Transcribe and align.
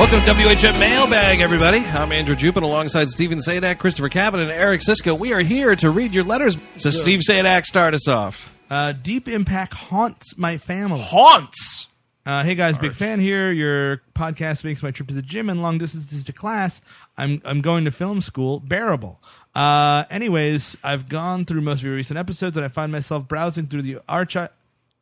Welcome 0.00 0.20
to 0.20 0.32
WHM 0.32 0.80
Mailbag, 0.80 1.40
everybody. 1.40 1.80
I'm 1.80 2.10
Andrew 2.10 2.34
Jupin 2.34 2.62
alongside 2.62 3.10
Stephen 3.10 3.38
Sajdak, 3.38 3.78
Christopher 3.78 4.08
Cabin, 4.08 4.40
and 4.40 4.50
Eric 4.50 4.80
Szyszka. 4.80 5.16
We 5.16 5.34
are 5.34 5.40
here 5.40 5.76
to 5.76 5.90
read 5.90 6.14
your 6.14 6.24
letters. 6.24 6.56
So, 6.78 6.90
Steve 6.90 7.20
Sajdak, 7.20 7.66
start 7.66 7.92
us 7.92 8.08
off. 8.08 8.50
Uh, 8.70 8.92
Deep 8.92 9.28
Impact 9.28 9.74
haunts 9.74 10.38
my 10.38 10.56
family. 10.56 11.02
Haunts. 11.02 11.86
Uh, 12.24 12.42
hey 12.42 12.54
guys, 12.54 12.78
big 12.78 12.94
fan 12.94 13.20
here. 13.20 13.52
Your 13.52 14.00
podcast 14.14 14.64
makes 14.64 14.82
my 14.82 14.90
trip 14.90 15.08
to 15.08 15.14
the 15.14 15.20
gym 15.20 15.50
and 15.50 15.60
long 15.60 15.76
distances 15.76 16.24
to 16.24 16.32
class. 16.32 16.80
I'm 17.18 17.42
I'm 17.44 17.60
going 17.60 17.84
to 17.84 17.90
film 17.90 18.22
school 18.22 18.58
bearable. 18.58 19.22
Uh, 19.54 20.04
anyways, 20.08 20.78
I've 20.82 21.10
gone 21.10 21.44
through 21.44 21.60
most 21.60 21.80
of 21.80 21.84
your 21.84 21.94
recent 21.94 22.18
episodes 22.18 22.56
and 22.56 22.64
I 22.64 22.68
find 22.68 22.90
myself 22.90 23.28
browsing 23.28 23.66
through 23.66 23.82
the 23.82 23.98
archive. 24.08 24.48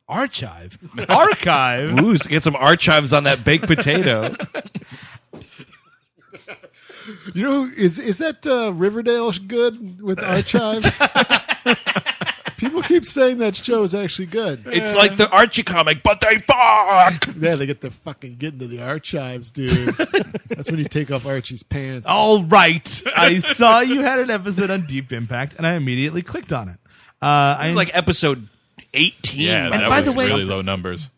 Archive, 0.09 0.77
archive. 1.07 1.97
Ooh, 2.01 2.17
get 2.17 2.41
some 2.43 2.55
archives 2.55 3.13
on 3.13 3.25
that 3.25 3.45
baked 3.45 3.67
potato. 3.67 4.35
You 7.33 7.43
know, 7.43 7.71
is 7.75 7.99
is 7.99 8.17
that 8.17 8.45
uh, 8.45 8.73
Riverdale 8.73 9.31
good 9.31 10.01
with 10.01 10.19
Archive? 10.19 10.83
People 12.57 12.81
keep 12.81 13.05
saying 13.05 13.37
that 13.37 13.55
show 13.55 13.83
is 13.83 13.95
actually 13.95 14.25
good. 14.25 14.63
It's 14.65 14.93
like 14.93 15.15
the 15.15 15.29
Archie 15.29 15.63
comic, 15.63 16.03
but 16.03 16.19
they 16.19 16.39
fuck. 16.39 17.35
Yeah, 17.37 17.55
they 17.55 17.65
get 17.65 17.79
to 17.81 17.91
fucking 17.91 18.35
get 18.35 18.53
into 18.53 18.67
the 18.67 18.81
archives, 18.81 19.49
dude. 19.49 19.95
That's 20.49 20.69
when 20.69 20.79
you 20.79 20.85
take 20.85 21.09
off 21.09 21.25
Archie's 21.25 21.63
pants. 21.63 22.05
All 22.05 22.43
right, 22.43 23.01
I 23.15 23.37
saw 23.39 23.79
you 23.79 24.01
had 24.01 24.19
an 24.19 24.29
episode 24.29 24.69
on 24.71 24.85
Deep 24.87 25.13
Impact 25.13 25.53
and 25.57 25.65
I 25.65 25.73
immediately 25.73 26.21
clicked 26.21 26.51
on 26.51 26.67
it. 26.67 26.77
Uh, 27.21 27.55
I 27.59 27.67
It's 27.67 27.77
like 27.77 27.95
episode 27.95 28.49
18. 28.93 29.39
Yeah, 29.41 29.65
And 29.65 29.73
that 29.73 29.89
by 29.89 29.97
was 29.99 30.05
the 30.07 30.11
way- 30.13 30.27
really 30.27 30.45
low 30.45 30.61
numbers. 30.61 31.09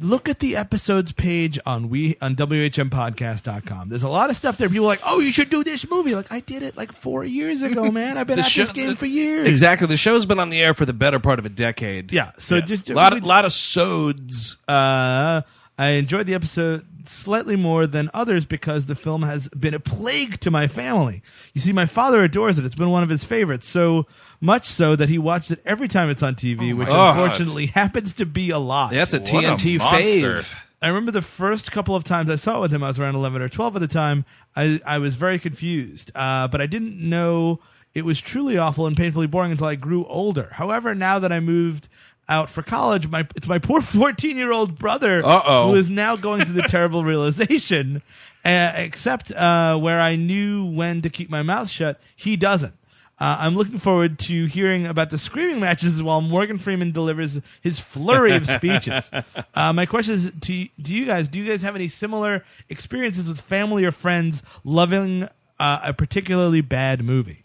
look 0.00 0.28
at 0.28 0.40
the 0.40 0.56
episodes 0.56 1.12
page 1.12 1.58
on 1.64 1.88
we 1.88 2.16
on 2.20 2.34
whmpodcast.com. 2.34 3.88
There's 3.88 4.02
a 4.02 4.08
lot 4.08 4.30
of 4.30 4.36
stuff 4.36 4.56
there. 4.58 4.68
People 4.68 4.84
are 4.86 4.88
like, 4.88 5.00
oh, 5.04 5.20
you 5.20 5.30
should 5.30 5.48
do 5.50 5.62
this 5.62 5.88
movie. 5.88 6.14
Like 6.14 6.32
I 6.32 6.40
did 6.40 6.62
it 6.62 6.76
like 6.76 6.92
four 6.92 7.24
years 7.24 7.62
ago, 7.62 7.90
man. 7.92 8.18
I've 8.18 8.26
been 8.26 8.36
The 8.36 8.42
at 8.44 8.50
show- 8.50 8.62
this 8.62 8.72
game 8.72 8.96
for 8.96 9.06
years. 9.06 9.46
Exactly. 9.46 9.86
The 9.86 9.96
show's 9.96 10.26
been 10.26 10.40
on 10.40 10.50
the 10.50 10.60
air 10.60 10.74
for 10.74 10.84
the 10.86 10.92
better 10.92 11.18
part 11.20 11.38
of 11.38 11.46
a 11.46 11.50
decade. 11.50 12.12
Yeah. 12.12 12.32
So 12.38 12.56
Yes. 12.56 12.68
just 12.68 12.90
a 12.90 12.94
lot, 12.94 13.12
of, 13.12 13.24
lot 13.24 13.44
of 13.44 13.52
sods. 13.52 14.56
uh, 14.68 15.42
I 15.82 15.88
enjoyed 15.92 16.26
the 16.26 16.34
episode 16.34 16.86
slightly 17.04 17.56
more 17.56 17.86
than 17.86 18.08
others 18.14 18.44
because 18.44 18.86
the 18.86 18.94
film 18.94 19.22
has 19.22 19.48
been 19.48 19.74
a 19.74 19.80
plague 19.80 20.38
to 20.40 20.50
my 20.50 20.66
family. 20.68 21.22
You 21.52 21.60
see, 21.60 21.72
my 21.72 21.86
father 21.86 22.22
adores 22.22 22.58
it. 22.58 22.64
It's 22.64 22.74
been 22.76 22.90
one 22.90 23.02
of 23.02 23.08
his 23.08 23.24
favorites, 23.24 23.66
so 23.66 24.06
much 24.40 24.66
so 24.66 24.94
that 24.96 25.08
he 25.08 25.18
watches 25.18 25.50
it 25.52 25.62
every 25.64 25.88
time 25.88 26.10
it's 26.10 26.22
on 26.22 26.34
TV, 26.36 26.76
which 26.76 26.88
God. 26.88 27.18
unfortunately 27.18 27.66
happens 27.74 28.12
to 28.14 28.26
be 28.26 28.50
a 28.50 28.58
lot. 28.58 28.92
That's 28.92 29.14
a 29.14 29.18
What 29.18 29.30
a 29.44 29.48
TNT 29.56 29.78
monster. 29.78 30.42
fave. 30.42 30.46
I 30.80 30.88
remember 30.88 31.12
the 31.12 31.22
first 31.22 31.70
couple 31.72 31.94
of 31.96 32.02
times 32.04 32.28
I 32.30 32.36
saw 32.36 32.58
it 32.58 32.60
with 32.62 32.72
him. 32.74 32.82
I 32.84 32.88
was 32.88 32.98
around 32.98 33.14
eleven 33.14 33.40
or 33.42 33.48
twelve 33.48 33.74
at 33.76 33.80
the 33.80 33.88
time. 33.88 34.24
I 34.56 34.80
I 34.86 34.98
was 34.98 35.14
very 35.16 35.38
confused, 35.38 36.10
uh, 36.14 36.48
but 36.48 36.60
I 36.60 36.66
didn't 36.66 36.96
know 36.98 37.60
it 37.94 38.04
was 38.04 38.20
truly 38.20 38.58
awful 38.58 38.86
and 38.86 38.96
painfully 38.96 39.26
boring 39.26 39.52
until 39.52 39.66
I 39.66 39.74
grew 39.76 40.04
older. 40.06 40.48
However, 40.52 40.94
now 40.94 41.18
that 41.18 41.30
I 41.32 41.40
moved 41.40 41.88
out 42.28 42.48
for 42.50 42.62
college, 42.62 43.08
my 43.08 43.26
it's 43.34 43.48
my 43.48 43.58
poor 43.58 43.80
fourteen 43.82 44.36
year 44.36 44.52
old 44.52 44.78
brother 44.78 45.24
Uh-oh. 45.24 45.70
who 45.70 45.76
is 45.76 45.90
now 45.90 46.16
going 46.16 46.44
through 46.44 46.54
the 46.60 46.62
terrible 46.68 47.04
realization. 47.04 48.02
Uh, 48.44 48.72
except 48.76 49.30
uh, 49.30 49.76
where 49.78 50.00
I 50.00 50.16
knew 50.16 50.66
when 50.66 51.00
to 51.02 51.10
keep 51.10 51.30
my 51.30 51.42
mouth 51.42 51.70
shut, 51.70 52.00
he 52.16 52.36
doesn't. 52.36 52.74
Uh, 53.20 53.36
I'm 53.38 53.54
looking 53.54 53.78
forward 53.78 54.18
to 54.20 54.46
hearing 54.46 54.84
about 54.84 55.10
the 55.10 55.18
screaming 55.18 55.60
matches 55.60 56.02
while 56.02 56.20
Morgan 56.20 56.58
Freeman 56.58 56.90
delivers 56.90 57.40
his 57.60 57.78
flurry 57.78 58.32
of 58.32 58.46
speeches. 58.48 59.12
Uh, 59.54 59.72
my 59.72 59.86
question 59.86 60.14
is 60.14 60.32
to, 60.40 60.66
to 60.66 60.92
you 60.92 61.06
guys: 61.06 61.28
Do 61.28 61.38
you 61.38 61.46
guys 61.48 61.62
have 61.62 61.76
any 61.76 61.86
similar 61.86 62.44
experiences 62.68 63.28
with 63.28 63.40
family 63.40 63.84
or 63.84 63.92
friends 63.92 64.42
loving 64.64 65.28
uh, 65.60 65.80
a 65.84 65.92
particularly 65.94 66.62
bad 66.62 67.04
movie? 67.04 67.44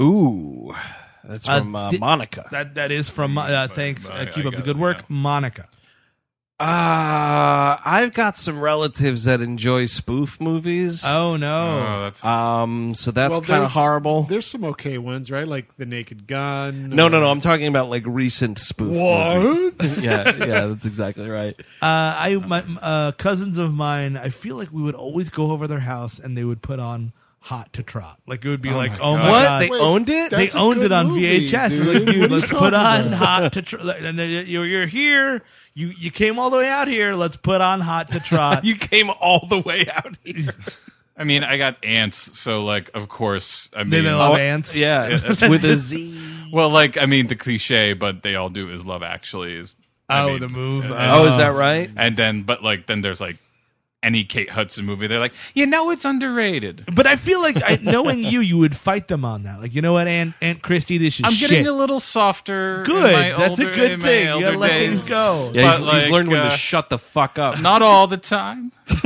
Ooh. 0.00 0.74
That's 1.26 1.48
Uh, 1.48 1.58
from 1.60 1.74
uh, 1.76 1.90
di- 1.90 1.98
Monica. 1.98 2.46
That 2.50 2.74
that 2.74 2.92
is 2.92 3.08
from 3.10 3.38
uh, 3.38 3.68
thanks. 3.68 4.08
Uh, 4.08 4.26
keep 4.32 4.44
up 4.46 4.54
the 4.54 4.62
good 4.62 4.78
work, 4.78 4.98
yeah. 4.98 5.04
Monica. 5.08 5.68
Uh, 6.60 7.76
I've 7.84 8.14
got 8.14 8.38
some 8.38 8.60
relatives 8.60 9.24
that 9.24 9.40
enjoy 9.42 9.86
spoof 9.86 10.40
movies. 10.40 11.02
Oh 11.04 11.36
no! 11.36 11.84
Oh, 11.86 12.02
that's 12.04 12.24
Um, 12.24 12.94
so 12.94 13.10
that's 13.10 13.32
Well, 13.32 13.40
kind 13.40 13.50
of 13.50 13.58
there's- 13.62 13.74
horrible. 13.74 14.22
There's 14.22 14.46
some 14.46 14.62
okay 14.66 14.96
ones, 14.98 15.32
right? 15.32 15.48
Like 15.48 15.76
The 15.78 15.84
Naked 15.84 16.28
Gun. 16.28 16.90
No, 16.90 17.08
no, 17.08 17.20
no. 17.20 17.28
I'm 17.28 17.40
talking 17.40 17.66
about 17.66 17.90
like 17.90 18.04
recent 18.06 18.58
spoof. 18.60 18.94
movies. 18.94 20.04
yeah, 20.04 20.30
yeah, 20.36 20.66
that's 20.66 20.86
exactly 20.86 21.28
right. 21.28 21.54
Uh, 21.82 22.14
I 22.16 22.36
my 22.46 22.62
uh, 22.80 23.12
cousins 23.12 23.58
of 23.58 23.74
mine. 23.74 24.16
I 24.16 24.28
feel 24.28 24.54
like 24.56 24.72
we 24.72 24.80
would 24.82 24.94
always 24.94 25.30
go 25.30 25.50
over 25.50 25.66
their 25.66 25.80
house 25.80 26.20
and 26.20 26.38
they 26.38 26.44
would 26.44 26.62
put 26.62 26.78
on 26.78 27.12
Hot 27.44 27.70
to 27.74 27.82
Trot. 27.82 28.18
Like 28.26 28.42
it 28.44 28.48
would 28.48 28.62
be 28.62 28.70
oh 28.70 28.76
like, 28.76 28.98
oh 29.02 29.16
my 29.18 29.30
What? 29.30 29.42
god, 29.42 29.62
They 29.62 29.68
Wait, 29.68 29.80
owned 29.80 30.08
it? 30.08 30.30
they 30.30 30.36
That's 30.44 30.54
a 30.54 30.58
owned 30.58 30.80
good 30.80 30.86
it 30.86 30.92
on 30.92 31.08
movie, 31.08 31.46
VHS. 31.46 31.68
Dude. 31.70 31.86
like, 31.86 31.96
dude, 31.96 32.06
What 32.06 32.08
are 32.08 32.18
you 32.18 32.26
let's 32.28 32.42
put 32.50 32.70
talking 32.70 32.74
on 32.74 33.06
about? 33.08 33.18
Hot 33.18 33.52
to 33.52 33.62
Trot. 33.62 33.96
And 33.98 34.18
then 34.18 34.46
you're, 34.46 34.64
you're 34.64 34.86
here. 34.86 35.42
You 35.74 35.88
you 35.98 36.10
came 36.10 36.38
all 36.38 36.48
the 36.48 36.56
way 36.56 36.68
out 36.70 36.88
here. 36.88 37.12
Let's 37.14 37.36
put 37.36 37.60
on 37.60 37.80
Hot 37.82 38.10
to 38.12 38.20
Trot. 38.20 38.64
You 38.64 38.76
came 38.76 39.10
all 39.20 39.46
the 39.46 39.58
way 39.58 39.86
out 39.92 40.16
here. 40.24 40.54
I 41.16 41.24
mean, 41.24 41.44
I 41.44 41.58
got 41.58 41.76
ants, 41.84 42.38
so 42.38 42.64
like, 42.64 42.90
of 42.94 43.08
course, 43.08 43.68
I 43.76 43.82
mean, 43.82 43.90
they, 43.90 44.00
they 44.00 44.10
love 44.12 44.32
oh, 44.32 44.36
ants. 44.36 44.74
Yeah, 44.74 45.08
with 45.48 45.64
a 45.64 45.76
Z. 45.76 46.18
well, 46.52 46.70
like, 46.70 46.96
I 46.98 47.06
mean, 47.06 47.26
the 47.28 47.36
cliche, 47.36 47.92
but 47.92 48.22
they 48.24 48.34
all 48.34 48.48
do 48.50 48.68
is 48.70 48.84
love. 48.84 49.02
Actually, 49.04 49.54
is 49.54 49.74
I 50.08 50.22
Oh, 50.22 50.26
mean, 50.30 50.40
the 50.40 50.48
move. 50.48 50.84
and- 50.86 50.94
Oh, 50.94 51.26
is 51.26 51.36
that 51.36 51.54
right? 51.54 51.88
And 51.96 52.16
then, 52.16 52.42
but 52.42 52.64
like, 52.64 52.86
then 52.86 53.00
there's 53.02 53.20
like 53.20 53.36
any 54.04 54.24
Kate 54.24 54.50
Hudson 54.50 54.84
movie. 54.84 55.06
They're 55.06 55.18
like, 55.18 55.32
you 55.54 55.66
know, 55.66 55.90
it's 55.90 56.04
underrated. 56.04 56.84
But 56.94 57.06
I 57.06 57.16
feel 57.16 57.40
like 57.42 57.56
I, 57.64 57.78
knowing 57.82 58.22
you, 58.22 58.40
you 58.40 58.58
would 58.58 58.76
fight 58.76 59.08
them 59.08 59.24
on 59.24 59.42
that. 59.44 59.60
Like, 59.60 59.74
you 59.74 59.82
know 59.82 59.94
what, 59.94 60.06
Aunt 60.06 60.34
Aunt 60.40 60.62
Christie, 60.62 60.98
this 60.98 61.18
is 61.18 61.24
I'm 61.24 61.32
shit. 61.32 61.50
getting 61.50 61.66
a 61.66 61.72
little 61.72 62.00
softer. 62.00 62.78
in 62.80 62.84
Good. 62.84 63.12
my 63.12 63.32
That's 63.36 63.58
a 63.58 63.64
good 63.64 64.00
thing. 64.02 64.26
You 64.38 64.40
gotta 64.44 64.58
let 64.58 64.68
days. 64.70 64.98
things 65.00 65.08
go. 65.08 65.50
Yeah, 65.54 65.70
he's, 65.76 65.80
But, 65.80 65.94
he's 66.00 66.10
learned 66.10 66.28
when 66.28 66.40
like, 66.40 66.48
to 66.50 66.54
uh, 66.54 66.56
shut 66.56 66.88
the 66.90 66.98
fuck 66.98 67.38
up. 67.38 67.60
Not 67.60 67.82
all 67.82 68.06
the 68.06 68.16
time. 68.18 68.72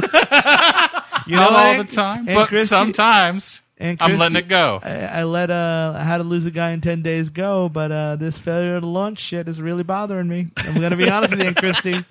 You 1.26 1.36
Not 1.36 1.50
know, 1.50 1.56
all 1.58 1.64
Aunt- 1.64 1.90
the 1.90 1.94
time, 1.96 2.18
Aunt 2.28 2.34
but 2.34 2.48
Christie- 2.48 2.68
sometimes 2.68 3.60
Aunt 3.78 4.02
I'm 4.02 4.16
letting 4.18 4.36
it 4.36 4.48
go. 4.48 4.80
I, 4.82 5.20
I 5.20 5.24
let 5.24 5.50
uh 5.50 5.92
how 6.02 6.18
to 6.18 6.24
lose 6.24 6.44
a 6.46 6.50
guy 6.50 6.70
in 6.70 6.80
ten 6.80 7.02
days 7.02 7.30
go, 7.30 7.68
but 7.68 7.92
uh 7.92 8.16
this 8.16 8.38
failure 8.38 8.80
to 8.80 8.86
launch 8.86 9.18
shit 9.20 9.46
is 9.48 9.62
really 9.62 9.84
bothering 9.84 10.26
me. 10.28 10.48
I'm 10.58 10.80
gonna 10.80 10.96
be 10.96 11.08
honest 11.08 11.30
with 11.36 11.42
you, 11.42 11.54
Christy. 11.56 12.04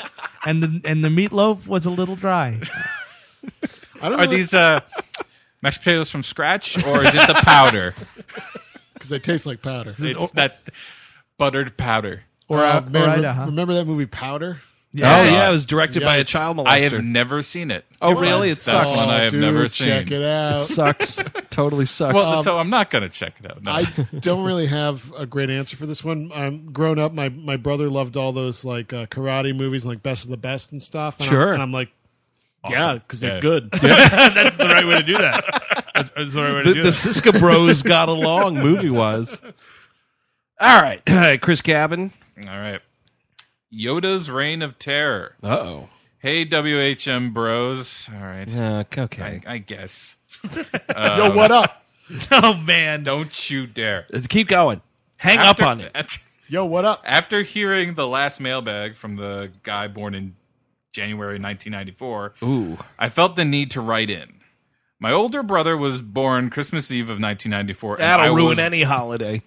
And 0.45 0.63
the 0.63 0.81
and 0.85 1.03
the 1.03 1.09
meatloaf 1.09 1.67
was 1.67 1.85
a 1.85 1.89
little 1.89 2.15
dry. 2.15 2.61
I 4.01 4.09
don't 4.09 4.19
Are 4.19 4.25
know 4.25 4.31
these 4.31 4.53
uh, 4.53 4.79
mashed 5.61 5.79
potatoes 5.79 6.09
from 6.09 6.23
scratch, 6.23 6.83
or 6.85 7.03
is 7.03 7.13
it 7.13 7.27
the 7.27 7.33
powder? 7.43 7.95
because 8.93 9.09
they 9.09 9.19
taste 9.19 9.45
like 9.45 9.61
powder. 9.61 9.95
It's 9.97 10.31
that 10.31 10.59
buttered 11.37 11.77
powder. 11.77 12.23
Or 12.47 12.59
Uh, 12.59 12.77
uh, 12.77 12.81
man, 12.89 13.19
or 13.19 13.21
re- 13.21 13.27
huh? 13.27 13.45
remember 13.45 13.73
that 13.73 13.85
movie 13.85 14.05
Powder? 14.05 14.61
Oh 14.99 15.23
yeah, 15.23 15.49
it 15.49 15.51
was 15.51 15.65
directed 15.65 16.03
by 16.03 16.17
a 16.17 16.23
Yikes. 16.23 16.27
child 16.27 16.57
molester. 16.57 16.67
I 16.67 16.79
have 16.79 17.03
never 17.03 17.41
seen 17.41 17.71
it. 17.71 17.85
oh 18.01 18.13
really? 18.15 18.49
It 18.49 18.59
That's 18.59 18.65
sucks. 18.65 18.89
one 18.91 19.09
I 19.09 19.23
have 19.23 19.31
dude, 19.31 19.41
never 19.41 19.67
check 19.67 20.07
seen. 20.07 20.21
it 20.21 20.25
out. 20.25 20.61
It 20.61 20.65
sucks. 20.65 21.15
totally 21.49 21.85
sucks. 21.85 22.13
Well, 22.13 22.43
so 22.43 22.57
I'm 22.57 22.69
not 22.69 22.89
going 22.89 23.03
to 23.03 23.09
check 23.09 23.33
it 23.43 23.49
out. 23.51 23.61
No. 23.63 23.71
I 23.73 23.83
don't 24.19 24.45
really 24.45 24.67
have 24.67 25.11
a 25.17 25.25
great 25.25 25.49
answer 25.49 25.75
for 25.77 25.85
this 25.85 26.03
one. 26.03 26.31
I'm 26.33 26.71
growing 26.71 26.99
up. 26.99 27.13
My 27.13 27.29
my 27.29 27.57
brother 27.57 27.89
loved 27.89 28.17
all 28.17 28.31
those 28.33 28.63
like 28.65 28.93
uh, 28.93 29.05
karate 29.07 29.55
movies, 29.55 29.85
like 29.85 30.01
Best 30.03 30.23
of 30.25 30.31
the 30.31 30.37
Best 30.37 30.71
and 30.71 30.81
stuff. 30.81 31.19
And 31.19 31.27
Sure. 31.27 31.49
I'm, 31.49 31.53
and 31.55 31.63
I'm 31.63 31.71
like, 31.71 31.89
yeah, 32.69 32.93
because 32.95 33.19
they're 33.19 33.35
Yeah. 33.35 33.39
good. 33.39 33.71
That's 33.71 34.57
the 34.57 34.65
right 34.67 34.85
way 34.85 34.95
to 34.95 35.03
do 35.03 35.17
that. 35.17 35.43
That's, 35.95 36.09
that's 36.11 36.33
the 36.33 36.41
right 36.43 36.53
way 36.53 36.63
to 36.63 36.69
the, 36.69 36.73
do 36.75 36.83
the 36.83 36.89
that. 36.89 36.93
Szyszka 36.93 37.39
Bros 37.39 37.81
got 37.81 38.09
along 38.09 38.55
movie 38.55 38.89
wise. 38.89 39.41
All 40.59 40.81
right, 40.81 41.39
Chris 41.41 41.61
Cabin. 41.61 42.11
All 42.47 42.59
right. 42.59 42.81
Yoda's 43.73 44.29
Reign 44.29 44.61
of 44.61 44.79
Terror. 44.79 45.35
Uh 45.43 45.47
oh. 45.47 45.89
Hey, 46.19 46.45
WHM 46.45 47.33
bros. 47.33 48.07
All 48.13 48.21
right. 48.25 48.53
okay. 48.97 49.41
I, 49.45 49.53
I 49.53 49.57
guess. 49.59 50.17
Yo, 50.55 51.35
what 51.35 51.51
up? 51.51 51.83
Oh 52.31 52.53
man, 52.53 53.03
Don't 53.03 53.49
you 53.49 53.67
dare. 53.67 54.05
Keep 54.29 54.47
going. 54.47 54.81
Hang 55.17 55.39
After- 55.39 55.63
up 55.63 55.67
on 55.69 55.81
it. 55.81 55.91
at- 55.93 56.17
Yo, 56.47 56.63
what 56.63 56.85
up? 56.85 57.01
After 57.05 57.41
hearing 57.43 57.95
the 57.95 58.07
last 58.07 58.39
mailbag 58.39 58.95
from 58.95 59.17
the 59.17 59.51
guy 59.63 59.89
born 59.89 60.15
in 60.15 60.37
January 60.93 61.37
1994, 61.37 62.35
Ooh. 62.43 62.77
I 62.97 63.09
felt 63.09 63.35
the 63.35 63.43
need 63.43 63.69
to 63.71 63.81
write 63.81 64.09
in. 64.09 64.35
My 65.01 65.11
older 65.11 65.43
brother 65.43 65.75
was 65.75 65.99
born 66.01 66.49
Christmas 66.49 66.89
Eve 66.89 67.05
of 67.09 67.19
1994. 67.19 67.95
and 67.95 68.01
That'll 68.01 68.25
I 68.25 68.29
ruin 68.29 68.45
was, 68.51 68.59
any 68.59 68.83
holiday. 68.83 69.41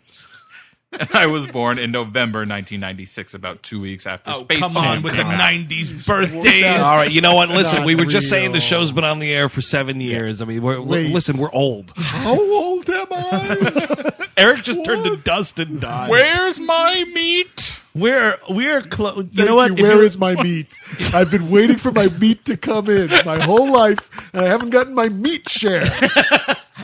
And 0.93 1.09
I 1.15 1.27
was 1.27 1.47
born 1.47 1.79
in 1.79 1.91
November 1.93 2.41
1996, 2.41 3.35
about 3.35 3.63
two 3.63 3.81
weeks 3.81 4.07
after 4.07 4.31
oh 4.33 4.41
Space 4.41 4.59
come 4.59 4.73
Jam 4.73 4.85
on 4.85 5.03
with 5.03 5.15
the 5.17 5.23
out. 5.23 5.41
'90s 5.41 6.07
birthdays. 6.07 6.65
All 6.81 6.97
right, 6.97 7.11
you 7.11 7.21
know 7.21 7.35
what? 7.35 7.49
Listen, 7.49 7.85
we 7.85 7.95
were 7.95 8.07
just 8.07 8.29
saying 8.29 8.53
the 8.53 8.61
show's 8.61 8.93
been 8.93 9.05
on 9.05 9.19
the 9.19 9.33
air 9.33 9.49
for 9.49 9.61
seven 9.61 10.01
years. 10.01 10.43
I 10.43 10.45
mean, 10.47 10.63
we're, 10.63 10.81
Wait. 10.81 11.13
listen, 11.13 11.37
we're 11.39 11.53
old. 11.53 11.93
How 11.97 12.39
old 12.41 12.89
am 12.91 13.07
I? 13.11 14.13
Eric 14.37 14.63
just 14.63 14.85
turned 14.85 15.05
to 15.05 15.17
dust 15.19 15.59
and 15.61 15.81
died. 15.81 16.09
Where's 16.11 16.59
my 16.61 17.05
meat? 17.13 17.83
We're 17.95 18.39
we're 18.49 18.81
close. 18.83 19.17
You 19.19 19.25
Thank 19.25 19.49
know 19.49 19.57
what? 19.57 19.69
you. 19.73 19.75
If 19.77 19.83
Where 19.83 19.97
you- 19.97 20.03
is 20.03 20.19
my 20.19 20.41
meat? 20.43 20.77
I've 21.15 21.31
been 21.31 21.51
waiting 21.51 21.77
for 21.77 21.93
my 21.93 22.09
meat 22.19 22.45
to 22.47 22.57
come 22.57 22.89
in 22.89 23.11
my 23.27 23.41
whole 23.43 23.71
life, 23.71 24.09
and 24.33 24.43
I 24.43 24.49
haven't 24.49 24.71
gotten 24.71 24.95
my 24.95 25.09
meat 25.09 25.49
share. 25.49 25.83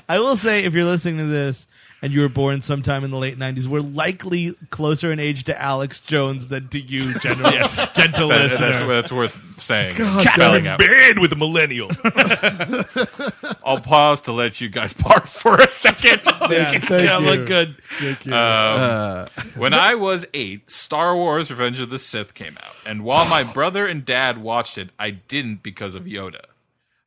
I 0.09 0.21
will 0.21 0.37
say, 0.37 0.65
if 0.65 0.75
you're 0.75 0.85
listening 0.85 1.19
to 1.19 1.25
this 1.25 1.67
and 2.07 2.15
you 2.15 2.21
were 2.21 2.29
born 2.29 2.63
sometime 2.63 3.03
in 3.03 3.11
the 3.11 3.17
late 3.19 3.37
'90s, 3.37 3.67
we're 3.67 3.81
likely 3.81 4.53
closer 4.71 5.11
in 5.11 5.19
age 5.19 5.43
to 5.45 5.61
Alex 5.61 5.99
Jones 5.99 6.49
than 6.49 6.69
to 6.69 6.79
you, 6.81 7.19
general, 7.19 7.51
Yes. 7.53 7.85
gentle 7.95 8.29
That- 8.29 8.43
listener. 8.53 8.69
that's, 8.71 8.87
that's 8.87 9.13
worth 9.13 9.61
saying. 9.61 9.97
God 9.97 10.25
Spelling 10.27 10.65
damn 10.65 10.75
out. 10.75 10.79
bed 10.79 11.19
with 11.19 11.33
a 11.33 11.37
millennial. 11.37 11.89
I'll 13.65 13.81
pause 13.81 14.21
to 14.23 14.33
let 14.33 14.61
you 14.61 14.69
guys 14.69 14.93
part 14.95 15.29
for 15.29 15.57
a 15.57 15.67
second. 15.69 16.21
Yeah, 16.25 16.71
thank 16.71 16.89
yeah, 16.91 17.19
you. 17.19 17.27
look 17.27 17.47
good. 17.47 17.77
Thank 17.99 18.25
you. 18.27 18.35
Um, 18.35 19.27
when 19.57 19.75
I 19.75 19.95
was 19.97 20.25
eight, 20.35 20.71
Star 20.71 21.17
Wars 21.17 21.51
Revenge 21.51 21.81
of 21.81 21.91
the 21.91 21.99
Sith 21.99 22.35
came 22.35 22.57
out. 22.63 22.75
And 22.85 23.03
while 23.03 23.29
my 23.29 23.43
brother 23.43 23.87
and 23.87 24.05
dad 24.05 24.39
watched 24.39 24.79
it, 24.79 24.91
I 24.99 25.11
didn't 25.11 25.63
because 25.63 25.95
of 25.97 26.05
Yoda. 26.05 26.43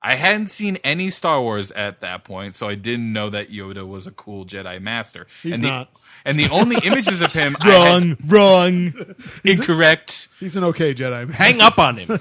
I 0.01 0.15
hadn't 0.15 0.47
seen 0.47 0.77
any 0.77 1.09
Star 1.09 1.41
Wars 1.41 1.71
at 1.71 2.01
that 2.01 2.23
point, 2.23 2.55
so 2.55 2.69
I 2.69 2.75
didn't 2.75 3.11
know 3.11 3.29
that 3.29 3.51
Yoda 3.51 3.85
was 3.85 4.07
a 4.07 4.11
cool 4.11 4.45
Jedi 4.45 4.81
Master. 4.81 5.27
He's 5.43 5.55
and 5.55 5.63
the, 5.63 5.67
not. 5.67 5.91
And 6.23 6.39
the 6.39 6.49
only 6.49 6.77
images 6.83 7.21
of 7.21 7.33
him 7.33 7.57
I 7.59 7.69
wrong, 7.69 8.17
wrong. 8.25 8.93
had 8.93 9.15
incorrect. 9.43 10.29
He's 10.39 10.55
an 10.55 10.63
okay 10.65 10.93
Jedi. 10.93 11.29
Hang 11.31 11.59
up 11.59 11.79
on 11.79 11.97
him. 11.97 12.19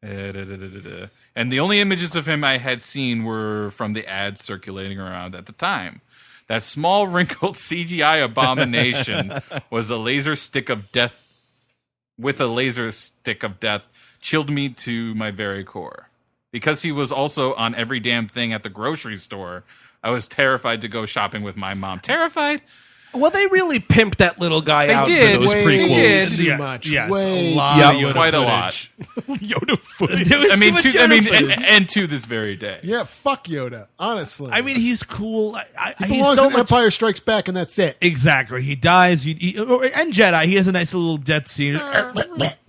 Uh, 0.00 0.30
da, 0.32 0.44
da, 0.44 0.56
da, 0.56 0.68
da, 0.68 0.80
da. 0.80 1.06
And 1.34 1.50
the 1.50 1.60
only 1.60 1.80
images 1.80 2.14
of 2.14 2.26
him 2.26 2.44
I 2.44 2.58
had 2.58 2.82
seen 2.82 3.24
were 3.24 3.70
from 3.70 3.94
the 3.94 4.06
ads 4.06 4.44
circulating 4.44 4.98
around 4.98 5.34
at 5.34 5.46
the 5.46 5.52
time. 5.52 6.02
That 6.46 6.62
small 6.62 7.06
wrinkled 7.08 7.56
CGI 7.56 8.24
abomination 8.24 9.40
was 9.70 9.90
a 9.90 9.96
laser 9.96 10.36
stick 10.36 10.68
of 10.68 10.92
death 10.92 11.22
with 12.18 12.40
a 12.40 12.46
laser 12.46 12.90
stick 12.90 13.42
of 13.42 13.60
death 13.60 13.82
chilled 14.20 14.50
me 14.50 14.68
to 14.70 15.14
my 15.14 15.30
very 15.30 15.64
core. 15.64 16.08
Because 16.50 16.82
he 16.82 16.92
was 16.92 17.12
also 17.12 17.54
on 17.54 17.74
every 17.74 18.00
damn 18.00 18.26
thing 18.26 18.52
at 18.52 18.62
the 18.62 18.70
grocery 18.70 19.16
store, 19.16 19.64
I 20.02 20.10
was 20.10 20.26
terrified 20.26 20.80
to 20.80 20.88
go 20.88 21.06
shopping 21.06 21.42
with 21.42 21.56
my 21.56 21.74
mom. 21.74 22.00
Terrified? 22.00 22.62
Well, 23.14 23.30
they 23.30 23.46
really 23.46 23.80
pimped 23.80 24.16
that 24.16 24.38
little 24.38 24.60
guy 24.60 24.86
They 24.86 24.92
out 24.94 25.06
did. 25.08 25.34
for 25.34 25.40
those 25.40 25.48
Way 25.54 25.64
prequels. 25.64 25.88
did. 25.96 26.30
Too 26.32 26.42
Yeah, 26.44 26.56
much. 26.58 26.86
yes, 26.88 27.10
Way 27.10 27.52
a 27.52 27.54
lot 27.54 27.76
Yeah, 27.78 27.90
of 27.90 27.96
Yoda 27.96 28.12
Quite 28.12 28.34
a 28.34 28.38
footage. 28.38 28.92
lot. 29.26 29.38
Yoda 29.40 29.78
footage. 29.78 30.28
There 30.28 30.38
was 30.38 30.50
I 30.52 30.56
mean, 30.56 30.68
too 30.70 30.74
much 30.74 30.82
to, 30.82 30.88
I 30.90 30.92
Yoda 30.92 31.08
mean, 31.10 31.22
footage. 31.24 31.50
and, 31.50 31.64
and 31.64 31.88
to 31.88 32.06
this 32.06 32.24
very 32.26 32.54
day. 32.56 32.80
Yeah, 32.82 33.04
fuck 33.04 33.46
Yoda. 33.46 33.86
Honestly, 33.98 34.50
I 34.52 34.60
mean, 34.62 34.76
he's 34.76 35.02
cool. 35.02 35.56
I, 35.56 35.64
I, 35.78 35.94
he 36.06 36.14
he's 36.14 36.18
belongs 36.22 36.38
so 36.38 36.46
in 36.48 36.52
much. 36.52 36.60
Empire 36.60 36.90
Strikes 36.90 37.20
Back, 37.20 37.48
and 37.48 37.56
that's 37.56 37.78
it. 37.78 37.96
Exactly. 38.00 38.62
He 38.62 38.76
dies. 38.76 39.22
He, 39.22 39.34
he, 39.34 39.58
or- 39.58 39.84
and 39.84 40.12
Jedi. 40.12 40.44
He 40.44 40.56
has 40.56 40.66
a 40.66 40.72
nice 40.72 40.92
little 40.94 41.16
death 41.16 41.48
scene. 41.48 41.74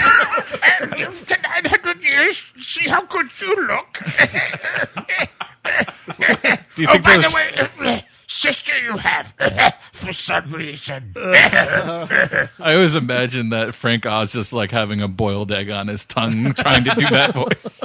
Live 0.00 1.26
to 1.26 1.36
900 1.42 2.02
years. 2.02 2.52
See 2.60 2.88
how 2.88 3.02
good 3.04 3.28
you 3.40 3.54
look. 3.66 4.00
Do 6.74 6.82
you 6.82 6.88
oh, 6.88 6.92
think 6.92 7.04
by 7.04 7.16
those, 7.16 7.30
the 7.30 7.34
way, 7.34 7.94
uh, 7.94 8.00
sister, 8.26 8.78
you 8.78 8.96
have 8.96 9.34
uh, 9.38 9.70
for 9.92 10.12
some 10.12 10.52
reason. 10.52 11.12
I 11.16 12.48
always 12.58 12.94
imagine 12.94 13.50
that 13.50 13.74
Frank 13.74 14.06
Oz 14.06 14.32
just 14.32 14.52
like 14.52 14.70
having 14.70 15.00
a 15.00 15.08
boiled 15.08 15.52
egg 15.52 15.70
on 15.70 15.88
his 15.88 16.06
tongue, 16.06 16.52
trying 16.54 16.84
to 16.84 16.90
do 16.90 17.06
that 17.08 17.34
voice. 17.34 17.82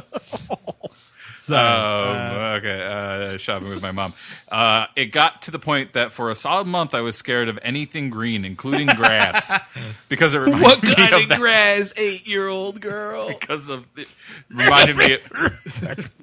Um, 1.56 2.57
okay, 2.57 2.81
uh, 2.81 3.38
shopping 3.38 3.69
with 3.69 3.81
my 3.81 3.92
mom. 3.92 4.13
Uh, 4.50 4.88
it 4.95 5.06
got 5.07 5.44
to 5.44 5.51
the 5.51 5.59
point 5.59 5.94
that 5.94 6.12
for 6.12 6.30
a 6.30 6.36
solid 6.36 6.65
month 6.68 6.94
I 6.94 7.01
was 7.01 7.15
scared 7.15 7.50
of 7.50 7.59
anything 7.62 8.09
green, 8.09 8.44
including 8.45 8.88
grass, 8.88 9.51
because 10.09 10.33
it 10.33 10.39
reminded 10.39 10.63
What 10.63 10.83
me 10.83 10.95
kind 10.95 11.13
of 11.13 11.21
of 11.24 11.30
that. 11.30 11.39
grass, 11.39 11.94
eight-year-old 11.97 12.81
girl? 12.81 13.27
Because 13.30 13.69
of 13.69 13.86
it 13.95 14.07
reminded 14.50 14.97
me. 14.97 15.18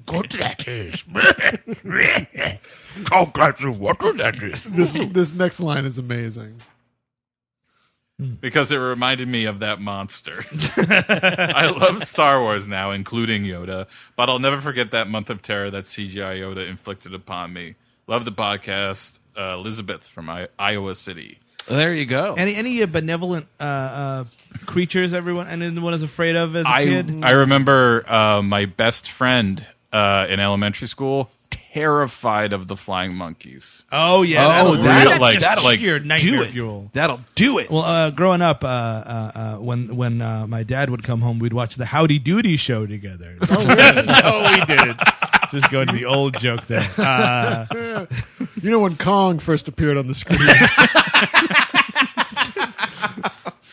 Good 0.06 0.30
that 0.32 0.66
is. 0.66 1.04
oh, 3.12 3.26
glass 3.26 3.62
of 3.62 3.78
water 3.78 4.12
that 4.14 4.42
is. 4.42 4.62
This 4.64 4.92
this 5.12 5.32
next 5.32 5.60
line 5.60 5.84
is 5.84 5.98
amazing. 5.98 6.60
Because 8.40 8.72
it 8.72 8.76
reminded 8.76 9.28
me 9.28 9.44
of 9.44 9.60
that 9.60 9.80
monster. 9.80 10.44
I 10.76 11.72
love 11.76 12.04
Star 12.04 12.40
Wars 12.40 12.66
now, 12.66 12.90
including 12.90 13.44
Yoda, 13.44 13.86
but 14.16 14.28
I'll 14.28 14.38
never 14.38 14.60
forget 14.60 14.90
that 14.92 15.08
month 15.08 15.30
of 15.30 15.42
terror 15.42 15.70
that 15.70 15.84
CGI 15.84 16.38
Yoda 16.40 16.68
inflicted 16.68 17.14
upon 17.14 17.52
me. 17.52 17.74
Love 18.06 18.24
the 18.24 18.32
podcast, 18.32 19.18
uh, 19.36 19.54
Elizabeth 19.54 20.06
from 20.08 20.28
I- 20.28 20.48
Iowa 20.58 20.94
City. 20.94 21.38
There 21.68 21.94
you 21.94 22.06
go. 22.06 22.34
Any 22.36 22.54
any 22.56 22.82
uh, 22.82 22.86
benevolent 22.86 23.46
uh, 23.60 23.62
uh, 23.62 24.24
creatures 24.66 25.14
everyone 25.14 25.46
anyone 25.46 25.94
is 25.94 26.02
afraid 26.02 26.34
of 26.34 26.56
as 26.56 26.66
a 26.66 26.68
I 26.68 26.84
kid? 26.84 27.20
I 27.22 27.30
remember 27.32 28.04
uh, 28.10 28.42
my 28.42 28.66
best 28.66 29.08
friend 29.10 29.64
uh, 29.92 30.26
in 30.28 30.40
elementary 30.40 30.88
school 30.88 31.30
terrified 31.72 32.52
of 32.52 32.68
the 32.68 32.76
flying 32.76 33.14
monkeys. 33.14 33.84
oh 33.92 34.22
yeah, 34.22 34.44
Oh, 34.44 34.48
that'll, 34.48 34.72
that'll- 34.82 35.10
that's 35.10 35.20
like- 35.20 35.38
just 35.40 35.64
like, 35.64 35.78
sheer 35.80 35.98
do 35.98 36.04
nightmare 36.06 36.42
it. 36.42 36.50
fuel. 36.50 36.90
That'll 36.92 37.20
do 37.34 37.58
it. 37.58 37.70
Well, 37.70 37.82
uh, 37.82 38.10
growing 38.10 38.42
up, 38.42 38.62
uh, 38.62 38.66
uh, 38.66 39.32
uh, 39.34 39.56
when 39.56 39.96
when 39.96 40.20
uh, 40.20 40.46
my 40.46 40.62
dad 40.62 40.90
would 40.90 41.02
come 41.02 41.20
home, 41.22 41.38
we'd 41.38 41.52
watch 41.52 41.76
the 41.76 41.86
Howdy 41.86 42.18
Doody 42.18 42.56
show 42.56 42.86
together. 42.86 43.36
no, 43.50 44.50
we 44.58 44.64
didn't. 44.66 45.00
Just 45.50 45.70
going 45.70 45.86
to 45.88 45.92
the 45.92 46.04
old 46.06 46.38
joke 46.38 46.66
there. 46.66 46.88
Uh, 46.96 48.06
You 48.62 48.70
know 48.70 48.78
when 48.78 48.96
Kong 48.96 49.38
first 49.38 49.66
appeared 49.68 49.96
on 49.98 50.06
the 50.06 50.14
screen? 50.14 50.38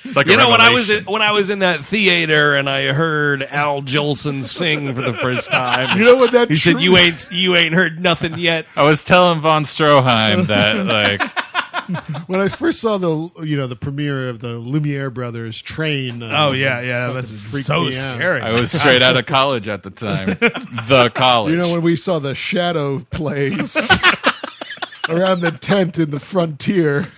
It's 0.09 0.15
like 0.15 0.27
you 0.27 0.37
know 0.37 0.49
when 0.49 0.59
I 0.59 0.73
was 0.73 0.89
in, 0.89 1.05
when 1.05 1.21
I 1.21 1.31
was 1.31 1.49
in 1.49 1.59
that 1.59 1.85
theater 1.85 2.55
and 2.55 2.67
I 2.67 2.93
heard 2.93 3.43
Al 3.43 3.83
Jolson 3.83 4.43
sing 4.43 4.93
for 4.95 5.01
the 5.01 5.13
first 5.13 5.51
time. 5.51 5.97
You 5.97 6.05
know 6.05 6.15
what 6.15 6.31
that 6.31 6.49
He 6.49 6.55
said, 6.55 6.81
"You 6.81 6.97
ain't 6.97 7.27
you 7.31 7.55
ain't 7.55 7.75
heard 7.75 8.01
nothing 8.01 8.39
yet." 8.39 8.65
I 8.75 8.83
was 8.83 9.03
telling 9.03 9.39
von 9.39 9.63
Stroheim 9.63 10.47
that 10.47 10.85
like 10.85 12.27
when 12.27 12.39
I 12.39 12.47
first 12.47 12.81
saw 12.81 12.97
the 12.97 13.29
you 13.43 13.55
know 13.55 13.67
the 13.67 13.75
premiere 13.75 14.29
of 14.29 14.39
the 14.39 14.57
Lumiere 14.57 15.09
brothers 15.09 15.61
train. 15.61 16.23
Uh, 16.23 16.33
oh 16.35 16.51
yeah, 16.53 16.81
yeah, 16.81 17.11
that's 17.11 17.29
freaked 17.31 17.67
so 17.67 17.89
scary. 17.91 18.41
I 18.41 18.51
was 18.51 18.71
straight 18.71 19.01
out 19.01 19.17
of 19.17 19.25
college 19.25 19.67
at 19.67 19.83
the 19.83 19.91
time. 19.91 20.37
The 20.89 21.11
college. 21.13 21.51
You 21.51 21.57
know 21.57 21.71
when 21.71 21.81
we 21.81 21.95
saw 21.95 22.19
the 22.19 22.33
shadow 22.33 22.99
plays 23.11 23.75
around 25.09 25.41
the 25.41 25.51
tent 25.51 25.99
in 25.99 26.11
the 26.11 26.19
frontier. 26.19 27.09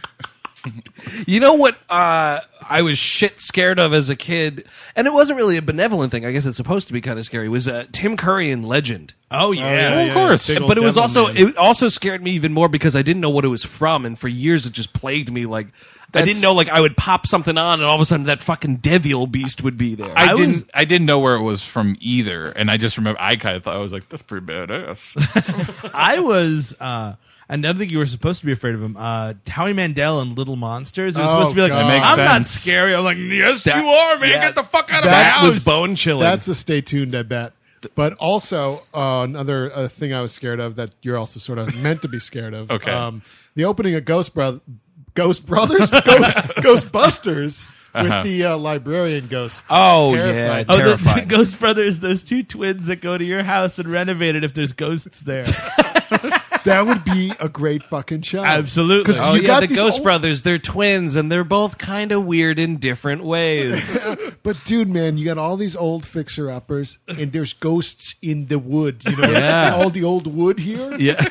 You 1.25 1.39
know 1.39 1.53
what 1.53 1.75
uh, 1.89 2.39
I 2.70 2.82
was 2.84 2.98
shit 2.98 3.39
scared 3.39 3.80
of 3.80 3.94
as 3.94 4.10
a 4.10 4.15
kid, 4.15 4.65
and 4.96 5.08
it 5.08 5.13
wasn't 5.13 5.38
really 5.38 5.58
a 5.58 5.62
benevolent 5.62 6.12
thing. 6.12 6.25
I 6.25 6.32
guess 6.32 6.46
it's 6.46 6.58
supposed 6.58 6.88
to 6.88 6.94
be 6.94 7.01
kind 7.01 7.18
of 7.18 7.25
scary. 7.25 7.50
Was 7.50 7.68
uh, 7.68 7.86
Tim 7.91 8.15
Curry 8.18 8.51
in 8.51 8.63
Legend? 8.63 9.13
Oh 9.32 9.51
yeah, 9.51 9.63
yeah, 9.63 10.01
of 10.03 10.13
course, 10.13 10.48
Big 10.48 10.62
old 10.62 10.68
but 10.68 10.77
it 10.77 10.82
was 10.82 10.96
devil 10.96 11.03
also 11.03 11.27
man. 11.34 11.50
it 11.50 11.58
also 11.58 11.89
scared 11.89 12.22
me 12.24 12.32
even 12.32 12.53
more 12.53 12.70
because 12.70 12.96
I 12.96 13.01
didn't 13.01 13.22
know 13.22 13.30
what 13.30 13.46
it 13.46 13.50
was 13.50 13.63
from, 13.63 14.06
and 14.06 14.18
for 14.20 14.27
years 14.27 14.65
it 14.65 14.74
just 14.74 14.94
plagued 14.94 15.32
me. 15.32 15.46
Like 15.46 15.68
I 16.13 16.24
didn't 16.24 16.41
know, 16.41 16.53
like 16.53 16.68
I 16.70 16.82
would 16.82 16.98
pop 16.98 17.25
something 17.25 17.58
on, 17.58 17.80
and 17.80 17.84
all 17.84 17.96
of 17.96 18.01
a 18.01 18.06
sudden 18.06 18.25
that 18.25 18.41
fucking 18.41 18.77
devil 18.77 19.27
beast 19.27 19.63
would 19.63 19.77
be 19.77 19.96
there. 19.96 20.12
I, 20.15 20.32
I 20.32 20.34
was- 20.36 20.48
didn't. 20.50 20.70
I 20.74 20.86
didn't 20.86 21.06
know 21.08 21.20
where 21.20 21.36
it 21.36 21.41
was 21.41 21.63
from 21.63 21.96
either, 22.01 22.50
and 22.51 22.70
I 22.70 22.77
just 22.77 22.98
remember. 22.98 23.20
I 23.22 23.36
kind 23.38 23.56
of 23.56 23.63
thought 23.63 23.75
I 23.75 23.80
was 23.80 23.94
like, 23.94 24.10
"That's 24.10 24.22
pretty 24.22 24.46
badass." 24.46 25.91
I 25.94 26.20
was. 26.20 26.75
uh 26.80 27.15
Another 27.51 27.79
thing 27.79 27.89
you 27.89 27.98
were 27.98 28.05
supposed 28.05 28.39
to 28.39 28.46
be 28.46 28.53
afraid 28.53 28.74
of 28.75 28.81
him, 28.81 28.96
uh, 28.98 29.34
Howie 29.48 29.74
Mandel 29.74 30.22
and 30.22 30.38
Little 30.38 30.55
Monsters. 30.55 31.15
It 31.15 31.20
was 31.20 31.27
Oh, 31.27 31.31
supposed 31.39 31.50
to 31.50 31.55
be 31.55 31.62
like, 31.62 31.72
God. 31.72 31.81
That 31.84 31.88
makes 32.00 32.10
I'm 32.10 32.17
not 32.17 32.34
sense. 32.38 32.50
scary. 32.51 32.96
I'm 32.96 33.03
like, 33.03 33.17
yes, 33.17 33.65
That- 33.65 33.84
you 33.84 33.89
are, 33.89 34.17
man. 34.20 34.29
yeah. 34.29 34.39
Get 34.46 34.55
the 34.55 34.63
fuck 34.63 34.91
out 34.93 35.00
of 35.00 35.05
my 35.05 35.12
That 35.12 35.34
house. 35.34 35.46
was 35.55 35.63
bone 35.65 35.96
chilling. 35.96 36.22
That's 36.24 36.48
a 36.48 36.55
stay 36.55 36.79
tuned, 36.81 37.13
I 37.13 37.24
bet. 37.24 37.51
But 37.93 38.13
also 38.13 38.84
uh, 38.93 39.24
another 39.27 39.70
uh, 39.75 39.88
thing 39.89 40.13
I 40.13 40.22
was 40.22 40.31
scared 40.31 40.60
of 40.62 40.75
that 40.77 40.96
you're 41.01 41.17
also 41.17 41.39
sort 41.41 41.58
of 41.60 41.75
meant 41.75 42.01
to 42.03 42.08
be 42.08 42.20
scared 42.20 42.53
of. 42.53 42.72
Okay. 42.72 42.91
Um, 42.91 43.22
the 43.55 43.65
opening 43.65 43.96
of 43.96 44.05
Ghost 44.05 44.34
Bro- 44.34 44.62
Ghost 45.13 45.46
Brothers, 45.46 45.89
Ghost, 46.05 46.38
Ghostbusters 46.63 47.67
Uh-huh. 47.93 48.22
with 48.24 48.24
the 48.24 48.46
uh, 48.46 48.58
librarian 48.58 49.27
ghost. 49.27 49.65
Oh, 49.70 50.13
Terrified. 50.15 50.67
yeah, 50.70 50.74
Oh, 50.74 50.77
the, 50.77 50.84
the 50.84 50.89
terrifying. 50.96 51.27
Ghost 51.27 51.60
Brothers, 51.60 52.00
those 52.00 52.24
two 52.24 52.43
twins 52.43 52.86
that 52.86 53.01
go 53.01 53.17
to 53.17 53.25
your 53.25 53.43
house 53.43 53.77
and 53.77 53.91
renovate 53.91 54.36
it 54.38 54.46
if 54.46 54.53
there's 54.53 54.72
ghosts 54.72 55.20
there. 55.20 55.43
That 56.65 56.86
would 56.86 57.03
be 57.03 57.32
a 57.39 57.50
great 57.50 57.84
fucking 57.84 58.22
show. 58.22 58.44
Absolutely. 58.44 59.13
'Cause 59.13 59.20
Oh 59.22 59.34
you 59.34 59.41
yeah, 59.41 59.48
got 59.48 59.60
the 59.62 59.68
these 59.68 59.80
Ghost 59.80 59.98
old- 60.00 60.03
Brothers. 60.03 60.41
They're 60.44 60.60
twins, 60.60 61.15
and 61.15 61.32
they're 61.32 61.44
both 61.44 61.77
kind 61.77 62.12
of 62.12 62.25
weird 62.25 62.60
in 62.60 62.77
different 62.77 63.24
ways. 63.24 64.08
But 64.44 64.58
dude, 64.65 64.89
man, 64.89 65.20
you 65.20 65.25
got 65.25 65.38
all 65.38 65.56
these 65.56 65.75
old 65.75 66.03
fixer 66.03 66.50
uppers, 66.50 66.98
and 67.08 67.32
there's 67.32 67.53
ghosts 67.53 68.15
in 68.24 68.48
the 68.48 68.58
wood. 68.58 69.03
You 69.06 69.15
know, 69.18 69.30
Yeah. 69.32 69.75
all 69.75 69.91
the 69.91 70.03
old 70.03 70.25
wood 70.25 70.58
here. 70.60 70.98
yeah. 70.98 71.24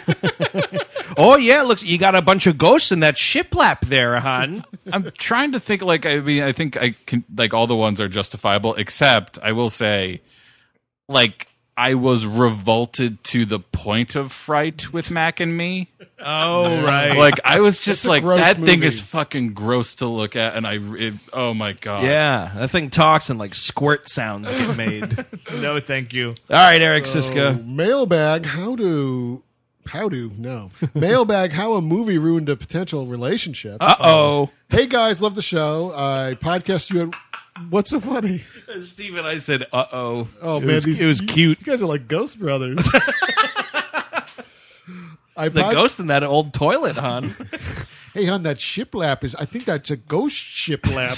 oh 1.16 1.36
yeah, 1.36 1.62
looks 1.62 1.82
you 1.82 1.98
got 1.98 2.14
a 2.14 2.22
bunch 2.22 2.46
of 2.46 2.56
ghosts 2.56 2.92
in 2.92 3.00
that 3.00 3.16
shiplap 3.16 3.80
there, 3.80 4.20
hon. 4.20 4.64
I'm 4.92 5.10
trying 5.18 5.52
to 5.52 5.60
think. 5.60 5.82
Like, 5.82 6.06
I 6.06 6.18
mean, 6.20 6.42
I 6.44 6.52
think 6.52 6.76
I 6.76 6.94
can. 7.06 7.24
Like, 7.36 7.52
all 7.52 7.66
the 7.66 7.74
ones 7.76 8.00
are 8.00 8.08
justifiable, 8.08 8.74
except 8.76 9.38
I 9.42 9.52
will 9.52 9.70
say, 9.70 10.20
like, 11.08 11.48
I 11.76 11.94
was 11.94 12.26
revolted 12.26 13.22
to 13.24 13.46
the 13.46 13.58
point 13.58 14.14
of 14.14 14.32
fright 14.32 14.92
with 14.92 15.10
Mac 15.10 15.40
and 15.40 15.56
Me. 15.56 15.88
oh, 16.18 16.82
right. 16.84 17.16
Like, 17.16 17.34
I 17.44 17.60
was 17.60 17.78
just 17.78 18.04
like, 18.04 18.22
gross 18.22 18.40
that 18.40 18.58
thing 18.58 18.82
is 18.82 19.00
fucking 19.00 19.54
gross 19.54 19.94
to 19.96 20.06
look 20.06 20.36
at, 20.36 20.56
and 20.56 20.66
I, 20.66 20.74
it, 20.78 21.14
oh 21.32 21.54
my 21.54 21.72
god, 21.72 22.02
Yeah, 22.02 22.52
that 22.56 22.70
thing 22.70 22.90
talks 22.90 23.30
and 23.30 23.38
like 23.38 23.54
squirt 23.54 24.08
sounds 24.08 24.52
get 24.52 24.76
made. 24.76 25.24
No, 25.54 25.80
thank 25.80 26.12
you. 26.12 26.30
All 26.50 26.56
right, 26.56 26.80
Eric 26.80 27.06
So, 27.06 27.20
Szyszka. 27.20 27.66
mailbag. 27.66 28.46
How 28.46 28.76
do? 28.76 29.42
How 29.86 30.08
do? 30.08 30.30
No. 30.36 30.70
mailbag. 30.94 31.52
How 31.52 31.72
a 31.74 31.80
movie 31.80 32.18
ruined 32.18 32.48
a 32.48 32.56
potential 32.56 33.06
relationship. 33.06 33.78
Uh 33.80 33.94
oh. 33.98 34.50
Hey 34.68 34.86
guys, 34.86 35.20
love 35.20 35.34
the 35.34 35.42
show. 35.42 35.92
I 35.96 36.34
podcast 36.40 36.90
you. 36.90 37.02
At, 37.02 37.14
what's 37.68 37.90
so 37.90 38.00
funny? 38.00 38.38
Steve 38.80 39.16
and 39.16 39.26
I 39.26 39.38
said, 39.38 39.64
"Uh 39.72 39.84
oh." 39.92 40.28
Oh 40.40 40.56
it 40.58 40.64
man, 40.64 40.74
was, 40.76 40.84
these, 40.84 41.00
it 41.02 41.06
was 41.06 41.20
you- 41.20 41.26
cute. 41.28 41.58
You 41.60 41.66
guys 41.66 41.82
are 41.82 41.86
like 41.86 42.08
Ghost 42.08 42.38
Brothers. 42.40 42.88
I 45.36 45.48
The 45.48 45.62
pod- 45.62 45.72
ghost 45.72 46.00
in 46.00 46.08
that 46.08 46.22
old 46.22 46.52
toilet, 46.52 46.96
hon. 46.96 47.34
Hey, 48.12 48.24
hon, 48.24 48.42
that 48.42 48.56
shiplap 48.58 49.22
is. 49.22 49.36
I 49.36 49.44
think 49.44 49.66
that's 49.66 49.88
a 49.88 49.96
ghost 49.96 50.34
shiplap 50.36 51.14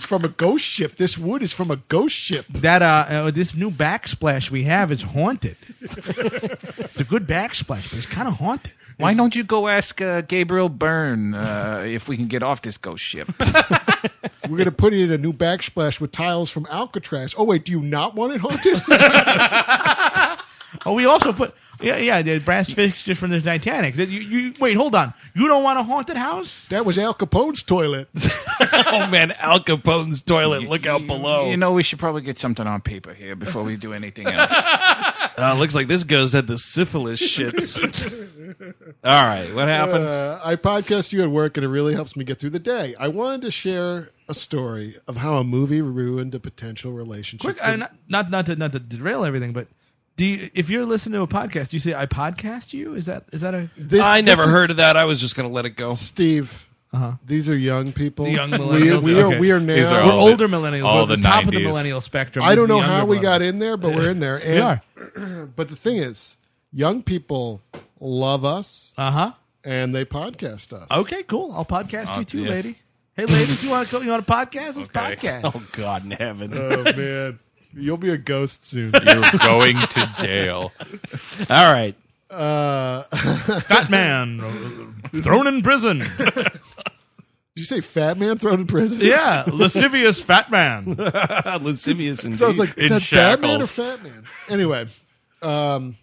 from 0.08 0.24
a 0.24 0.28
ghost 0.28 0.64
ship. 0.64 0.96
This 0.96 1.16
wood 1.16 1.40
is 1.40 1.52
from 1.52 1.70
a 1.70 1.76
ghost 1.76 2.16
ship. 2.16 2.46
that 2.50 2.82
uh, 2.82 3.04
uh, 3.08 3.30
this 3.30 3.54
new 3.54 3.70
backsplash 3.70 4.50
we 4.50 4.64
have 4.64 4.90
is 4.90 5.02
haunted. 5.02 5.56
it's 5.80 7.00
a 7.00 7.04
good 7.04 7.28
backsplash, 7.28 7.88
but 7.90 7.92
it's 7.92 8.06
kind 8.06 8.26
of 8.26 8.34
haunted. 8.34 8.72
Why 8.96 9.14
don't 9.14 9.36
you 9.36 9.44
go 9.44 9.68
ask 9.68 10.00
uh, 10.02 10.22
Gabriel 10.22 10.68
Byrne 10.68 11.34
uh, 11.34 11.84
if 11.86 12.08
we 12.08 12.16
can 12.16 12.26
get 12.26 12.42
off 12.42 12.62
this 12.62 12.76
ghost 12.76 13.04
ship? 13.04 13.28
We're 14.48 14.58
gonna 14.58 14.72
put 14.72 14.92
it 14.92 15.02
in 15.02 15.12
a 15.12 15.18
new 15.18 15.32
backsplash 15.32 16.00
with 16.00 16.12
tiles 16.12 16.50
from 16.50 16.66
Alcatraz. 16.70 17.34
Oh 17.36 17.44
wait, 17.44 17.64
do 17.64 17.72
you 17.72 17.80
not 17.80 18.14
want 18.14 18.34
it 18.34 18.40
haunted? 18.40 18.82
Oh, 20.86 20.92
we 20.92 21.06
also 21.06 21.32
put 21.32 21.54
yeah, 21.80 21.96
yeah, 21.96 22.22
the 22.22 22.38
brass 22.38 22.70
fixtures 22.70 23.18
from 23.18 23.30
the 23.30 23.40
Titanic. 23.40 23.96
That 23.96 24.08
you, 24.08 24.20
you 24.20 24.54
wait, 24.60 24.74
hold 24.74 24.94
on. 24.94 25.12
You 25.34 25.48
don't 25.48 25.62
want 25.62 25.78
a 25.78 25.82
haunted 25.82 26.16
house? 26.16 26.66
that 26.70 26.84
was 26.84 26.98
Al 26.98 27.14
Capone's 27.14 27.62
toilet. 27.62 28.08
oh 28.60 29.06
man, 29.08 29.32
Al 29.32 29.60
Capone's 29.60 30.22
toilet. 30.22 30.68
Look 30.68 30.86
out 30.86 31.06
below. 31.06 31.50
You 31.50 31.56
know, 31.56 31.72
we 31.72 31.82
should 31.82 31.98
probably 31.98 32.22
get 32.22 32.38
something 32.38 32.66
on 32.66 32.80
paper 32.80 33.12
here 33.12 33.34
before 33.34 33.62
we 33.62 33.76
do 33.76 33.92
anything 33.92 34.26
else. 34.26 34.54
Uh, 35.36 35.52
looks 35.54 35.74
like 35.74 35.88
this 35.88 36.04
ghost 36.04 36.32
had 36.32 36.46
the 36.46 36.56
syphilis 36.56 37.20
shits. 37.20 37.74
All 38.60 39.24
right, 39.24 39.52
what 39.54 39.68
happened? 39.68 40.04
Uh, 40.04 40.40
I 40.44 40.56
podcast 40.56 41.12
you 41.12 41.22
at 41.22 41.30
work, 41.30 41.56
and 41.56 41.64
it 41.64 41.68
really 41.68 41.94
helps 41.94 42.16
me 42.16 42.24
get 42.24 42.38
through 42.38 42.50
the 42.50 42.58
day. 42.58 42.94
I 42.98 43.08
wanted 43.08 43.42
to 43.42 43.50
share 43.50 44.10
a 44.28 44.34
story 44.34 44.96
of 45.06 45.16
how 45.16 45.36
a 45.36 45.44
movie 45.44 45.82
ruined 45.82 46.34
a 46.34 46.40
potential 46.40 46.92
relationship. 46.92 47.44
Quick, 47.44 47.58
for- 47.58 47.64
I, 47.64 47.76
not 47.76 47.92
not 48.08 48.30
not 48.30 48.46
to 48.46 48.56
not 48.56 48.72
to 48.72 48.78
derail 48.80 49.24
everything, 49.24 49.52
but 49.52 49.68
do 50.16 50.24
you, 50.24 50.50
if 50.54 50.70
you're 50.70 50.86
listening 50.86 51.14
to 51.18 51.22
a 51.22 51.26
podcast, 51.26 51.70
do 51.70 51.76
you 51.76 51.80
say 51.80 51.94
I 51.94 52.06
podcast 52.06 52.72
you? 52.72 52.94
Is 52.94 53.06
that 53.06 53.24
is 53.32 53.40
that 53.42 53.54
a 53.54 53.68
This- 53.76 54.02
I 54.04 54.20
this 54.20 54.26
never 54.38 54.48
is- 54.48 54.54
heard 54.54 54.70
of 54.70 54.76
that. 54.78 54.96
I 54.96 55.04
was 55.04 55.20
just 55.20 55.36
going 55.36 55.48
to 55.48 55.54
let 55.54 55.64
it 55.66 55.70
go. 55.70 55.92
Steve. 55.94 56.68
These 57.26 57.48
are 57.48 57.56
young 57.56 57.90
people. 57.92 58.24
The 58.24 58.30
young 58.30 58.50
millennials, 58.52 59.02
we 59.02 59.20
are. 59.20 59.26
okay. 59.26 59.40
We 59.40 59.50
are 59.50 59.58
now. 59.58 59.74
Are 59.74 60.04
we're 60.06 60.12
all 60.12 60.26
the- 60.26 60.30
older 60.30 60.46
millennials? 60.48 60.84
all 60.84 60.94
we're 60.98 61.02
at 61.02 61.08
the, 61.08 61.16
the 61.16 61.22
top 61.22 61.44
of 61.44 61.50
the 61.50 61.58
millennial 61.64 62.00
spectrum. 62.00 62.44
I 62.44 62.54
don't 62.54 62.68
know 62.68 62.78
how 62.78 63.04
we 63.04 63.16
one. 63.16 63.22
got 63.24 63.42
in 63.42 63.58
there, 63.58 63.76
but 63.76 63.96
we're 63.96 64.10
in 64.10 64.20
there. 64.20 64.40
We 64.46 64.58
are. 64.58 64.80
But 65.56 65.70
the 65.70 65.74
thing 65.76 65.96
is, 65.96 66.36
young 66.72 67.02
people 67.02 67.60
love 68.04 68.44
us, 68.44 68.92
Uh 68.98 69.10
huh. 69.10 69.32
and 69.64 69.94
they 69.94 70.04
podcast 70.04 70.72
us. 70.72 70.88
Okay, 70.90 71.22
cool. 71.24 71.52
I'll 71.52 71.64
podcast 71.64 72.16
you 72.18 72.24
too, 72.24 72.40
yes. 72.42 72.50
lady. 72.50 72.78
Hey, 73.16 73.24
ladies, 73.26 73.62
you 73.64 73.70
want 73.70 73.88
to 73.88 74.02
you 74.02 74.10
want 74.10 74.28
a 74.28 74.32
podcast? 74.32 74.76
Let's 74.76 74.78
Okay. 74.90 75.16
podcast. 75.16 75.40
Oh 75.56 75.62
God 75.72 76.04
in 76.04 76.10
heaven! 76.12 76.50
Oh 76.54 76.82
man, 76.96 77.38
you'll 77.72 77.96
be 77.96 78.10
a 78.10 78.18
ghost 78.18 78.64
soon. 78.64 78.92
You're 79.06 79.30
going 79.40 79.76
to 79.78 80.10
jail. 80.18 80.72
All 81.48 81.72
right, 81.72 81.94
Uh, 82.30 83.04
Fat 83.60 83.88
man 83.90 84.40
uh, 85.14 85.20
thrown 85.22 85.46
in 85.46 85.62
prison. 85.62 86.00
did 86.18 86.50
you 87.54 87.64
say 87.64 87.80
fat 87.80 88.18
man 88.18 88.36
thrown 88.38 88.60
in 88.60 88.66
prison? 88.66 88.98
Yeah, 89.00 89.44
lascivious 89.46 90.20
fat 90.20 90.50
man. 90.50 90.94
lascivious 91.62 92.24
indeed. 92.24 92.38
So 92.40 92.46
I 92.46 92.48
was 92.48 92.58
like, 92.58 92.76
is 92.76 92.86
In 92.90 92.94
that 92.94 93.02
fat 93.02 93.40
man 93.40 93.62
or 93.62 93.66
shackles. 93.66 94.00
fat 94.00 94.02
man? 94.02 94.24
Anyway, 94.48 94.86
um, 95.42 95.96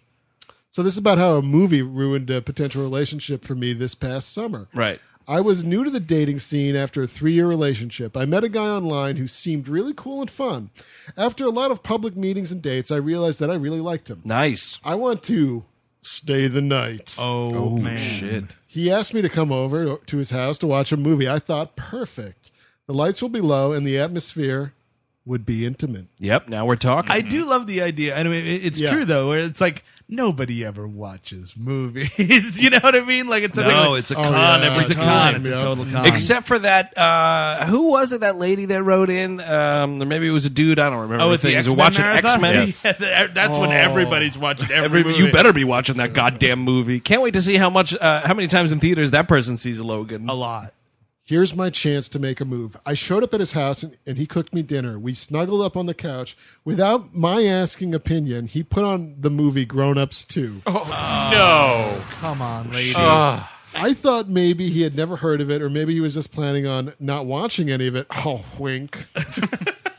so 0.72 0.82
this 0.82 0.94
is 0.94 0.98
about 0.98 1.18
how 1.18 1.34
a 1.36 1.42
movie 1.42 1.82
ruined 1.82 2.28
a 2.30 2.42
potential 2.42 2.82
relationship 2.82 3.44
for 3.44 3.54
me 3.54 3.72
this 3.72 3.94
past 3.94 4.32
summer. 4.32 4.66
right. 4.74 5.00
I 5.28 5.40
was 5.40 5.62
new 5.62 5.84
to 5.84 5.90
the 5.90 6.00
dating 6.00 6.40
scene 6.40 6.74
after 6.74 7.00
a 7.02 7.06
three 7.06 7.34
year 7.34 7.46
relationship. 7.46 8.16
I 8.16 8.24
met 8.24 8.42
a 8.42 8.48
guy 8.48 8.66
online 8.66 9.14
who 9.16 9.28
seemed 9.28 9.68
really 9.68 9.94
cool 9.94 10.20
and 10.20 10.28
fun. 10.28 10.70
After 11.16 11.44
a 11.44 11.50
lot 11.50 11.70
of 11.70 11.84
public 11.84 12.16
meetings 12.16 12.50
and 12.50 12.60
dates, 12.60 12.90
I 12.90 12.96
realized 12.96 13.38
that 13.38 13.48
I 13.48 13.54
really 13.54 13.78
liked 13.80 14.10
him. 14.10 14.20
Nice. 14.24 14.80
I 14.82 14.96
want 14.96 15.22
to 15.24 15.62
stay 16.02 16.48
the 16.48 16.60
night. 16.60 17.14
Oh, 17.18 17.54
oh, 17.54 17.70
man. 17.78 17.98
Shit. 17.98 18.44
He 18.66 18.90
asked 18.90 19.14
me 19.14 19.22
to 19.22 19.28
come 19.28 19.52
over 19.52 19.96
to 19.98 20.16
his 20.16 20.30
house 20.30 20.58
to 20.58 20.66
watch 20.66 20.90
a 20.90 20.96
movie. 20.96 21.28
I 21.28 21.38
thought, 21.38 21.76
perfect. 21.76 22.50
The 22.88 22.92
lights 22.94 23.22
will 23.22 23.28
be 23.28 23.40
low 23.40 23.72
and 23.72 23.86
the 23.86 23.98
atmosphere 24.00 24.72
would 25.24 25.46
be 25.46 25.64
intimate. 25.64 26.06
Yep. 26.18 26.48
Now 26.48 26.66
we're 26.66 26.74
talking. 26.74 27.12
I 27.12 27.20
do 27.20 27.48
love 27.48 27.68
the 27.68 27.80
idea. 27.80 28.16
I 28.18 28.24
mean, 28.24 28.44
it- 28.44 28.64
it's 28.66 28.80
Yeah. 28.80 28.90
true 28.90 29.04
though, 29.04 29.28
where 29.28 29.38
it's 29.38 29.60
like 29.60 29.84
nobody 30.12 30.64
ever 30.64 30.86
watches 30.86 31.54
movies. 31.56 32.60
you 32.62 32.70
know 32.70 32.78
what 32.80 32.94
I 32.94 33.00
mean? 33.00 33.28
Like 33.28 33.42
it's 33.42 33.56
a 33.58 33.62
thing 33.62 33.70
no, 33.72 33.90
like- 33.92 34.00
it's 34.00 34.10
a 34.10 34.16
Oh, 34.16 34.22
con 34.22 34.32
yeah. 34.62 34.66
every 34.70 34.82
it's 34.84 34.90
a 34.92 34.94
time. 34.94 35.32
con. 35.32 35.34
It's 35.36 35.46
a 35.48 35.52
total 35.58 35.84
con. 35.86 36.06
Except 36.06 36.46
for 36.46 36.58
that, 36.60 36.96
uh, 36.96 37.66
who 37.66 37.90
was 37.90 38.12
it? 38.12 38.20
That 38.20 38.36
lady 38.36 38.66
that 38.66 38.82
wrote 38.82 39.10
in, 39.10 39.40
um, 39.40 40.00
or 40.00 40.06
maybe 40.06 40.28
it 40.28 40.32
was 40.32 40.46
a 40.46 40.50
dude. 40.50 40.78
I 40.78 40.90
don't 40.90 41.00
remember. 41.00 41.24
oh, 41.24 41.30
with 41.30 41.42
the 41.42 41.48
things. 41.48 41.58
X 41.60 41.66
Men 41.68 41.76
watching 41.76 42.04
marathon. 42.04 42.44
X 42.44 42.84
Men. 42.84 42.96
Yeah, 43.00 43.26
that's 43.28 43.58
when 43.58 43.70
Oh. 43.70 43.72
everybody's 43.72 44.36
watching 44.38 44.70
every, 44.70 45.00
Every, 45.00 45.04
movie. 45.04 45.24
you 45.24 45.32
better 45.32 45.52
be 45.52 45.64
watching 45.64 45.96
that 45.96 46.12
goddamn 46.12 46.60
movie. 46.60 47.00
Can't 47.00 47.22
wait 47.22 47.34
to 47.34 47.42
see 47.42 47.56
how 47.56 47.70
much, 47.70 47.94
uh, 47.94 48.20
how 48.26 48.34
many 48.34 48.48
times 48.48 48.70
in 48.72 48.80
theaters 48.80 49.10
that 49.12 49.28
person 49.28 49.56
sees 49.56 49.80
Logan. 49.80 50.28
a 50.28 50.34
lot. 50.34 50.72
Here's 51.32 51.54
my 51.56 51.70
chance 51.70 52.10
to 52.10 52.18
make 52.18 52.42
a 52.42 52.44
move. 52.44 52.76
I 52.84 52.92
showed 52.92 53.24
up 53.24 53.32
at 53.32 53.40
his 53.40 53.52
house 53.52 53.82
and, 53.82 53.96
and 54.06 54.18
he 54.18 54.26
cooked 54.26 54.52
me 54.52 54.60
dinner. 54.60 54.98
We 54.98 55.14
snuggled 55.14 55.62
up 55.62 55.78
on 55.78 55.86
the 55.86 55.94
couch. 55.94 56.36
Without 56.62 57.14
my 57.14 57.46
asking 57.46 57.94
opinion, 57.94 58.48
he 58.48 58.62
put 58.62 58.84
on 58.84 59.14
the 59.18 59.30
movie 59.30 59.64
Grown 59.64 59.96
Ups 59.96 60.26
2. 60.26 60.60
Oh 60.66 61.30
No. 61.32 62.02
Come 62.16 62.42
on, 62.42 62.70
lady. 62.70 62.92
Ugh. 62.94 63.46
I 63.74 63.94
thought 63.94 64.28
maybe 64.28 64.68
he 64.68 64.82
had 64.82 64.94
never 64.94 65.16
heard 65.16 65.40
of 65.40 65.50
it, 65.50 65.62
or 65.62 65.70
maybe 65.70 65.94
he 65.94 66.00
was 66.00 66.12
just 66.12 66.32
planning 66.32 66.66
on 66.66 66.92
not 67.00 67.24
watching 67.24 67.70
any 67.70 67.86
of 67.86 67.96
it. 67.96 68.06
Oh, 68.10 68.44
wink. 68.58 69.06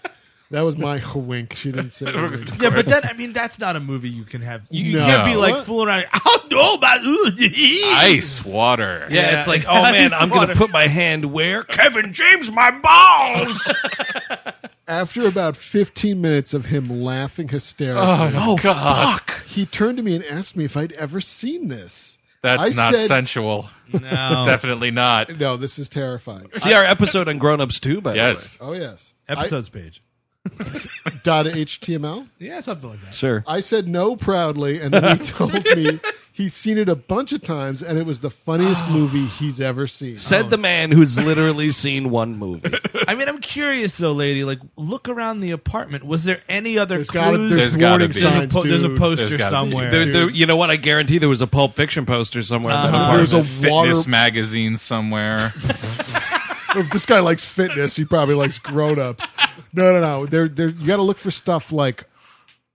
That 0.53 0.61
was 0.61 0.77
my 0.77 1.01
wink. 1.15 1.55
She 1.55 1.71
didn't 1.71 1.91
say. 1.91 2.05
anything. 2.13 2.61
Yeah, 2.61 2.69
but 2.69 2.85
that 2.85 3.09
I 3.09 3.13
mean 3.13 3.33
that's 3.33 3.57
not 3.57 3.75
a 3.75 3.79
movie 3.79 4.09
you 4.09 4.23
can 4.23 4.41
have. 4.43 4.67
You, 4.69 4.83
you 4.85 4.97
No. 4.99 5.05
can't 5.05 5.25
be 5.25 5.35
like 5.35 5.55
What? 5.55 5.65
fooling 5.65 5.87
around. 5.87 6.05
Oh 6.13 6.47
no, 6.51 6.73
about 6.75 6.99
Ice 7.03 8.45
water. 8.45 9.07
Yeah, 9.09 9.31
Yeah. 9.31 9.39
it's 9.39 9.47
like, 9.47 9.65
oh 9.67 9.81
man, 9.91 10.13
I'm 10.13 10.29
gonna 10.29 10.55
put 10.55 10.69
my 10.69 10.87
hand 10.87 11.25
where 11.33 11.63
Kevin 11.63 12.13
James 12.13 12.51
my 12.51 12.69
balls. 12.69 13.73
After 14.87 15.25
about 15.27 15.55
15 15.57 16.21
minutes 16.21 16.53
of 16.53 16.65
him 16.67 16.85
laughing 17.01 17.47
hysterically, 17.47 18.03
oh, 18.05 18.31
oh 18.35 18.57
fuck. 18.57 19.43
he 19.45 19.65
turned 19.65 19.97
to 19.97 20.03
me 20.03 20.13
and 20.15 20.23
asked 20.25 20.55
me 20.57 20.65
if 20.65 20.75
I'd 20.77 20.91
ever 20.93 21.19
seen 21.21 21.67
this. 21.69 22.17
That's 22.41 22.77
I 22.77 22.81
not 22.83 22.93
said- 22.93 23.07
sensual. 23.07 23.69
No. 23.91 23.99
Definitely 24.45 24.91
not. 24.91 25.39
No, 25.39 25.55
this 25.57 25.79
is 25.79 25.87
terrifying. 25.89 26.47
See 26.53 26.73
our 26.73 26.83
episode 26.83 27.27
on 27.29 27.37
Grown 27.37 27.61
Ups 27.61 27.79
too, 27.79 28.01
by 28.01 28.13
the 28.13 28.19
way? 28.19 28.25
Yes. 28.27 28.57
Oh 28.61 28.73
yes. 28.73 29.13
Episodes 29.27 29.69
page. 29.69 30.01
I, 30.45 31.11
dot 31.23 31.45
HTML. 31.45 32.27
Yeah, 32.39 32.59
something 32.61 32.89
like 32.89 33.01
that. 33.01 33.15
Sure. 33.15 33.43
I 33.47 33.59
said 33.61 33.87
no 33.87 34.15
proudly, 34.15 34.81
and 34.81 34.93
then 34.93 35.17
he 35.17 35.23
told 35.25 35.53
me 35.53 35.99
he's 36.33 36.53
seen 36.53 36.77
it 36.77 36.89
a 36.89 36.95
bunch 36.95 37.31
of 37.31 37.41
times, 37.41 37.81
and 37.81 37.97
it 37.97 38.05
was 38.05 38.19
the 38.19 38.29
funniest 38.29 38.85
movie 38.89 39.25
he's 39.25 39.61
ever 39.61 39.87
seen. 39.87 40.17
Said 40.17 40.49
the 40.49 40.57
man 40.57 40.91
who's 40.91 41.17
literally 41.17 41.71
seen 41.71 42.09
one 42.09 42.37
movie. 42.37 42.73
I 43.07 43.15
mean, 43.15 43.29
I'm 43.29 43.39
curious 43.39 43.97
though, 43.97 44.11
lady. 44.11 44.43
Like, 44.43 44.59
look 44.75 45.07
around 45.07 45.39
the 45.39 45.51
apartment. 45.51 46.03
Was 46.05 46.25
there 46.25 46.41
any 46.49 46.77
other 46.77 46.95
There's 46.95 47.09
gotta- 47.09 47.37
clues? 47.37 47.49
there's 47.51 47.61
There's 47.61 47.77
gotta 47.77 47.91
warning 47.91 48.07
be. 48.09 48.13
There's 48.19 48.25
a, 48.25 48.37
signs, 48.39 48.53
po- 48.53 48.63
there's 48.63 48.83
a 48.83 48.89
poster 48.89 49.15
There's 49.29 49.37
gotta 49.39 49.65
be. 49.65 49.71
somewhere. 49.71 49.91
There, 49.91 50.05
there, 50.05 50.29
you 50.29 50.45
know 50.45 50.57
what? 50.57 50.69
I 50.69 50.75
guarantee 50.75 51.19
there 51.19 51.29
was 51.29 51.41
a 51.41 51.47
Pulp 51.47 51.73
Fiction 51.73 52.05
poster 52.05 52.43
somewhere. 52.43 52.73
in 52.75 52.81
that 52.81 52.93
Uh-huh. 52.93 53.03
apartment. 53.03 53.29
There's 53.29 53.45
a 53.45 53.61
Fitness 53.61 54.07
magazine 54.07 54.75
somewhere. 54.75 55.53
if 56.75 56.89
this 56.91 57.05
guy 57.05 57.19
likes 57.19 57.45
fitness, 57.45 57.95
he 57.95 58.03
probably 58.03 58.35
likes 58.35 58.59
grown-ups. 58.59 59.25
No, 59.73 59.91
no, 59.91 59.99
no. 59.99 60.25
There, 60.25 60.47
there. 60.47 60.69
You 60.69 60.87
got 60.87 60.97
to 60.97 61.01
look 61.01 61.17
for 61.17 61.31
stuff 61.31 61.71
like 61.71 62.03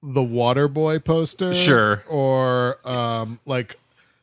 the 0.03 0.21
Waterboy 0.21 1.05
poster, 1.05 1.55
Sure. 1.55 2.03
or 2.09 2.79
um, 2.89 3.39
like 3.47 3.79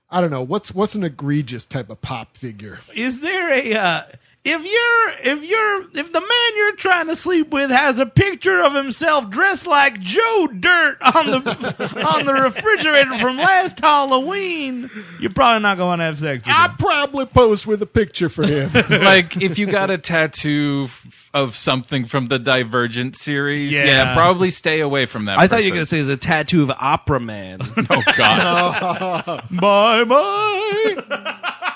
I 0.10 0.22
don't 0.22 0.32
know 0.32 0.42
what's 0.44 0.74
what's 0.74 0.96
an 0.96 1.04
egregious 1.04 1.66
type 1.66 1.90
of 1.90 2.02
pop 2.02 2.36
figure. 2.38 2.80
Is 2.96 3.22
there 3.22 3.52
a 3.54 3.74
uh, 3.76 4.02
if 4.48 4.64
you're 4.64 5.34
if 5.34 5.44
you're 5.44 5.82
if 6.00 6.14
the 6.14 6.22
man 6.22 6.58
you're 6.58 6.76
trying 6.76 7.08
to 7.08 7.16
sleep 7.16 7.50
with 7.52 7.72
has 7.72 7.98
a 8.00 8.06
picture 8.06 8.62
of 8.64 8.74
himself 8.76 9.30
dressed 9.32 9.66
like 9.66 10.00
Joe 10.00 10.48
Dirt 10.60 10.98
on 11.02 11.26
the 11.26 12.06
on 12.08 12.26
the 12.28 12.34
refrigerator 12.34 13.18
from 13.18 13.38
last 13.38 13.80
Halloween, 13.80 14.90
you're 15.20 15.32
probably 15.34 15.62
not 15.62 15.78
going 15.78 15.98
to 16.00 16.06
have 16.06 16.20
sex 16.20 16.40
with 16.46 16.48
him. 16.48 16.54
I 16.56 16.68
probably 16.78 17.26
post 17.26 17.66
with 17.66 17.82
a 17.82 17.88
picture 17.88 18.30
for 18.30 18.46
him. 18.46 18.72
like 18.90 19.36
if 19.42 19.58
you 19.58 19.66
got 19.66 19.90
a 19.90 19.98
tattoo 19.98 20.84
f- 20.86 21.32
of 21.34 21.56
something 21.56 22.06
from 22.06 22.28
the 22.28 22.38
Divergent 22.38 23.16
series, 23.16 23.74
yeah, 23.74 23.86
Yeah. 23.86 24.14
probably 24.16 24.52
stay 24.52 24.80
away 24.80 25.06
from 25.08 25.26
that. 25.26 25.40
I 25.40 25.48
thought 25.48 25.64
you 25.64 25.72
were 25.72 25.76
going 25.78 25.86
to 25.86 25.90
say 25.90 26.00
it's 26.00 26.10
a 26.10 26.18
tattoo 26.18 26.62
of 26.64 26.72
Opera 26.72 27.20
Man. 27.20 27.60
Oh 27.90 28.02
God! 28.18 29.44
Bye 29.52 30.04
bye. 30.06 31.72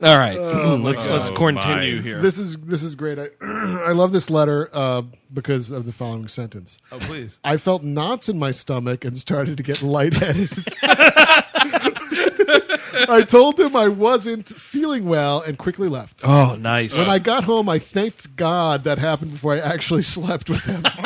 All 0.00 0.16
right, 0.16 0.38
let's 0.80 1.06
let's 1.08 1.28
Oh, 1.30 1.34
continue 1.34 1.96
my. 1.96 2.02
here. 2.02 2.20
this 2.22 2.38
is 2.38 2.56
this 2.58 2.84
is 2.84 2.94
great. 2.94 3.18
I 3.18 3.30
I 3.42 3.92
love 3.92 4.12
this 4.12 4.30
letter 4.30 4.70
uh, 4.72 5.02
because 5.32 5.72
of 5.72 5.86
the 5.86 5.92
following 5.92 6.28
sentence. 6.28 6.78
Oh 6.92 6.98
please. 7.00 7.40
I 7.42 7.56
felt 7.56 7.82
knots 7.82 8.28
in 8.28 8.38
my 8.38 8.52
stomach 8.52 9.04
and 9.04 9.16
started 9.16 9.56
to 9.56 9.62
get 9.64 9.82
lightheaded. 9.82 10.50
I 13.08 13.22
told 13.22 13.58
him 13.60 13.76
I 13.76 13.88
wasn't 13.88 14.48
feeling 14.48 15.06
well 15.06 15.40
and 15.40 15.58
quickly 15.58 15.88
left. 15.88 16.20
oh, 16.24 16.54
nice. 16.56 16.96
When 16.96 17.08
I 17.08 17.18
got 17.18 17.44
home, 17.44 17.68
I 17.68 17.78
thanked 17.78 18.34
God 18.36 18.84
that 18.84 18.98
happened 18.98 19.32
before 19.32 19.54
I 19.54 19.58
actually 19.58 20.02
slept 20.16 20.48
with 20.48 20.64
him. 20.64 20.82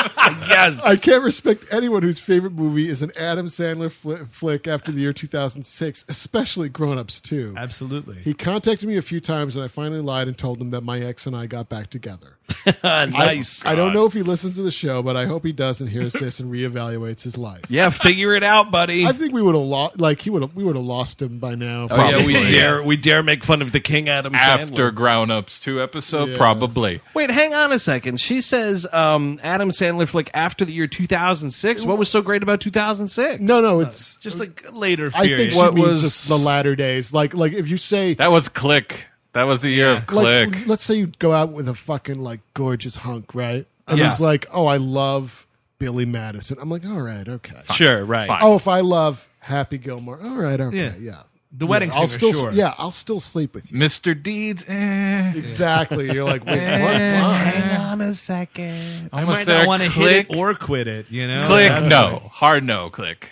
yes. 0.49 0.83
I 0.85 0.97
can't 0.97 1.23
respect 1.23 1.67
anyone 1.71 2.03
whose 2.03 2.19
favorite 2.19 2.53
movie 2.53 2.89
is 2.89 3.03
an 3.03 3.13
Adam 3.17 3.47
Sandler 3.47 3.91
fli 3.91 4.29
flick 4.31 4.67
after 4.67 4.93
the 4.93 5.01
year 5.01 5.13
2006, 5.13 6.05
especially 6.09 6.69
Grown 6.69 6.99
Ups 6.99 7.21
2. 7.21 7.55
Absolutely. 7.57 8.17
He 8.17 8.35
contacted 8.35 8.89
me 8.89 8.97
a 8.97 9.03
few 9.03 9.21
times, 9.21 9.57
and 9.57 9.65
I 9.65 9.69
finally 9.69 10.01
lied 10.01 10.29
and 10.29 10.37
told 10.39 10.61
him 10.61 10.71
that 10.71 10.83
my 10.83 11.01
ex 11.01 11.27
and 11.27 11.37
I 11.37 11.47
got 11.47 11.69
back 11.69 11.91
together. 11.91 12.37
I- 12.83 13.07
nice. 13.07 13.65
I, 13.65 13.75
don't 13.75 13.93
know 13.93 14.05
if 14.05 14.13
he 14.13 14.23
listens 14.23 14.57
to 14.57 14.63
the 14.63 14.71
show, 14.71 15.03
but 15.03 15.17
I 15.17 15.27
hope 15.27 15.45
he 15.45 15.53
does 15.53 15.81
and 15.81 15.89
hears 15.89 16.13
this 16.13 16.39
and 16.39 16.53
reevaluates 16.53 17.23
his 17.23 17.39
life. 17.39 17.63
yeah, 17.69 17.89
figure 17.91 18.35
it 18.35 18.43
out, 18.45 18.71
buddy. 18.71 19.07
I 19.07 19.13
think 19.13 19.33
we 19.33 19.43
would 19.43 19.55
have 19.55 19.65
lost, 19.65 19.99
like 19.99 20.21
he 20.21 20.31
would 20.31 20.43
have, 20.43 20.55
we 20.55 20.63
would 20.65 20.77
have 20.77 20.85
lost 20.85 21.23
him 21.23 21.32
by 21.39 21.55
now. 21.55 21.89
oh 21.91 22.09
yeah, 22.11 22.27
we 22.27 22.33
dare 22.35 22.83
we 22.83 22.97
dare 22.97 23.23
make 23.23 23.45
fun 23.45 23.63
of 23.63 23.73
the 23.73 23.81
King 23.81 24.09
Adam 24.09 24.35
After 24.35 24.67
Sandler. 24.91 24.95
Grown 24.95 25.31
Ups 25.31 25.59
two 25.61 25.83
episode, 25.83 26.31
Yeah. 26.31 26.37
probably. 26.37 27.01
Wait, 27.15 27.31
hang 27.31 27.55
on 27.55 27.73
a 27.73 27.79
second. 27.79 28.21
She 28.21 28.41
says 28.41 28.87
um, 28.93 29.39
Adam 29.43 29.71
Sandler 29.71 30.09
flick 30.09 30.31
after 30.35 30.65
the 30.65 30.73
year 30.73 30.87
2006. 30.87 31.85
What 31.85 31.99
was 31.99 32.09
so 32.09 32.23
great 32.23 32.43
about 32.43 32.61
2006? 32.61 33.41
No, 33.41 33.61
no, 33.61 33.81
it's. 33.81 34.17
Just 34.17 34.39
like 34.39 34.65
later 34.73 35.11
I 35.15 35.27
think 35.29 35.53
she 35.53 35.57
What 35.57 35.75
means 35.75 35.89
was- 35.89 36.01
just 36.03 36.29
the 36.29 36.37
latter 36.39 36.77
days. 36.77 37.13
Like, 37.13 37.35
like 37.35 37.53
if 37.53 37.69
you 37.69 37.77
say, 37.77 38.15
That 38.15 38.31
was 38.31 38.49
Click. 38.49 39.07
That 39.35 39.45
was 39.45 39.63
the 39.63 39.71
year 39.71 39.89
of 39.95 40.07
Click. 40.07 40.51
like, 40.55 40.67
let's 40.67 40.85
say 40.85 40.95
you 40.97 41.07
go 41.19 41.33
out 41.33 41.53
with 41.53 41.69
a 41.69 41.75
fucking 41.75 42.23
like 42.23 42.41
gorgeous 42.55 42.97
hunk, 42.97 43.35
right? 43.35 43.67
And 43.89 43.99
Yeah. 43.99 44.11
he's 44.11 44.21
like, 44.21 44.47
"Oh, 44.53 44.67
I 44.67 44.77
love 44.77 45.47
Billy 45.79 46.05
Madison." 46.05 46.59
I'm 46.61 46.69
like, 46.71 46.85
"All 46.85 47.01
right, 47.01 47.27
okay." 47.27 47.63
Sure, 47.75 48.05
right. 48.05 48.29
Fine. 48.29 48.41
Oh, 48.43 48.57
if 48.57 48.69
I 48.69 48.81
love 48.81 49.27
Happy 49.43 49.77
Gilmore, 49.79 50.21
all 50.23 50.37
right, 50.37 50.61
okay, 50.61 50.77
Yeah. 50.77 50.93
yeah. 51.01 51.23
The 51.55 51.67
wedding 51.67 51.91
I'll 51.93 52.07
singer, 52.07 52.33
still, 52.33 52.41
sure. 52.45 52.53
Yeah, 52.53 52.73
I'll 52.79 52.91
still 52.91 53.21
sleep 53.21 53.55
with 53.55 53.71
you. 53.71 53.79
Mr. 53.79 54.21
Deeds. 54.21 54.65
Eh. 54.67 55.33
Exactly. 55.37 56.11
You're 56.11 56.25
like, 56.25 56.47
wait, 56.47 56.81
what? 56.81 56.93
Why? 56.95 57.77
on 57.79 58.01
a 58.01 58.15
second. 58.15 59.11
I 59.13 59.21
Almost 59.21 59.41
might 59.41 59.47
there. 59.47 59.59
not 59.59 59.67
want 59.67 59.83
to 59.83 59.91
hit 59.91 60.29
Click. 60.29 60.31
it 60.31 60.37
or 60.39 60.55
quit 60.55 60.89
it. 60.89 61.11
You 61.11 61.27
know. 61.29 61.45
Click. 61.49 61.69
That's- 61.69 61.91
No. 61.91 62.31
Hard 62.33 62.65
no. 62.65 62.89
Click. 62.89 63.29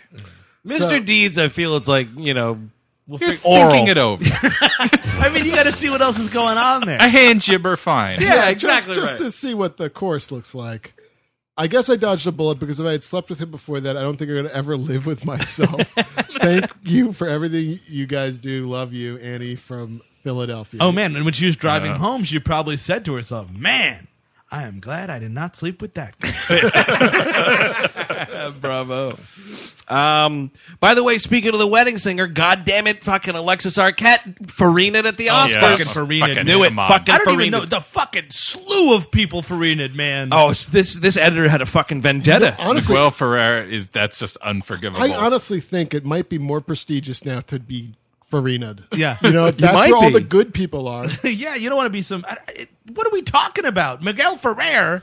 Mr. 0.67 0.81
So- 0.81 1.01
Deeds, 1.01 1.39
I 1.39 1.49
feel 1.49 1.77
it's 1.77 1.89
like, 1.89 2.09
you 2.15 2.35
know, 2.35 2.59
we'll 3.07 3.21
You're 3.21 3.33
fig- 3.33 3.41
oral. 3.43 3.71
thinking 3.71 3.89
it 3.89 3.97
over. 3.99 4.23
I 4.33 5.31
mean, 5.33 5.47
you 5.47 5.55
got 5.55 5.63
to 5.63 5.73
see 5.73 5.89
what 5.89 6.03
else 6.03 6.19
is 6.19 6.29
going 6.29 6.59
on 6.59 6.83
there. 6.87 6.99
A 6.99 7.09
hand 7.09 7.41
jibber, 7.41 7.77
fine. 7.77 8.21
Yeah, 8.21 8.53
just- 8.53 8.87
exactly 8.87 8.95
Just, 8.97 9.13
right. 9.15 9.19
to 9.21 9.31
see 9.31 9.55
what 9.55 9.79
the 9.79 9.89
course 9.89 10.31
looks 10.31 10.55
like. 10.55 10.93
I 11.57 11.67
guess 11.67 11.91
I 11.91 11.97
dodged 11.97 12.27
a 12.27 12.33
bullet 12.33 12.59
because 12.59 12.81
if 12.81 12.87
I 12.87 12.93
had 12.93 13.05
slept 13.05 13.29
with 13.29 13.39
him 13.39 13.51
before 13.51 13.81
that, 13.81 13.97
I 13.97 14.03
don't 14.03 14.17
think 14.17 14.31
I'm 14.31 14.37
going 14.37 14.49
to 14.49 14.55
ever 14.57 14.77
live 14.79 15.07
with 15.07 15.25
myself. 15.25 15.81
Thank 16.41 16.71
you 16.83 17.13
for 17.13 17.29
everything 17.29 17.81
you 17.87 18.07
guys 18.07 18.39
do. 18.39 18.65
Love 18.67 18.93
you, 18.93 19.19
Annie 19.19 19.57
from 19.57 20.01
Philadelphia. 20.23 20.81
Oh 20.83 20.93
man! 20.93 21.17
And 21.17 21.25
when 21.25 21.35
she 21.35 21.47
was 21.47 21.57
driving 21.57 21.93
home, 21.95 22.25
she 22.25 22.39
probably 22.39 22.77
said 22.77 23.05
to 23.07 23.15
herself, 23.15 23.51
"Man, 23.51 24.09
I 24.51 24.65
am 24.65 24.81
glad 24.81 25.11
I 25.11 25.19
did 25.19 25.31
not 25.31 25.57
sleep 25.57 25.81
with 25.81 25.95
that 25.95 26.15
guy." 26.19 26.31
Bravo. 28.61 29.19
Um, 29.89 30.53
by 30.79 30.95
the 30.95 31.03
way, 31.03 31.19
speaking 31.19 31.53
of 31.53 31.59
the 31.59 31.67
wedding 31.67 31.99
singer, 31.99 32.27
God 32.27 32.65
damn 32.65 32.87
it, 32.87 33.03
fucking 33.03 33.35
Alexis 33.35 33.77
Arquette 33.77 34.39
farinaed 34.43 35.05
at 35.05 35.17
the 35.17 35.29
Oscars. 35.29 35.55
yeah. 35.55 35.61
fucking 35.61 35.87
Farina 35.87 36.45
knew 36.45 36.63
it. 36.65 36.73
Fucking 36.75 37.15
I 37.15 37.19
don't 37.19 37.41
even 37.41 37.51
know 37.51 37.61
the 37.65 37.81
fucking 37.81 38.31
slew 38.31 38.95
of 38.95 39.11
people 39.11 39.43
Farinaed, 39.43 39.95
man. 39.95 40.29
Oh, 40.33 40.53
this 40.53 40.95
this 40.95 41.17
editor 41.17 41.49
had 41.49 41.61
a 41.63 41.67
fucking 41.67 42.03
vendetta. 42.03 42.57
honestly, 42.59 42.95
Miguel 42.95 43.11
Ferrer 43.11 43.63
is 43.63 43.91
that's 43.91 44.19
just 44.19 44.37
unforgivable. 44.39 45.03
I 45.03 45.15
honestly 45.17 45.61
think 45.61 45.93
it 45.95 46.05
might 46.05 46.29
be 46.29 46.39
more 46.39 46.61
prestigious 46.61 47.25
now 47.25 47.41
to 47.41 47.59
be 47.59 47.95
Farinaed. 48.31 48.85
Yeah. 48.95 49.17
You 49.23 49.33
know, 49.33 49.51
that's 49.51 49.75
might 49.75 49.89
where 49.91 49.97
all 49.97 50.09
be. 50.09 50.15
the 50.15 50.21
good 50.21 50.55
people 50.55 50.89
are. 50.89 51.07
yeah, 51.25 51.55
you 51.57 51.69
don't 51.69 51.77
want 51.77 51.87
to 51.87 51.91
be 51.91 52.03
some. 52.03 52.25
I- 52.29 52.37
I- 52.49 52.67
What 52.93 53.07
are 53.07 53.11
we 53.11 53.23
talking 53.23 53.65
about? 53.67 54.03
Miguel 54.03 54.37
Ferrer. 54.37 55.03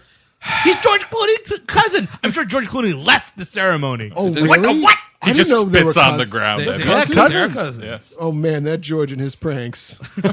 He's 0.63 0.77
George 0.77 1.01
Clooney's 1.09 1.59
cousin. 1.65 2.07
I'm 2.23 2.31
sure 2.31 2.45
George 2.45 2.67
Clooney 2.67 2.93
left 2.93 3.37
the 3.37 3.45
ceremony. 3.45 4.11
Oh, 4.15 4.25
What 4.25 4.33
the 4.35 4.41
really? 4.43 4.81
what? 4.81 4.95
I 5.21 5.29
he 5.29 5.33
didn't 5.33 5.47
just 5.47 5.49
know 5.49 5.63
they 5.63 5.79
spits 5.79 5.97
on 5.97 6.17
the 6.17 6.27
ground. 6.27 6.61
They- 6.61 6.65
they- 6.65 6.77
bet. 6.77 6.85
Yeah, 6.85 6.93
Cousins? 6.93 7.15
cousins. 7.15 7.33
They're 7.33 7.49
cousins. 7.49 7.83
Yes. 7.83 8.15
Oh 8.19 8.31
man, 8.31 8.63
that 8.65 8.81
George 8.81 9.11
and 9.11 9.19
his 9.19 9.35
pranks. 9.35 9.97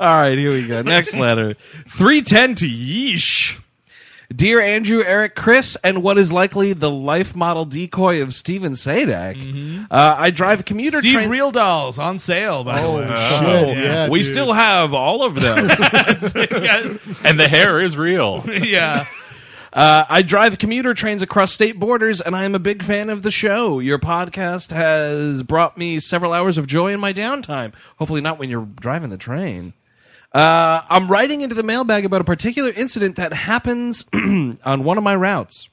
All 0.00 0.20
right, 0.20 0.36
here 0.38 0.52
we 0.52 0.66
go. 0.66 0.82
Next 0.82 1.14
letter. 1.16 1.54
310 1.88 2.54
to 2.56 2.66
Yeesh. 2.68 3.58
Dear 4.34 4.60
Andrew, 4.60 5.02
Eric, 5.04 5.36
Chris, 5.36 5.76
and 5.84 6.02
what 6.02 6.18
is 6.18 6.32
likely 6.32 6.72
the 6.72 6.90
life 6.90 7.36
model 7.36 7.64
decoy 7.64 8.20
of 8.22 8.34
Stephen 8.34 8.72
Sajdak, 8.72 9.86
uh, 9.90 10.14
I 10.18 10.30
drive 10.30 10.64
commuter 10.64 11.00
Steve 11.00 11.12
trains. 11.14 11.30
Real 11.30 11.52
Dolls 11.52 11.98
on 11.98 12.18
sale, 12.18 12.64
by 12.64 12.80
the 12.82 12.86
Oh 12.88 12.96
way. 12.96 13.04
shit! 13.06 13.78
Yeah, 13.84 14.08
we 14.08 14.18
dude. 14.20 14.26
still 14.26 14.52
have 14.52 14.92
all 14.94 15.22
of 15.22 15.36
them. 15.36 15.68
And 17.24 17.38
the 17.40 17.48
hair 17.48 17.80
is 17.80 17.96
real. 17.96 18.42
yeah. 18.48 19.06
Uh, 19.72 20.04
I 20.08 20.22
drive 20.22 20.58
commuter 20.58 20.94
trains 20.94 21.22
across 21.22 21.52
state 21.52 21.78
borders, 21.78 22.20
and 22.20 22.34
I 22.34 22.44
am 22.44 22.54
a 22.54 22.58
big 22.58 22.82
fan 22.82 23.10
of 23.10 23.22
the 23.22 23.30
show. 23.30 23.78
Your 23.78 23.98
podcast 23.98 24.72
has 24.72 25.42
brought 25.42 25.76
me 25.76 26.00
several 26.00 26.32
hours 26.32 26.56
of 26.56 26.66
joy 26.66 26.92
in 26.92 27.00
my 27.00 27.12
downtime. 27.12 27.74
Hopefully, 27.98 28.20
not 28.22 28.38
when 28.38 28.48
you're 28.48 28.64
driving 28.80 29.10
the 29.10 29.18
train. 29.18 29.74
Uh, 30.36 30.82
I'm 30.90 31.08
writing 31.08 31.40
into 31.40 31.54
the 31.54 31.62
mailbag 31.62 32.04
about 32.04 32.20
a 32.20 32.24
particular 32.24 32.70
incident 32.70 33.16
that 33.16 33.32
happens 33.32 34.04
on 34.12 34.84
one 34.84 34.98
of 34.98 35.02
my 35.02 35.16
routes. 35.16 35.70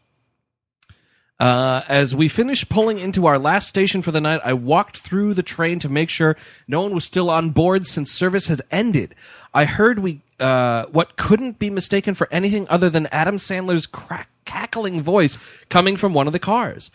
Uh, 1.38 1.82
as 1.90 2.16
we 2.16 2.30
finished 2.30 2.70
pulling 2.70 2.98
into 2.98 3.26
our 3.26 3.38
last 3.38 3.68
station 3.68 4.02
for 4.02 4.12
the 4.12 4.22
night, 4.22 4.40
I 4.42 4.54
walked 4.54 5.00
through 5.00 5.34
the 5.34 5.44
train 5.44 5.80
to 5.80 5.90
make 5.90 6.10
sure 6.10 6.38
no 6.66 6.82
one 6.82 6.94
was 6.96 7.04
still 7.04 7.30
on 7.30 7.50
board 7.50 7.86
since 7.88 8.10
service 8.10 8.48
has 8.48 8.62
ended. 8.72 9.16
I 9.54 9.66
heard 9.66 10.00
we 10.00 10.22
uh, 10.40 10.86
what 10.86 11.18
couldn't 11.18 11.60
be 11.60 11.70
mistaken 11.70 12.14
for 12.14 12.30
anything 12.32 12.66
other 12.70 12.90
than 12.90 13.08
Adam 13.08 13.36
Sandler's 13.36 13.86
crack, 13.86 14.30
cackling 14.46 15.02
voice 15.02 15.38
coming 15.68 15.98
from 15.98 16.14
one 16.14 16.28
of 16.28 16.32
the 16.32 16.40
cars. 16.40 16.90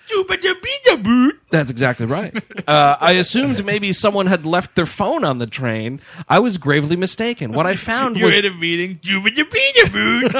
That's 1.51 1.71
exactly 1.71 2.07
right. 2.07 2.37
Uh, 2.67 2.97
I 3.01 3.13
assumed 3.13 3.65
maybe 3.65 3.95
someone 3.95 4.27
had 4.27 4.45
left 4.45 4.75
their 4.75 4.85
phone 4.85 5.25
on 5.25 5.39
the 5.39 5.47
train. 5.47 6.03
I 6.29 6.39
was 6.39 6.59
gravely 6.59 6.97
mistaken. 6.97 7.53
What 7.53 7.67
I 7.67 7.77
found 7.77 8.17
You're 8.19 8.27
was 8.27 8.37
in 8.37 8.45
a 8.45 8.51
meeting. 8.51 9.01
You 9.03 9.25
and 9.27 9.35
your 9.35 9.47
Peter 9.47 9.89
food. 9.89 10.33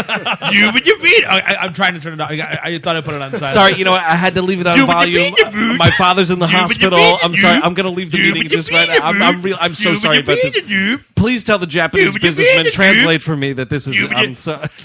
You 0.53 0.69
and 0.69 0.87
your 0.87 0.99
Peter. 0.99 1.27
I, 1.27 1.57
I'm 1.61 1.73
trying 1.73 1.95
to 1.95 2.01
turn 2.01 2.15
it 2.15 2.21
off. 2.21 2.31
I, 2.31 2.61
I 2.63 2.79
thought 2.79 2.97
I 2.97 3.01
put 3.01 3.15
it 3.15 3.23
on 3.23 3.33
silent. 3.33 3.53
Sorry, 3.53 3.75
you 3.77 3.85
know, 3.85 3.95
I 3.95 4.15
had 4.15 4.35
to 4.35 4.43
leave 4.43 4.61
it 4.61 4.67
on 4.67 4.87
volume. 4.87 5.35
My 5.79 5.91
father's 5.93 6.31
in 6.31 6.39
the 6.39 6.47
hospital. 6.47 7.19
I'm 7.23 7.35
sorry. 7.35 7.61
I'm 7.63 7.73
going 7.73 7.87
to 7.87 7.93
leave 7.93 8.11
the 8.11 8.19
meeting 8.19 8.49
just 8.51 8.71
right 8.71 8.89
now. 8.89 9.07
I'm, 9.07 9.23
I'm, 9.23 9.41
real, 9.41 9.57
I'm 9.61 9.75
so 9.75 9.97
sorry 9.97 10.19
about 10.19 10.37
this. 10.43 11.01
Please 11.17 11.45
tell 11.45 11.59
the 11.59 11.67
Japanese 11.67 12.19
businessman 12.19 12.67
translate 12.73 13.23
for 13.23 13.37
me 13.37 13.55
that 13.55 13.71
this 13.71 13.87
is. 13.87 13.97
I'm 14.11 14.37
sorry. 14.37 14.69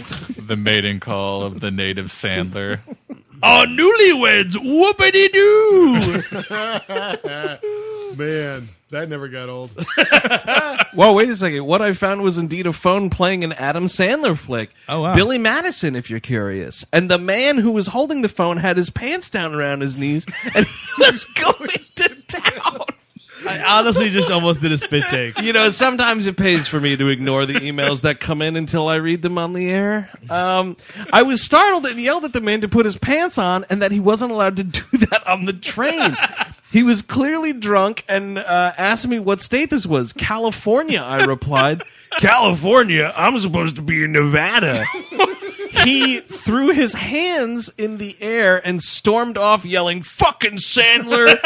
The 0.43 0.57
mating 0.57 0.99
call 0.99 1.43
of 1.43 1.61
the 1.61 1.71
native 1.71 2.07
Sandler. 2.07 2.79
Oh, 3.45 3.65
newlyweds, 3.67 4.53
whoopity 4.55 5.29
doo. 5.33 5.97
Man, 8.15 8.69
that 8.91 9.09
never 9.09 9.27
got 9.27 9.49
old. 9.49 9.71
Whoa, 10.93 11.11
wait 11.13 11.27
a 11.29 11.35
second. 11.35 11.65
What 11.65 11.81
I 11.81 11.93
found 11.93 12.21
was 12.21 12.37
indeed 12.37 12.67
a 12.67 12.73
phone 12.73 13.09
playing 13.09 13.43
an 13.43 13.51
Adam 13.53 13.85
Sandler 13.87 14.37
flick. 14.37 14.69
Oh, 14.87 15.01
wow. 15.01 15.13
Billy 15.15 15.37
Madison, 15.37 15.95
if 15.95 16.09
you're 16.09 16.19
curious. 16.19 16.85
And 16.93 17.09
the 17.11 17.17
man 17.17 17.57
who 17.57 17.71
was 17.71 17.87
holding 17.87 18.21
the 18.21 18.29
phone 18.29 18.57
had 18.57 18.77
his 18.77 18.89
pants 18.89 19.29
down 19.29 19.53
around 19.53 19.81
his 19.81 19.97
knees 19.97 20.25
and 20.55 20.65
he 20.65 20.91
was 20.99 21.25
going 21.35 21.69
to 21.95 22.15
town. 22.27 22.72
I 23.47 23.79
honestly 23.79 24.09
just 24.09 24.29
almost 24.31 24.61
did 24.61 24.71
a 24.71 24.77
spit 24.77 25.03
take. 25.09 25.39
You 25.41 25.53
know, 25.53 25.69
sometimes 25.69 26.25
it 26.25 26.37
pays 26.37 26.67
for 26.67 26.79
me 26.79 26.95
to 26.95 27.09
ignore 27.09 27.45
the 27.45 27.55
emails 27.55 28.01
that 28.01 28.19
come 28.19 28.41
in 28.41 28.55
until 28.55 28.87
I 28.87 28.95
read 28.95 29.21
them 29.21 29.37
on 29.37 29.53
the 29.53 29.69
air. 29.69 30.09
Um, 30.29 30.77
I 31.11 31.23
was 31.23 31.41
startled 31.41 31.85
and 31.85 31.99
yelled 31.99 32.25
at 32.25 32.33
the 32.33 32.41
man 32.41 32.61
to 32.61 32.67
put 32.67 32.85
his 32.85 32.97
pants 32.97 33.37
on 33.37 33.65
and 33.69 33.81
that 33.81 33.91
he 33.91 33.99
wasn't 33.99 34.31
allowed 34.31 34.57
to 34.57 34.63
do 34.63 34.97
that 34.97 35.25
on 35.27 35.45
the 35.45 35.53
train. 35.53 36.15
He 36.71 36.81
was 36.81 37.01
clearly 37.03 37.53
drunk 37.53 38.03
and 38.09 38.39
uh, 38.39 38.73
asked 38.77 39.07
me 39.07 39.19
what 39.19 39.41
state 39.41 39.69
this 39.69 39.85
was. 39.85 40.11
California, 40.11 41.01
I 41.01 41.25
replied. 41.25 41.83
California? 42.17 43.13
I'm 43.15 43.39
supposed 43.39 43.75
to 43.75 43.81
be 43.81 44.03
in 44.03 44.13
Nevada. 44.13 44.83
he 45.83 46.19
threw 46.19 46.71
his 46.71 46.93
hands 46.93 47.69
in 47.77 47.97
the 47.97 48.15
air 48.19 48.65
and 48.65 48.81
stormed 48.81 49.37
off 49.37 49.65
yelling, 49.65 50.01
fucking 50.01 50.57
Sandler. 50.57 51.37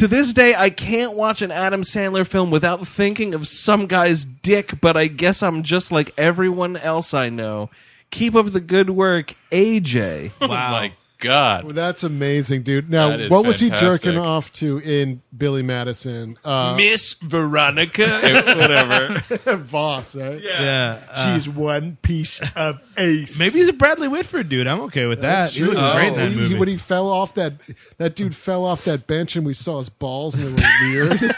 To 0.00 0.08
this 0.08 0.32
day, 0.32 0.54
I 0.54 0.70
can't 0.70 1.12
watch 1.12 1.42
an 1.42 1.50
Adam 1.50 1.82
Sandler 1.82 2.26
film 2.26 2.50
without 2.50 2.88
thinking 2.88 3.34
of 3.34 3.46
some 3.46 3.86
guy's 3.86 4.24
dick, 4.24 4.80
but 4.80 4.96
I 4.96 5.08
guess 5.08 5.42
I'm 5.42 5.62
just 5.62 5.92
like 5.92 6.14
everyone 6.16 6.78
else 6.78 7.12
I 7.12 7.28
know. 7.28 7.68
Keep 8.10 8.34
up 8.34 8.46
the 8.46 8.62
good 8.62 8.88
work, 8.88 9.34
AJ. 9.52 10.32
Oh 10.40 10.48
my 10.48 10.94
God. 11.20 11.64
Well, 11.64 11.74
that's 11.74 12.02
amazing, 12.02 12.62
dude. 12.62 12.90
Now, 12.90 13.10
That 13.10 13.20
is 13.20 13.30
what 13.30 13.44
was 13.44 13.60
he 13.60 13.68
fantastic. 13.68 14.02
jerking 14.02 14.18
off 14.18 14.50
to 14.54 14.78
in 14.78 15.22
Billy 15.36 15.62
Madison? 15.62 16.38
Uh, 16.44 16.74
Miss 16.76 17.14
Veronica. 17.14 18.20
Whatever. 18.56 19.56
Voss, 19.58 20.16
right? 20.16 20.40
Yeah. 20.40 20.98
uh, 21.10 21.34
She's 21.34 21.48
one 21.48 21.96
piece 22.02 22.40
of 22.56 22.80
ace. 22.98 23.38
maybe 23.38 23.58
he's 23.58 23.68
a 23.68 23.72
Bradley 23.72 24.08
Whitford 24.08 24.48
dude. 24.48 24.66
I'm 24.66 24.80
okay 24.82 25.06
with 25.06 25.20
that. 25.20 25.42
That's 25.44 25.54
He 25.54 25.64
looked 25.64 25.78
true. 25.78 25.92
great 25.92 26.08
in 26.08 26.16
that 26.16 26.30
He- 26.30 26.36
movie. 26.36 26.58
when 26.58 26.68
he 26.68 26.76
fell 26.76 27.08
off 27.08 27.34
that, 27.34 27.54
that 27.98 28.16
dude 28.16 28.34
fell 28.34 28.64
off 28.64 28.84
that 28.84 29.06
bench, 29.06 29.36
and 29.36 29.44
we 29.46 29.54
saw 29.54 29.78
his 29.78 29.88
balls, 29.88 30.34
and 30.34 30.56
they 30.58 30.62
were 30.98 31.06
weird. 31.08 31.34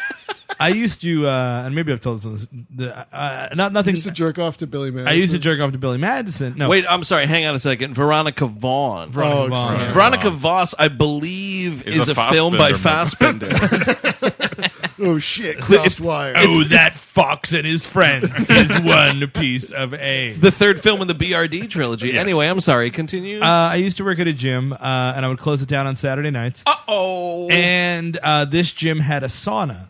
I 0.62 0.68
used 0.68 1.00
to, 1.02 1.26
uh, 1.26 1.62
and 1.66 1.74
maybe 1.74 1.92
I've 1.92 2.00
told 2.00 2.20
this. 2.20 2.46
The, 2.74 3.06
uh, 3.12 3.48
not 3.54 3.72
nothing. 3.72 3.94
used 3.94 4.06
to 4.06 4.12
jerk 4.12 4.38
off 4.38 4.58
to 4.58 4.66
Billy 4.66 4.90
Madison. 4.90 5.12
I 5.12 5.16
used 5.16 5.32
to 5.32 5.38
jerk 5.38 5.60
off 5.60 5.72
to 5.72 5.78
Billy 5.78 5.98
Madison. 5.98 6.54
No, 6.56 6.68
Wait, 6.68 6.84
I'm 6.88 7.04
sorry. 7.04 7.26
Hang 7.26 7.44
on 7.46 7.54
a 7.54 7.58
second. 7.58 7.94
Veronica 7.94 8.46
Vaughn. 8.46 9.10
Veronica 9.10 9.38
Oh, 9.40 9.48
Vaughn. 9.48 9.68
sorry. 9.68 9.82
yeah. 9.82 9.92
Veronica 9.92 10.30
Voss, 10.30 10.74
I 10.78 10.88
believe, 10.88 11.86
Is 11.86 12.08
is, 12.08 12.08
a 12.08 12.20
a, 12.20 12.30
film 12.32 12.56
by 12.56 12.72
Fassbinder 12.72 13.50
Fassbinder. 13.50 14.68
Oh 15.04 15.18
shit! 15.18 15.56
It's- 15.58 15.66
Cross 15.66 16.00
wire. 16.00 16.34
Oh, 16.36 16.62
that 16.64 16.94
fox 16.94 17.52
and 17.52 17.66
his 17.66 17.84
friends 17.84 18.28
is 18.48 18.70
one 18.84 19.26
piece 19.30 19.70
of 19.72 19.94
a. 19.94 20.28
It's 20.28 20.38
the 20.38 20.52
third 20.52 20.80
film 20.80 21.02
in 21.02 21.08
the 21.08 21.14
BRD 21.14 21.68
trilogy. 21.68 22.16
Anyway, 22.16 22.46
I'm 22.46 22.60
sorry. 22.60 22.90
Continue. 22.92 23.40
Uh, 23.40 23.46
I 23.72 23.76
used 23.76 23.96
to 23.96 24.04
work 24.04 24.20
at 24.20 24.28
a 24.28 24.32
gym, 24.32 24.72
uh, 24.72 24.76
and 25.16 25.24
I 25.24 25.28
would 25.28 25.38
close 25.38 25.60
it 25.60 25.68
down 25.68 25.88
on 25.88 25.96
Saturday 25.96 26.30
nights. 26.30 26.62
Uh 26.66 26.74
oh. 26.86 27.48
And 27.48 28.16
uh, 28.22 28.44
this 28.44 28.72
gym 28.72 29.00
had 29.00 29.24
a 29.24 29.28
sauna. 29.28 29.88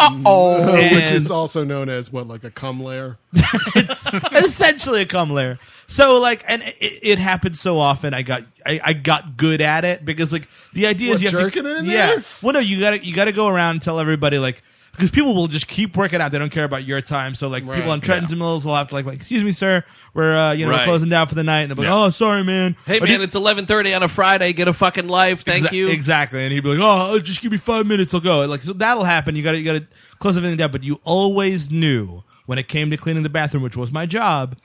Oh. 0.00 0.72
which 0.94 1.10
is 1.10 1.30
also 1.30 1.64
known 1.64 1.88
as 1.88 2.12
what, 2.12 2.26
like 2.26 2.44
a 2.44 2.50
cum 2.50 2.82
lair? 2.82 3.18
essentially 4.32 5.02
a 5.02 5.06
cum 5.06 5.30
layer. 5.30 5.58
So 5.86 6.20
like, 6.20 6.44
and 6.48 6.62
it, 6.62 6.76
it 6.80 7.18
happened 7.18 7.56
so 7.56 7.78
often. 7.78 8.14
I 8.14 8.22
got 8.22 8.44
I, 8.64 8.80
I 8.82 8.92
got 8.92 9.36
good 9.36 9.60
at 9.60 9.84
it 9.84 10.04
because 10.04 10.32
like 10.32 10.48
the 10.72 10.86
idea 10.86 11.10
What, 11.10 11.16
is 11.16 11.22
you 11.22 11.28
have 11.30 11.40
jerking 11.40 11.64
to 11.64 11.76
it 11.76 11.78
in 11.78 11.84
yeah. 11.86 12.06
there? 12.06 12.24
Well, 12.42 12.52
no, 12.52 12.60
you 12.60 12.80
got 12.80 12.90
to 12.90 13.04
you 13.04 13.14
got 13.14 13.26
to 13.26 13.32
go 13.32 13.46
around 13.48 13.72
and 13.72 13.82
tell 13.82 13.98
everybody 13.98 14.38
like. 14.38 14.62
Because 14.98 15.12
people 15.12 15.32
will 15.34 15.46
just 15.46 15.68
keep 15.68 15.96
working 15.96 16.20
out, 16.20 16.32
they 16.32 16.38
don't 16.40 16.50
care 16.50 16.64
about 16.64 16.84
your 16.84 17.00
time. 17.00 17.34
So, 17.36 17.46
like, 17.46 17.64
Right. 17.64 17.76
people 17.76 17.92
on 17.92 18.00
Trenton 18.00 18.36
Mills 18.36 18.66
will 18.66 18.74
have 18.74 18.88
to 18.88 18.94
like, 18.96 19.06
like, 19.06 19.14
excuse 19.14 19.44
me, 19.44 19.52
sir, 19.52 19.84
we're 20.12 20.36
uh, 20.36 20.52
you 20.52 20.66
know 20.66 20.72
we're 20.72 20.82
closing 20.84 21.08
down 21.08 21.28
for 21.28 21.36
the 21.36 21.44
night, 21.44 21.60
and 21.60 21.70
they'll 21.70 21.76
be 21.76 21.82
like, 21.88 21.90
oh, 21.92 22.10
sorry, 22.10 22.42
man. 22.42 22.74
Hey 22.84 22.98
man, 22.98 23.08
did- 23.08 23.20
it's 23.20 23.36
11:30 23.36 23.94
on 23.94 24.02
a 24.02 24.08
Friday. 24.08 24.52
Get 24.52 24.66
a 24.66 24.72
fucking 24.72 25.06
life. 25.06 25.44
Thank 25.44 25.66
Exa- 25.66 25.72
you. 25.72 25.88
Exactly. 25.88 26.42
And 26.42 26.52
he'd 26.52 26.64
be 26.64 26.74
like, 26.74 26.80
"Oh, 26.82 27.18
just 27.20 27.40
give 27.40 27.52
me 27.52 27.58
five 27.58 27.86
minutes, 27.86 28.12
I'll 28.12 28.20
go." 28.20 28.44
Like, 28.46 28.62
so 28.62 28.72
that'll 28.72 29.04
happen. 29.04 29.36
You 29.36 29.44
got 29.44 29.52
to 29.52 29.58
you 29.58 29.64
got 29.64 29.74
to 29.80 29.86
close 30.18 30.36
everything 30.36 30.56
down. 30.58 30.72
But 30.72 30.82
you 30.82 31.00
always 31.04 31.70
knew 31.70 32.24
when 32.46 32.58
it 32.58 32.66
came 32.66 32.90
to 32.90 32.96
cleaning 32.96 33.22
the 33.22 33.28
bathroom, 33.30 33.62
which 33.62 33.76
was 33.76 33.92
my 33.92 34.04
job. 34.04 34.56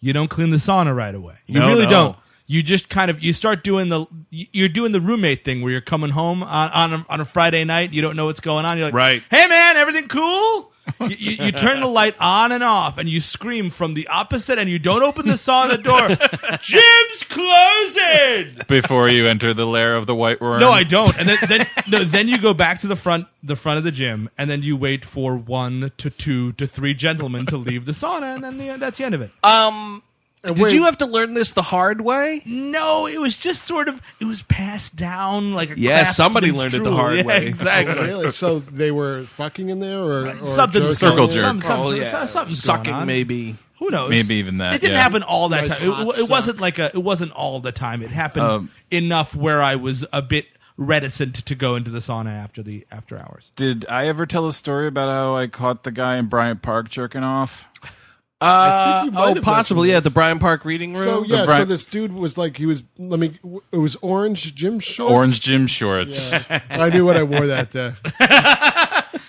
You 0.00 0.12
don't 0.12 0.28
clean 0.28 0.50
the 0.50 0.56
sauna 0.58 0.94
right 0.96 1.14
away. 1.14 1.34
You 1.46 1.58
No, 1.60 1.66
really 1.68 1.84
no. 1.84 1.90
don't. 1.90 2.16
You 2.50 2.64
just 2.64 2.88
kind 2.88 3.12
of 3.12 3.22
you 3.22 3.32
start 3.32 3.62
doing 3.62 3.90
the 3.90 4.06
you're 4.30 4.68
doing 4.68 4.90
the 4.90 5.00
roommate 5.00 5.44
thing 5.44 5.62
where 5.62 5.70
you're 5.70 5.80
coming 5.80 6.10
home 6.10 6.42
on 6.42 6.70
on 6.72 6.92
a, 6.92 7.06
on 7.08 7.20
a 7.20 7.24
Friday 7.24 7.62
night. 7.62 7.92
You 7.94 8.02
don't 8.02 8.16
know 8.16 8.26
what's 8.26 8.40
going 8.40 8.64
on. 8.64 8.76
You're 8.76 8.88
like, 8.88 8.94
Right. 8.94 9.22
Hey 9.30 9.46
man, 9.46 9.76
everything 9.76 10.08
cool? 10.08 10.72
you, 10.98 11.16
you, 11.16 11.44
you 11.44 11.52
turn 11.52 11.78
the 11.78 11.86
light 11.86 12.16
on 12.18 12.50
and 12.50 12.64
off, 12.64 12.98
and 12.98 13.08
you 13.08 13.20
scream 13.20 13.70
from 13.70 13.94
the 13.94 14.08
opposite, 14.08 14.58
and 14.58 14.68
you 14.68 14.80
don't 14.80 15.04
open 15.04 15.28
the 15.28 15.34
sauna 15.34 15.80
door. 15.80 16.08
Gym's 16.60 17.22
closing. 17.28 18.56
Before 18.66 19.08
you 19.08 19.26
enter 19.26 19.54
the 19.54 19.66
lair 19.66 19.94
of 19.94 20.06
the 20.06 20.14
white 20.16 20.40
worm. 20.40 20.58
No, 20.58 20.70
I 20.70 20.82
don't. 20.82 21.16
And 21.18 21.28
then, 21.28 21.38
then 21.48 21.66
no, 21.86 21.98
then 22.02 22.26
you 22.26 22.40
go 22.40 22.52
back 22.54 22.80
to 22.80 22.88
the 22.88 22.96
front, 22.96 23.26
the 23.44 23.54
front 23.54 23.78
of 23.78 23.84
the 23.84 23.92
gym, 23.92 24.28
and 24.36 24.50
then 24.50 24.62
you 24.64 24.76
wait 24.76 25.04
for 25.04 25.36
one 25.36 25.92
to 25.98 26.10
two 26.10 26.52
to 26.54 26.66
three 26.66 26.94
gentlemen 26.94 27.46
to 27.46 27.56
leave 27.56 27.84
the 27.84 27.92
sauna, 27.92 28.34
and 28.34 28.42
then 28.42 28.58
the, 28.58 28.76
that's 28.76 28.98
the 28.98 29.04
end 29.04 29.14
of 29.14 29.20
it. 29.20 29.30
Um, 29.44 29.94
And 29.94 30.02
did 30.42 30.58
wait, 30.58 30.72
you 30.72 30.84
have 30.84 30.98
to 30.98 31.06
learn 31.06 31.34
this 31.34 31.52
the 31.52 31.62
hard 31.62 32.00
way? 32.00 32.42
no, 32.46 33.06
it 33.06 33.20
was 33.20 33.36
just 33.36 33.64
sort 33.64 33.88
of 33.88 34.00
it 34.20 34.24
was 34.24 34.42
passed 34.42 34.96
down 34.96 35.52
like 35.54 35.70
a 35.72 35.78
Yeah, 35.78 36.04
somebody 36.04 36.48
craftsman's 36.50 36.74
learned 36.74 36.86
it 36.86 36.90
the 36.90 36.96
hard 36.96 37.16
Yeah, 37.18 37.24
way. 37.24 37.46
Exactly. 37.46 37.94
really? 38.06 38.30
So 38.30 38.60
they 38.60 38.90
were 38.90 39.24
fucking 39.24 39.68
in 39.68 39.80
there, 39.80 39.98
or, 39.98 40.28
or 40.28 40.44
Something 40.46 40.92
Circle 40.94 41.28
jerk. 41.28 41.42
Some, 41.42 41.60
some, 41.60 41.80
Oh, 41.80 41.90
yeah. 41.92 42.26
something's 42.26 42.62
Sucking, 42.62 43.06
maybe. 43.06 43.56
Who 43.78 43.90
knows? 43.90 44.10
Maybe 44.10 44.36
even 44.36 44.58
that, 44.58 44.74
It 44.74 44.80
didn't 44.82 44.96
yeah. 44.96 45.02
happen 45.02 45.22
all 45.22 45.48
that 45.50 45.66
Nice 45.68 45.78
time. 45.78 45.90
It, 45.90 46.18
it 46.20 46.30
wasn't 46.30 46.60
like 46.60 46.78
a. 46.78 46.86
It 46.94 47.02
wasn't 47.02 47.32
all 47.32 47.60
the 47.60 47.72
time. 47.72 48.02
It 48.02 48.10
happened 48.10 48.44
Um, 48.44 48.70
enough 48.90 49.34
where 49.34 49.62
I 49.62 49.76
was 49.76 50.04
a 50.12 50.20
bit 50.20 50.46
reticent 50.76 51.34
to 51.46 51.54
go 51.54 51.76
into 51.76 51.90
the 51.90 51.98
sauna 51.98 52.30
after 52.32 52.62
the 52.62 52.86
after 52.90 53.18
hours. 53.18 53.50
Did 53.56 53.84
I 53.88 54.06
ever 54.08 54.24
tell 54.26 54.46
a 54.46 54.52
story 54.52 54.86
about 54.86 55.08
how 55.10 55.34
I 55.36 55.46
caught 55.46 55.82
the 55.84 55.92
guy 55.92 56.16
in 56.16 56.26
Bryant 56.26 56.62
Park 56.62 56.88
jerking 56.90 57.22
off? 57.24 57.66
Uh, 58.40 59.02
think 59.02 59.12
you 59.12 59.18
might 59.18 59.38
oh, 59.38 59.40
possibly. 59.42 59.90
Yeah, 59.90 60.00
the 60.00 60.10
Bryant 60.10 60.40
Park 60.40 60.64
reading 60.64 60.94
room. 60.94 61.04
So 61.04 61.24
yeah, 61.24 61.40
so 61.40 61.46
Brian- 61.46 61.68
this 61.68 61.84
dude 61.84 62.12
was 62.12 62.38
like 62.38 62.56
he 62.56 62.66
was. 62.66 62.82
Let 62.98 63.20
me. 63.20 63.38
It 63.70 63.76
was 63.76 63.96
orange 63.96 64.54
gym 64.54 64.78
shorts. 64.78 65.12
Orange 65.12 65.40
gym 65.40 65.66
shorts. 65.66 66.32
I 66.70 66.88
knew 66.88 67.04
what 67.04 67.16
I 67.16 67.22
wore 67.22 67.46
that 67.46 67.70
day. 67.70 67.92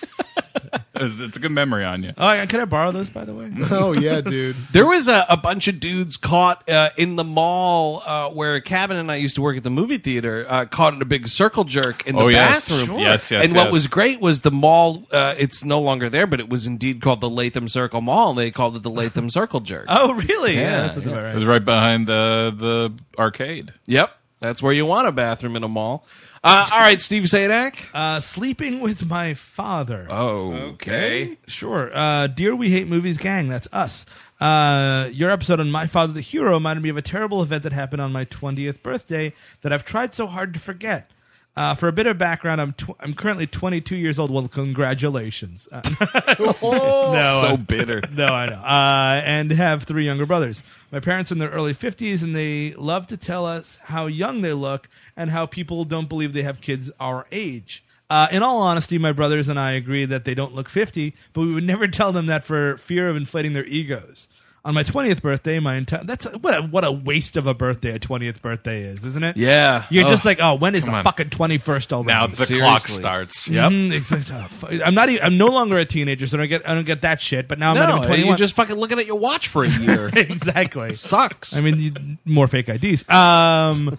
it's, 1.02 1.20
it's 1.20 1.36
a 1.36 1.40
good 1.40 1.50
memory 1.52 1.84
on 1.84 2.02
you. 2.02 2.12
Oh, 2.16 2.26
I- 2.26 2.46
can 2.46 2.60
I 2.60 2.64
borrow 2.64 2.92
those 2.92 3.10
by 3.10 3.24
the 3.24 3.34
way? 3.34 3.50
Oh 3.70 3.94
yeah, 3.98 4.20
dude. 4.20 4.56
There 4.72 4.86
was 4.86 5.08
a, 5.08 5.24
a 5.28 5.36
bunch 5.36 5.68
of 5.68 5.80
dudes 5.80 6.16
caught 6.16 6.68
uh, 6.68 6.90
in 6.96 7.16
the 7.16 7.24
mall 7.24 8.02
uh, 8.06 8.30
where 8.30 8.60
Cabin 8.60 8.96
and 8.96 9.10
I 9.10 9.16
used 9.16 9.34
to 9.36 9.42
work 9.42 9.56
at 9.56 9.62
the 9.64 9.70
movie 9.70 9.98
theater, 9.98 10.46
uh, 10.48 10.66
caught 10.66 10.94
in 10.94 11.02
a 11.02 11.04
big 11.04 11.28
circle 11.28 11.64
jerk 11.64 12.06
in 12.06 12.16
the 12.16 12.22
Oh, 12.22 12.28
yes. 12.28 12.68
bathroom. 12.68 12.86
Sure. 12.86 12.98
Yes, 13.00 13.30
yes, 13.30 13.44
And 13.44 13.54
what 13.54 13.72
was 13.72 13.86
great 13.86 14.20
was 14.20 14.42
the 14.42 14.50
mall, 14.50 15.04
uh, 15.12 15.34
it's 15.38 15.64
no 15.64 15.80
longer 15.80 16.08
there, 16.08 16.26
but 16.26 16.40
it 16.40 16.48
was 16.48 16.66
indeed 16.66 17.00
called 17.02 17.20
the 17.20 17.30
Latham 17.30 17.68
Circle 17.68 18.00
Mall. 18.00 18.30
and 18.30 18.38
They 18.38 18.50
called 18.50 18.76
it 18.76 18.82
the 18.82 18.90
Latham 18.90 19.30
Circle 19.38 19.60
Jerk. 19.60 19.86
Oh, 19.88 20.12
really? 20.14 20.54
Yeah, 20.56 20.60
Yeah, 20.60 20.82
that's 20.92 21.06
yeah. 21.06 21.12
about 21.12 21.24
It 21.26 21.34
was 21.36 21.44
right 21.46 21.64
behind 21.64 22.06
the 22.06 22.54
the 22.56 22.92
arcade. 23.18 23.72
Yep. 23.86 24.10
That's 24.40 24.60
where 24.62 24.72
you 24.72 24.84
want 24.86 25.06
a 25.06 25.12
bathroom 25.12 25.54
in 25.56 25.62
a 25.62 25.68
mall. 25.68 26.04
Uh, 26.44 26.68
all 26.72 26.80
right, 26.80 27.00
Steve 27.00 27.22
Sajdak. 27.24 27.76
Uh, 27.94 28.18
sleeping 28.18 28.80
with 28.80 29.06
my 29.06 29.32
father. 29.34 30.06
Oh, 30.10 30.52
Okay. 30.72 31.38
Sure. 31.46 31.90
Uh, 31.94 32.26
Dear 32.26 32.56
We 32.56 32.70
Hate 32.70 32.88
Movies 32.88 33.16
Gang, 33.16 33.48
that's 33.48 33.68
us. 33.72 34.04
Uh, 34.40 35.08
your 35.12 35.30
episode 35.30 35.60
on 35.60 35.70
My 35.70 35.86
Father 35.86 36.12
the 36.12 36.20
Hero 36.20 36.54
reminded 36.54 36.82
me 36.82 36.88
of 36.88 36.96
a 36.96 37.02
terrible 37.02 37.42
event 37.42 37.62
that 37.62 37.72
happened 37.72 38.02
on 38.02 38.10
my 38.10 38.24
20th 38.24 38.82
birthday 38.82 39.32
that 39.60 39.72
I've 39.72 39.84
tried 39.84 40.14
so 40.14 40.26
hard 40.26 40.52
to 40.54 40.58
forget. 40.60 41.12
Uh, 41.54 41.74
for 41.74 41.86
a 41.86 41.92
bit 41.92 42.06
of 42.06 42.16
background, 42.16 42.60
I'm 42.62 42.72
tw- 42.72 42.96
I'm 42.98 43.12
currently 43.12 43.46
22 43.46 43.94
years 43.94 44.18
old. 44.18 44.30
Well, 44.30 44.48
congratulations. 44.48 45.68
Uh, 45.70 45.82
no, 46.40 47.38
so 47.42 47.48
uh, 47.48 47.56
bitter. 47.56 48.00
no, 48.12 48.26
I 48.26 48.46
know. 48.46 48.56
Uh, 48.56 49.20
and 49.24 49.50
have 49.50 49.84
three 49.84 50.06
younger 50.06 50.24
brothers. 50.24 50.62
My 50.90 51.00
parents 51.00 51.30
are 51.30 51.34
in 51.34 51.38
their 51.40 51.50
early 51.50 51.74
50s, 51.74 52.22
and 52.22 52.34
they 52.34 52.72
love 52.74 53.06
to 53.08 53.18
tell 53.18 53.44
us 53.44 53.78
how 53.84 54.06
young 54.06 54.40
they 54.40 54.54
look 54.54 54.88
and 55.14 55.30
how 55.30 55.44
people 55.44 55.84
don't 55.84 56.08
believe 56.08 56.32
they 56.32 56.42
have 56.42 56.62
kids 56.62 56.90
our 56.98 57.26
age. 57.30 57.84
Uh, 58.08 58.28
in 58.30 58.42
all 58.42 58.60
honesty, 58.60 58.98
my 58.98 59.12
brothers 59.12 59.48
and 59.48 59.58
I 59.58 59.72
agree 59.72 60.04
that 60.04 60.24
they 60.24 60.34
don't 60.34 60.54
look 60.54 60.68
50, 60.68 61.14
but 61.32 61.42
we 61.42 61.54
would 61.54 61.64
never 61.64 61.88
tell 61.88 62.12
them 62.12 62.26
that 62.26 62.44
for 62.44 62.76
fear 62.78 63.08
of 63.08 63.16
inflating 63.16 63.52
their 63.52 63.64
egos. 63.64 64.28
On 64.64 64.74
my 64.74 64.84
20th 64.84 65.22
birthday, 65.22 65.58
my 65.58 65.74
entire 65.74 66.04
that's 66.04 66.24
what 66.36 66.56
a, 66.56 66.62
what 66.62 66.84
a 66.84 66.92
waste 66.92 67.36
of 67.36 67.48
a 67.48 67.52
birthday 67.54 67.96
a 67.96 67.98
20th 67.98 68.40
birthday 68.40 68.82
is, 68.82 69.04
isn't 69.04 69.24
it? 69.24 69.36
Yeah. 69.36 69.86
You're 69.90 70.04
Oh. 70.06 70.08
just 70.08 70.24
like, 70.24 70.38
oh, 70.40 70.54
when 70.54 70.76
is 70.76 70.84
the 70.84 70.92
on. 70.92 71.02
fucking 71.02 71.30
21st 71.30 71.92
already? 71.92 72.06
Now 72.06 72.28
the 72.28 72.36
Seriously. 72.36 72.58
clock 72.60 72.82
starts. 72.82 73.48
Yep. 73.48 73.72
Mm, 73.72 73.90
it's 73.92 74.10
like, 74.30 74.48
fu- 74.50 74.82
I'm 74.84 74.94
not. 74.94 75.08
Even, 75.08 75.26
I'm 75.26 75.36
no 75.36 75.46
longer 75.48 75.78
a 75.78 75.84
teenager, 75.84 76.28
so 76.28 76.36
I 76.36 76.42
don't 76.42 76.48
get. 76.48 76.68
I 76.68 76.74
don't 76.74 76.86
get 76.86 77.00
that 77.00 77.20
shit. 77.20 77.48
But 77.48 77.58
now 77.58 77.72
I'm 77.72 77.76
not 77.76 77.88
No, 77.88 77.96
even 77.96 78.06
21. 78.06 78.28
you're 78.28 78.36
just 78.36 78.54
fucking 78.54 78.76
looking 78.76 79.00
at 79.00 79.06
your 79.06 79.18
watch 79.18 79.48
for 79.48 79.64
a 79.64 79.68
year. 79.68 80.08
exactly. 80.14 80.92
Sucks. 80.92 81.56
I 81.56 81.60
mean, 81.60 81.78
you, 81.80 81.92
more 82.24 82.46
fake 82.46 82.68
IDs. 82.68 83.04
Um, 83.08 83.98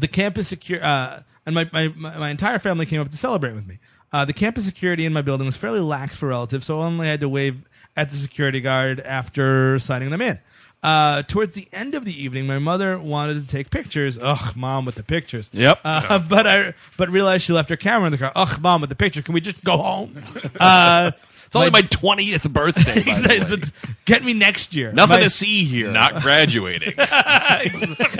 the 0.00 0.08
campus 0.08 0.48
secure, 0.48 0.82
uh, 0.82 1.22
and 1.46 1.54
my, 1.54 1.70
my, 1.72 1.88
my, 1.96 2.18
my 2.18 2.30
entire 2.30 2.58
family 2.58 2.86
came 2.86 3.00
up 3.00 3.10
to 3.12 3.16
celebrate 3.16 3.54
with 3.54 3.68
me. 3.68 3.78
Uh, 4.12 4.24
the 4.24 4.32
campus 4.32 4.64
security 4.66 5.06
in 5.06 5.12
my 5.12 5.22
building 5.22 5.46
was 5.46 5.56
fairly 5.56 5.78
lax 5.78 6.16
for 6.16 6.26
relatives, 6.28 6.66
so 6.66 6.80
I 6.80 6.86
only 6.86 7.06
had 7.06 7.20
to 7.20 7.28
wave 7.28 7.62
at 7.96 8.10
the 8.10 8.16
security 8.16 8.60
guard 8.60 9.00
after 9.00 9.78
signing 9.78 10.10
them 10.10 10.20
in. 10.22 10.38
Uh, 10.82 11.22
towards 11.24 11.54
the 11.54 11.68
end 11.74 11.94
of 11.94 12.06
the 12.06 12.22
evening, 12.22 12.46
my 12.46 12.58
mother 12.58 12.98
wanted 12.98 13.34
to 13.34 13.46
take 13.46 13.68
pictures. 13.68 14.18
Ugh, 14.20 14.56
mom 14.56 14.86
with 14.86 14.94
the 14.94 15.02
pictures. 15.02 15.50
Yep. 15.52 15.80
Uh, 15.84 16.18
but 16.28 16.46
I 16.46 16.72
but 16.96 17.10
realized 17.10 17.44
she 17.44 17.52
left 17.52 17.68
her 17.68 17.76
camera 17.76 18.06
in 18.06 18.12
the 18.12 18.18
car. 18.18 18.32
Ugh, 18.34 18.58
mom 18.62 18.80
with 18.80 18.88
the 18.88 18.96
pictures. 18.96 19.24
Can 19.24 19.34
we 19.34 19.40
just 19.42 19.62
go 19.64 19.76
home? 19.76 20.22
Uh, 20.58 21.10
it's 21.46 21.56
only 21.56 21.70
my 21.70 21.82
20th 21.82 22.48
birthday. 22.52 23.02
By 23.02 23.18
the 23.18 23.56
way. 23.84 23.92
Get 24.04 24.22
me 24.22 24.34
next 24.34 24.72
year. 24.72 24.92
Nothing 24.92 25.16
My- 25.16 25.22
to 25.24 25.30
see 25.30 25.64
here. 25.64 25.90
Not 25.90 26.22
graduating. 26.22 26.94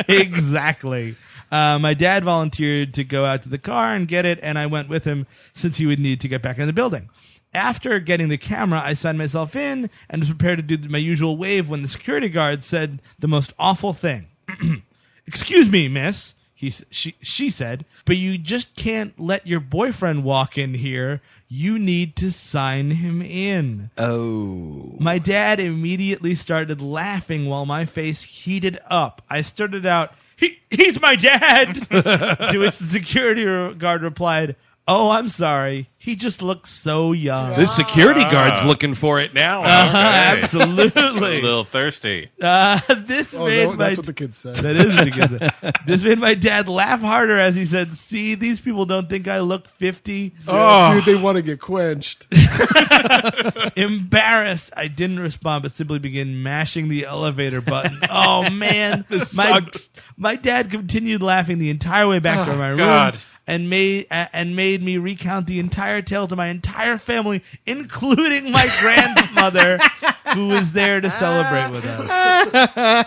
exactly. 0.09 1.15
Uh, 1.51 1.79
my 1.79 1.95
dad 1.95 2.25
volunteered 2.25 2.95
to 2.95 3.05
go 3.05 3.25
out 3.25 3.43
to 3.45 3.49
the 3.49 3.59
car 3.59 3.95
and 3.95 4.07
get 4.09 4.25
it, 4.25 4.39
and 4.43 4.59
I 4.59 4.67
went 4.67 4.89
with 4.89 5.05
him 5.05 5.27
since 5.53 5.77
he 5.77 5.87
would 5.87 6.01
need 6.01 6.21
to 6.21 6.29
get 6.29 6.43
back 6.43 6.59
in 6.59 6.67
the 6.67 6.73
building. 6.73 7.09
After 7.53 7.99
getting 7.99 8.29
the 8.29 8.39
camera, 8.39 8.81
I 8.85 8.95
signed 8.95 9.19
myself 9.19 9.57
in 9.57 9.91
and 10.09 10.23
was 10.23 10.29
prepared 10.29 10.59
to 10.69 10.77
do 10.77 10.89
my 10.89 10.99
usual 10.99 11.37
wave 11.37 11.69
when 11.69 11.83
the 11.83 11.89
security 11.89 12.29
guard 12.29 12.63
said 12.63 13.03
the 13.19 13.29
most 13.29 13.53
awful 13.59 13.93
thing. 13.93 14.29
Excuse 15.27 15.69
me, 15.69 15.89
miss. 15.89 16.35
He, 16.55 16.69
she, 16.91 17.15
she 17.23 17.49
said, 17.49 17.87
but 18.05 18.19
you 18.19 18.37
just 18.37 18.77
can't 18.77 19.19
let 19.19 19.47
your 19.47 19.61
boyfriend 19.61 20.25
walk 20.25 20.59
in 20.59 20.75
here. 20.75 21.23
You 21.49 21.79
need 21.79 22.17
to 22.17 22.31
sign 22.31 22.91
him 22.91 23.23
in. 23.23 23.91
Oh. 23.97 24.95
My 25.01 25.19
dad 25.19 25.59
immediately 25.59 26.35
started 26.35 26.83
laughing 26.83 27.47
while 27.47 27.65
my 27.65 27.87
face 27.87 28.21
heated 28.23 28.79
up. 28.91 29.23
I 29.31 29.41
started 29.41 29.87
out, 29.87 30.13
he, 30.37 30.59
he's 30.69 31.01
my 31.01 31.17
dad! 31.17 31.77
to 31.91 32.59
which 32.59 32.77
the 32.77 32.87
security 32.91 33.75
guard 33.79 34.03
replied, 34.03 34.55
Oh, 34.89 35.11
I'm 35.11 35.29
sorry. 35.29 35.89
He 35.99 36.17
just 36.17 36.43
looks 36.43 36.71
so 36.71 37.13
young. 37.13 37.55
This 37.57 37.77
security 37.77 38.23
guard's 38.23 38.65
looking 38.65 38.95
for 38.95 39.21
it 39.21 39.35
now. 39.35 39.63
Uh-huh, 39.63 39.99
a 39.99 40.01
absolutely. 40.43 41.43
little 41.43 41.65
thirsty. 41.65 42.31
Uh, 42.43 42.81
this 42.97 43.35
Oh, 43.35 43.45
made 43.47 43.69
that- 43.69 43.77
my 43.77 43.85
that's 43.85 43.99
what 43.99 44.07
the 44.07 44.13
kids 44.15 44.39
said. 44.39 44.57
that 44.57 44.77
is 44.77 44.87
what 44.97 45.05
the 45.05 45.11
kid 45.11 45.53
said. 45.63 45.75
This 45.87 46.03
made 46.03 46.19
my 46.19 46.35
dad 46.35 46.69
laugh 46.69 47.01
harder 47.03 47.39
as 47.39 47.55
he 47.55 47.67
said, 47.67 47.93
"See, 47.95 48.35
these 48.35 48.61
people 48.61 48.87
don't 48.87 49.09
think 49.09 49.29
I 49.29 49.41
look 49.41 49.69
50." 49.69 50.35
Yeah, 50.49 50.95
dude, 50.95 51.05
they 51.05 51.15
want 51.15 51.37
to 51.37 51.43
get 51.43 51.61
quenched. 51.61 52.27
Embarrassed, 53.77 54.71
I 54.77 54.89
didn't 54.89 55.21
respond, 55.21 55.63
but 55.63 55.73
simply 55.73 55.99
began 55.99 56.43
mashing 56.43 56.89
the 56.89 57.05
elevator 57.05 57.61
button. 57.61 58.01
Oh 58.11 58.49
man, 58.51 59.05
This 59.09 59.37
my 59.37 59.45
sucks. 59.45 59.91
my 60.17 60.37
dad 60.37 60.71
continued 60.71 61.23
laughing 61.23 61.59
the 61.59 61.71
entire 61.71 62.09
way 62.09 62.19
back 62.19 62.47
to 62.47 62.53
Oh, 62.53 62.57
my 62.57 62.69
room. 62.69 62.79
God. 62.79 63.19
And 63.51 63.69
made 63.69 64.07
and 64.11 64.55
made 64.55 64.81
me 64.83 64.97
recount 64.99 65.47
the 65.47 65.59
entire 65.59 66.03
tale 66.03 66.29
to 66.29 66.37
my 66.37 66.47
entire 66.47 66.99
family, 66.99 67.43
including 67.67 68.53
my 68.53 68.71
grandmother, 68.81 69.79
who 70.35 70.49
was 70.49 70.71
there 70.73 71.01
to 71.01 71.11
celebrate 71.11 71.71
with 71.73 71.85
us. 71.85 73.07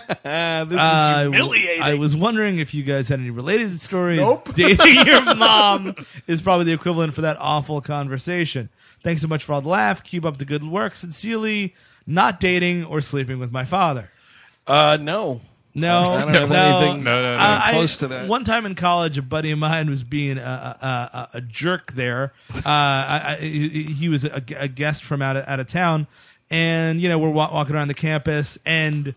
This 0.68 0.78
Uh, 0.78 1.24
is 1.26 1.30
humiliating. 1.32 1.82
I 1.82 1.94
was 1.94 2.14
wondering 2.16 2.58
if 2.58 2.74
you 2.74 2.82
guys 2.82 3.08
had 3.08 3.20
any 3.20 3.30
related 3.30 3.78
stories. 3.80 4.20
Nope. 4.20 4.52
Dating 4.54 5.06
your 5.06 5.34
mom 5.34 5.94
is 6.26 6.42
probably 6.42 6.66
the 6.66 6.72
equivalent 6.72 7.14
for 7.14 7.22
that 7.22 7.36
awful 7.40 7.80
conversation. 7.80 8.68
Thanks 9.02 9.22
so 9.22 9.28
much 9.28 9.44
for 9.44 9.54
all 9.54 9.60
the 9.62 9.68
laugh. 9.68 10.02
Keep 10.04 10.24
up 10.24 10.36
the 10.38 10.44
good 10.44 10.62
work. 10.64 10.94
Sincerely, 10.96 11.74
not 12.06 12.38
dating 12.40 12.84
or 12.84 13.00
sleeping 13.00 13.38
with 13.38 13.50
my 13.52 13.64
father. 13.64 14.10
uh, 14.66 14.98
no. 15.00 15.40
No, 15.74 16.00
I 16.00 16.20
don't 16.20 16.34
have 16.34 16.48
no, 16.48 16.78
anything 16.78 17.02
No, 17.02 17.22
no, 17.22 17.36
no. 17.36 17.42
Uh, 17.42 17.60
I- 17.64 17.72
close 17.72 17.96
to 17.98 18.08
that. 18.08 18.28
One 18.28 18.44
time 18.44 18.64
in 18.64 18.74
college, 18.76 19.18
a 19.18 19.22
buddy 19.22 19.50
of 19.50 19.58
mine 19.58 19.90
was 19.90 20.04
being 20.04 20.38
a, 20.38 20.76
a, 20.80 21.28
a, 21.34 21.40
jerk 21.40 21.92
there. 21.92 22.32
Uh, 22.54 22.60
I, 22.64 23.36
I, 23.40 23.44
he 23.44 23.82
he 23.82 24.08
was 24.08 24.24
a, 24.24 24.42
a 24.56 24.68
guest 24.68 25.04
from 25.04 25.20
out 25.20 25.36
of, 25.36 25.44
out 25.48 25.58
of 25.58 25.66
town, 25.66 26.06
and 26.50 27.00
you 27.00 27.08
know 27.08 27.18
we're 27.18 27.30
wa- 27.30 27.52
walking 27.52 27.74
around 27.74 27.88
the 27.88 27.94
campus, 27.94 28.56
and 28.64 29.14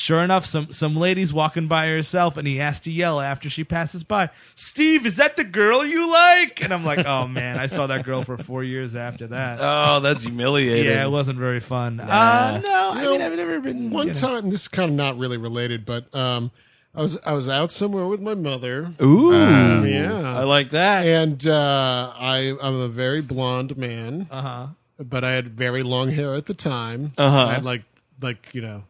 sure 0.00 0.22
enough, 0.22 0.46
some 0.46 0.72
some 0.72 0.96
ladies 0.96 1.30
walking 1.32 1.66
by 1.68 1.86
herself, 1.88 2.36
and 2.38 2.48
he 2.48 2.56
has 2.56 2.80
to 2.80 2.90
yell 2.90 3.20
after 3.20 3.50
she 3.50 3.64
passes 3.64 4.02
by, 4.02 4.30
"Steve, 4.54 5.04
is 5.04 5.16
that 5.16 5.36
the 5.36 5.44
girl 5.44 5.84
you 5.84 6.10
like?" 6.10 6.62
And 6.62 6.72
I'm 6.72 6.84
like, 6.84 7.04
"Oh 7.06 7.26
man, 7.28 7.58
I 7.58 7.66
saw 7.66 7.86
that 7.86 8.04
girl 8.04 8.22
for 8.24 8.36
four 8.38 8.64
years 8.64 8.94
after 8.94 9.26
that." 9.28 9.58
Oh, 9.60 10.00
that's 10.00 10.22
humiliating. 10.24 10.90
yeah, 10.92 11.04
it 11.04 11.10
wasn't 11.10 11.38
very 11.38 11.60
fun. 11.60 12.00
Uh, 12.00 12.60
no, 12.64 12.90
I 12.94 13.02
You 13.02 13.10
mean 13.10 13.20
I've 13.20 13.36
never 13.36 13.60
been 13.60 13.90
One 13.90 14.06
you 14.08 14.14
know. 14.14 14.18
time, 14.20 14.48
this 14.48 14.62
is 14.62 14.68
kind 14.68 14.90
of 14.90 14.96
not 14.96 15.18
really 15.18 15.36
related, 15.36 15.84
but 15.84 16.12
um, 16.14 16.50
I 16.94 17.02
was 17.02 17.18
I 17.24 17.32
was 17.34 17.48
out 17.48 17.70
somewhere 17.70 18.06
with 18.06 18.20
my 18.20 18.34
mother. 18.34 18.90
Ooh. 19.02 19.84
Yeah, 19.86 20.38
I 20.38 20.44
like 20.44 20.70
that. 20.70 21.06
and 21.06 21.46
uh, 21.46 22.12
I 22.18 22.56
I'm 22.62 22.76
a 22.76 22.88
very 22.88 23.20
blonde 23.20 23.76
man, 23.76 24.26
Uh 24.30 24.42
huh. 24.42 24.66
but 24.98 25.24
I 25.24 25.32
had 25.32 25.48
very 25.50 25.82
long 25.82 26.10
hair 26.10 26.34
at 26.34 26.46
the 26.46 26.54
time. 26.54 27.12
Uh-huh. 27.18 27.46
I 27.46 27.52
had 27.54 27.64
like 27.64 27.82
like 28.20 28.48
you 28.54 28.62
know. 28.62 28.84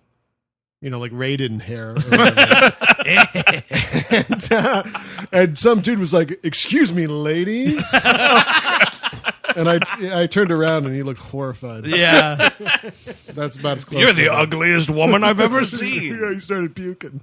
You 0.83 0.89
know, 0.89 0.99
like 0.99 1.13
Raiden 1.13 1.61
hair. 1.61 1.91
or 1.91 1.95
whatever. 2.09 2.77
and, 4.11 4.53
uh, 4.53 4.83
and 5.31 5.59
some 5.59 5.83
dude 5.83 5.99
was 5.99 6.15
like, 6.15 6.41
"Excuse 6.43 6.91
me, 6.91 7.07
ladies," 7.07 7.77
and 7.93 9.69
I 9.69 9.79
I 10.15 10.27
turned 10.27 10.51
around 10.51 10.87
and 10.87 10.95
he 10.97 11.03
looked 11.03 11.21
horrified. 11.21 11.87
Yeah. 11.87 12.49
That's 13.35 13.57
about 13.57 13.77
as 13.77 13.85
close. 13.85 14.01
You're 14.01 14.15
the 14.15 14.31
I- 14.31 14.41
ugliest 14.43 14.89
woman 14.89 15.23
I've 15.23 15.41
ever 15.41 15.65
seen. 15.67 16.19
Yeah, 16.19 16.33
he 16.33 16.41
started 16.41 16.75
puking. 16.75 17.21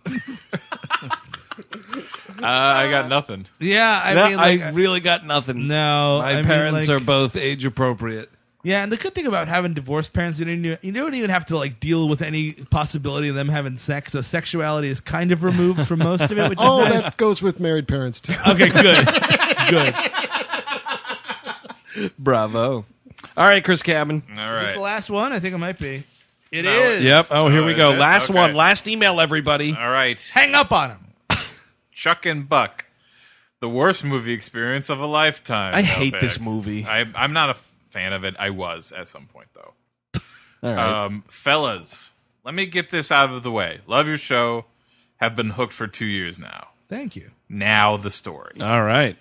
Uh, 2.39 2.45
I 2.45 2.89
got 2.91 3.07
nothing. 3.09 3.47
Yeah, 3.59 3.99
I 4.03 4.13
No, 4.13 4.27
mean, 4.27 4.37
like, 4.37 4.61
I 4.61 4.69
really 4.69 4.99
got 4.99 5.25
nothing. 5.25 5.67
no, 5.67 6.19
My 6.21 6.31
I 6.31 6.35
mean, 6.35 6.45
parents 6.45 6.87
like- 6.87 7.01
are 7.01 7.03
both 7.03 7.35
age 7.35 7.65
appropriate. 7.65 8.29
Yeah, 8.67 8.83
and 8.83 8.91
the 8.91 8.97
good 8.97 9.15
thing 9.15 9.27
about 9.27 9.47
having 9.47 9.73
divorced 9.73 10.11
parents, 10.11 10.39
you 10.39 10.45
don't, 10.45 10.65
even, 10.65 10.77
you 10.81 10.91
don't 10.91 11.13
even 11.15 11.29
have 11.29 11.45
to 11.45 11.57
like 11.57 11.79
deal 11.79 12.09
with 12.09 12.21
any 12.21 12.51
possibility 12.51 13.29
of 13.29 13.35
them 13.35 13.47
having 13.47 13.77
sex. 13.77 14.11
So 14.11 14.19
sexuality 14.21 14.89
is 14.89 14.99
kind 14.99 15.31
of 15.31 15.43
removed 15.43 15.87
from 15.87 15.99
most 15.99 16.23
of 16.23 16.37
it, 16.37 16.49
which 16.49 16.59
is 16.59 16.65
Oh, 16.67 16.83
nice. 16.83 17.01
that 17.03 17.15
goes 17.15 17.41
with 17.41 17.61
married 17.61 17.87
parents 17.87 18.19
too. 18.19 18.33
Okay, 18.45 18.67
good, 18.67 19.07
good. 19.69 19.95
Bravo. 22.19 22.85
All 23.37 23.45
right, 23.45 23.63
Chris 23.63 23.81
Cabin. 23.81 24.21
All 24.31 24.35
right, 24.35 24.59
Is 24.61 24.65
this 24.67 24.75
the 24.75 24.81
last 24.81 25.09
one? 25.09 25.31
I 25.31 25.39
think 25.39 25.55
it 25.55 25.59
might 25.59 25.79
be. 25.79 26.03
It 26.51 26.65
is. 26.65 26.67
No, 26.77 26.89
it- 26.91 27.01
Yep. 27.03 27.27
Oh, 27.31 27.49
here 27.49 27.61
Oh, 27.61 27.65
we 27.65 27.73
go. 27.73 27.93
it? 27.93 27.99
Last 27.99 28.29
Okay. 28.29 28.37
one. 28.39 28.53
Last 28.53 28.87
email, 28.87 29.19
everybody. 29.21 29.75
All 29.79 29.89
right. 29.89 30.19
Hang 30.33 30.55
up 30.55 30.71
on 30.71 30.91
him. 30.91 30.99
Chuck 31.91 32.25
and 32.25 32.47
Buck. 32.47 32.85
The 33.59 33.69
worst 33.69 34.03
movie 34.05 34.33
experience 34.33 34.89
of 34.89 34.99
a 34.99 35.07
lifetime. 35.07 35.73
I 35.73 35.81
hate 35.81 36.13
Mailbag. 36.13 36.21
this 36.21 36.39
movie. 36.39 36.85
I, 36.85 37.05
I'm 37.15 37.33
not 37.33 37.49
a 37.49 37.55
fan 37.89 38.13
of 38.13 38.23
it. 38.23 38.35
I 38.39 38.49
was 38.51 38.91
at 38.91 39.07
some 39.07 39.25
point, 39.27 39.47
though. 39.53 39.73
All 40.63 40.73
right. 40.73 41.03
Um, 41.05 41.23
fellas, 41.29 42.11
let 42.43 42.53
me 42.53 42.65
get 42.65 42.89
this 42.89 43.11
out 43.11 43.31
of 43.31 43.43
the 43.43 43.51
way. 43.51 43.81
Love 43.87 44.07
your 44.07 44.17
show. 44.17 44.65
Have 45.17 45.35
been 45.35 45.51
hooked 45.51 45.73
for 45.73 45.87
two 45.87 46.05
years 46.05 46.37
now. 46.39 46.69
Thank 46.89 47.15
you. 47.15 47.31
Now 47.49 47.97
the 47.97 48.09
story. 48.09 48.57
All 48.61 48.83
right. 48.83 49.17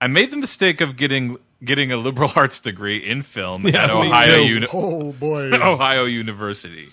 I 0.00 0.06
made 0.08 0.30
the 0.30 0.36
mistake 0.36 0.80
of 0.80 0.96
getting 0.96 1.36
getting 1.64 1.92
a 1.92 1.96
liberal 1.96 2.30
arts 2.36 2.58
degree 2.58 2.96
in 2.98 3.22
film 3.22 3.66
Yeah, 3.66 3.84
at 3.84 3.90
Ohio 3.90 4.34
too. 4.34 4.42
Uni- 4.48 4.66
Oh 4.72 5.12
boy. 5.12 5.50
Ohio 5.52 6.04
University. 6.06 6.88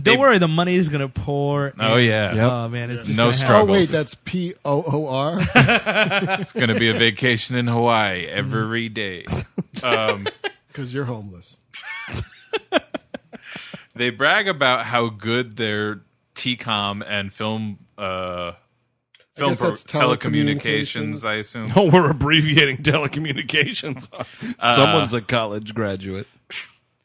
Don't 0.00 0.18
worry, 0.18 0.38
the 0.38 0.48
money 0.48 0.74
is 0.76 0.88
gonna 0.88 1.08
pour. 1.08 1.74
Oh, 1.78 1.96
in. 1.96 2.06
yeah. 2.06 2.34
Yep. 2.34 2.50
Oh 2.52 2.68
man, 2.68 2.90
it's 2.90 3.06
just 3.06 3.16
No 3.16 3.24
gonna 3.24 3.32
struggle. 3.34 3.68
Oh 3.74 3.78
wait, 3.78 3.88
that's 3.88 4.14
P 4.14 4.54
O 4.64 4.82
O 4.86 5.06
R. 5.08 5.38
It's 6.40 6.52
going 6.52 6.68
to 6.68 6.78
be 6.78 6.88
a 6.88 6.94
vacation 6.94 7.56
in 7.56 7.66
Hawaii 7.66 8.26
every 8.26 8.88
day. 8.88 9.26
Um, 9.82 10.26
Because 10.72 10.94
you're 10.94 11.04
homeless. 11.04 11.56
they 13.94 14.10
brag 14.10 14.48
about 14.48 14.86
how 14.86 15.08
good 15.08 15.56
their 15.56 16.02
TCOM 16.34 17.04
and 17.06 17.32
film 17.32 17.78
uh, 17.98 18.52
film 19.36 19.50
guess 19.52 19.58
pro- 19.60 19.72
telecommunications. 19.72 21.20
telecommunications. 21.20 21.24
I 21.24 21.34
assume. 21.34 21.68
Oh, 21.76 21.90
we're 21.90 22.10
abbreviating 22.10 22.76
telecommunications. 22.82 24.08
Someone's 24.60 25.12
a 25.12 25.20
college 25.20 25.74
graduate. 25.74 26.26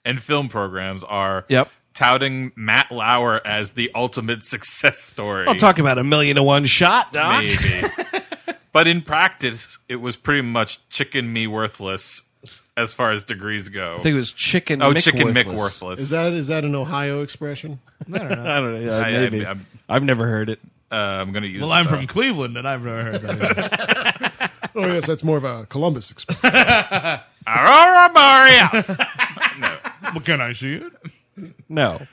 and 0.05 0.21
film 0.21 0.47
programs 0.49 1.03
are 1.03 1.45
Yep. 1.49 1.69
touting 1.93 2.51
Matt 2.55 2.91
Lauer 2.91 3.45
as 3.45 3.73
the 3.73 3.91
ultimate 3.93 4.45
success 4.45 4.99
story. 5.03 5.45
I'll 5.47 5.55
talk 5.55 5.79
about 5.79 5.97
a 5.97 6.03
million 6.03 6.37
to 6.37 6.43
one 6.43 6.65
shot, 6.65 7.11
Doc. 7.11 7.43
maybe. 7.43 7.87
but 8.71 8.87
in 8.87 9.01
practice, 9.01 9.77
it 9.89 9.97
was 9.97 10.15
pretty 10.15 10.41
much 10.43 10.87
chicken 10.89 11.33
me 11.33 11.47
worthless 11.47 12.21
as 12.77 12.93
far 12.93 13.11
as 13.11 13.23
degrees 13.25 13.67
go. 13.67 13.95
I 13.99 14.01
think 14.01 14.13
it 14.13 14.17
was 14.17 14.31
chicken. 14.31 14.81
oh, 14.81 14.93
Mick 14.93 15.03
chicken 15.03 15.27
Mick 15.29 15.45
worthless. 15.47 15.81
worthless. 15.81 15.99
Is 15.99 16.09
that 16.11 16.31
is 16.31 16.47
that 16.47 16.63
an 16.63 16.75
Ohio 16.75 17.21
expression? 17.23 17.79
I 18.13 18.17
don't 18.19 18.43
know. 18.43 18.75
Yeah, 18.79 18.91
I- 18.97 19.07
I- 19.09 19.11
maybe. 19.11 19.45
I'm- 19.45 19.65
I've 19.89 20.03
never 20.03 20.27
heard 20.27 20.49
it. 20.49 20.59
uh, 20.91 20.95
I'm 20.95 21.31
going 21.33 21.43
to 21.43 21.49
use. 21.49 21.61
Well, 21.61 21.71
I'm 21.71 21.87
uh, 21.87 21.89
from 21.89 22.07
Cleveland, 22.07 22.55
and 22.57 22.67
I've 22.67 22.81
never 22.83 23.03
heard 23.03 23.21
that. 23.23 24.33
Oh 24.75 24.85
yes, 24.85 25.07
that's 25.07 25.23
more 25.23 25.37
of 25.37 25.43
a 25.43 25.65
Columbus 25.65 26.11
expression. 26.11 26.43
Aurora 27.47 28.09
Boreal. 28.13 28.95
well, 30.13 30.19
can 30.23 30.39
I 30.39 30.51
see 30.53 30.73
it? 30.75 30.93
No. 31.67 32.05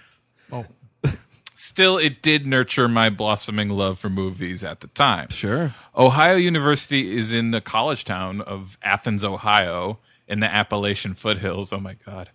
Still, 1.55 1.99
it 1.99 2.23
did 2.23 2.47
nurture 2.47 2.87
my 2.89 3.11
blossoming 3.11 3.69
love 3.69 3.99
for 3.99 4.09
movies 4.09 4.63
at 4.65 4.81
the 4.81 4.87
time. 4.89 5.29
Sure. 5.31 5.75
Ohio 5.97 6.37
University 6.37 7.17
is 7.19 7.33
in 7.33 7.51
the 7.51 7.61
college 7.61 8.05
town 8.05 8.41
of 8.43 8.79
Athens, 8.83 9.25
Ohio, 9.25 9.99
in 10.29 10.41
the 10.41 10.53
Appalachian 10.53 11.15
foothills. 11.15 11.73
Oh 11.73 11.81
my 11.81 11.97
God. 12.07 12.31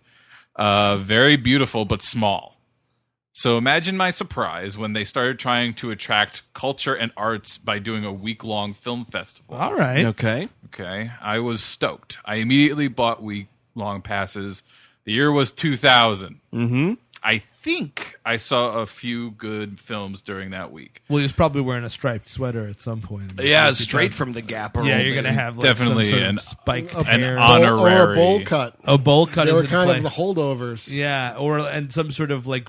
Uh, 0.56 0.96
very 0.96 1.36
beautiful, 1.36 1.84
but 1.84 2.02
small. 2.02 2.56
So 3.32 3.56
imagine 3.56 3.96
my 3.96 4.10
surprise 4.10 4.76
when 4.76 4.92
they 4.92 5.04
started 5.04 5.38
trying 5.38 5.74
to 5.74 5.90
attract 5.90 6.42
culture 6.52 6.94
and 6.94 7.12
arts 7.16 7.58
by 7.58 7.78
doing 7.78 8.04
a 8.04 8.12
week 8.12 8.42
long 8.42 8.74
film 8.74 9.04
festival. 9.04 9.54
All 9.54 9.74
right. 9.74 10.04
Okay. 10.04 10.48
Okay. 10.66 11.10
I 11.20 11.38
was 11.38 11.62
stoked. 11.62 12.18
I 12.24 12.36
immediately 12.36 12.88
bought 12.88 13.22
week 13.22 13.46
long 13.74 14.02
passes. 14.02 14.62
The 15.04 15.12
year 15.12 15.30
was 15.30 15.52
2000. 15.52 16.40
Mm-hmm. 16.52 16.94
I 17.22 17.42
think 17.62 18.18
I 18.24 18.38
saw 18.38 18.78
a 18.78 18.86
few 18.86 19.32
good 19.32 19.78
films 19.78 20.22
during 20.22 20.50
that 20.52 20.72
week. 20.72 21.02
Well, 21.08 21.18
he 21.18 21.22
was 21.24 21.32
probably 21.32 21.60
wearing 21.60 21.84
a 21.84 21.90
striped 21.90 22.28
sweater 22.28 22.66
at 22.66 22.80
some 22.80 23.02
point. 23.02 23.32
Yeah, 23.42 23.68
If 23.70 23.76
he 23.78 23.84
straight 23.84 24.08
does- 24.08 24.16
from 24.16 24.32
the 24.32 24.40
Gap. 24.40 24.76
Yeah, 24.76 25.00
you're 25.00 25.14
gonna 25.14 25.30
have 25.32 25.58
like 25.58 25.64
Definitely 25.66 26.04
some 26.04 26.12
sort 26.12 26.22
an- 26.22 26.36
of 26.36 26.42
spiked 26.42 26.94
A- 26.94 26.98
An 27.00 27.04
hair. 27.20 27.38
honor- 27.38 27.74
or 27.76 27.88
a 27.88 27.92
Honorary. 27.92 28.14
bowl 28.16 28.42
cut. 28.44 28.76
a 28.84 28.96
bowl 28.96 29.26
cut 29.26 29.44
They 29.44 29.50
is 29.52 29.62
were 29.62 29.68
kind 29.68 29.86
play. 29.88 29.96
of 29.98 30.02
the 30.02 30.08
holdovers. 30.10 30.88
Yeah, 30.90 31.34
or 31.36 31.58
and 31.58 31.92
some 31.92 32.10
sort 32.10 32.30
of 32.30 32.46
like 32.46 32.68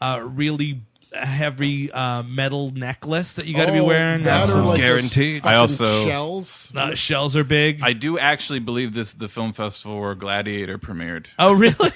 uh, 0.00 0.20
really 0.24 0.80
heavy 1.14 1.92
uh, 1.92 2.22
metal 2.22 2.70
necklace 2.70 3.34
that 3.34 3.46
you 3.46 3.54
got 3.54 3.66
to 3.66 3.72
be 3.72 3.80
Oh, 3.80 3.84
wearing. 3.84 4.22
that 4.24 4.48
or 4.48 4.62
like 4.62 4.78
Guaranteed. 4.78 5.44
I 5.44 5.56
also- 5.56 6.04
shells. 6.06 6.72
Uh, 6.74 6.94
shells 6.94 7.36
are 7.36 7.44
big. 7.44 7.82
I 7.82 7.92
do 7.92 8.18
actually 8.18 8.60
believe 8.60 8.94
this 8.94 9.14
the 9.14 9.28
film 9.28 9.52
festival 9.52 10.00
where 10.00 10.14
Gladiator 10.14 10.78
premiered. 10.78 11.26
oh, 11.38 11.52
really? 11.52 11.76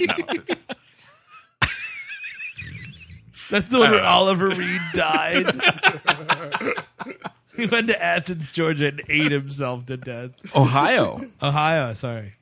No, 0.00 0.14
it's- 0.46 0.66
That's 3.50 3.70
the 3.70 3.78
one 3.78 3.90
where 3.90 4.00
know. 4.02 4.06
Oliver 4.06 4.48
Reed 4.50 4.80
died. 4.92 5.46
he 7.56 7.66
went 7.66 7.88
to 7.88 8.02
Athens, 8.02 8.50
Georgia, 8.52 8.88
and 8.88 9.02
ate 9.08 9.32
himself 9.32 9.86
to 9.86 9.96
death. 9.96 10.32
Ohio. 10.54 11.26
Ohio, 11.42 11.92
sorry. 11.94 12.34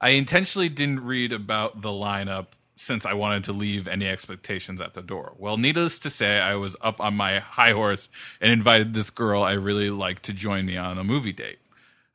I 0.00 0.10
intentionally 0.10 0.68
didn't 0.68 1.00
read 1.00 1.32
about 1.32 1.80
the 1.80 1.88
lineup 1.88 2.48
since 2.76 3.06
I 3.06 3.14
wanted 3.14 3.44
to 3.44 3.52
leave 3.52 3.88
any 3.88 4.06
expectations 4.06 4.80
at 4.80 4.94
the 4.94 5.02
door. 5.02 5.32
Well, 5.38 5.56
needless 5.56 5.98
to 6.00 6.10
say, 6.10 6.38
I 6.38 6.56
was 6.56 6.76
up 6.82 7.00
on 7.00 7.14
my 7.14 7.38
high 7.38 7.72
horse 7.72 8.10
and 8.40 8.52
invited 8.52 8.92
this 8.92 9.08
girl 9.10 9.42
I 9.42 9.52
really 9.52 9.90
liked 9.90 10.24
to 10.24 10.34
join 10.34 10.66
me 10.66 10.76
on 10.76 10.98
a 10.98 11.04
movie 11.04 11.32
date. 11.32 11.58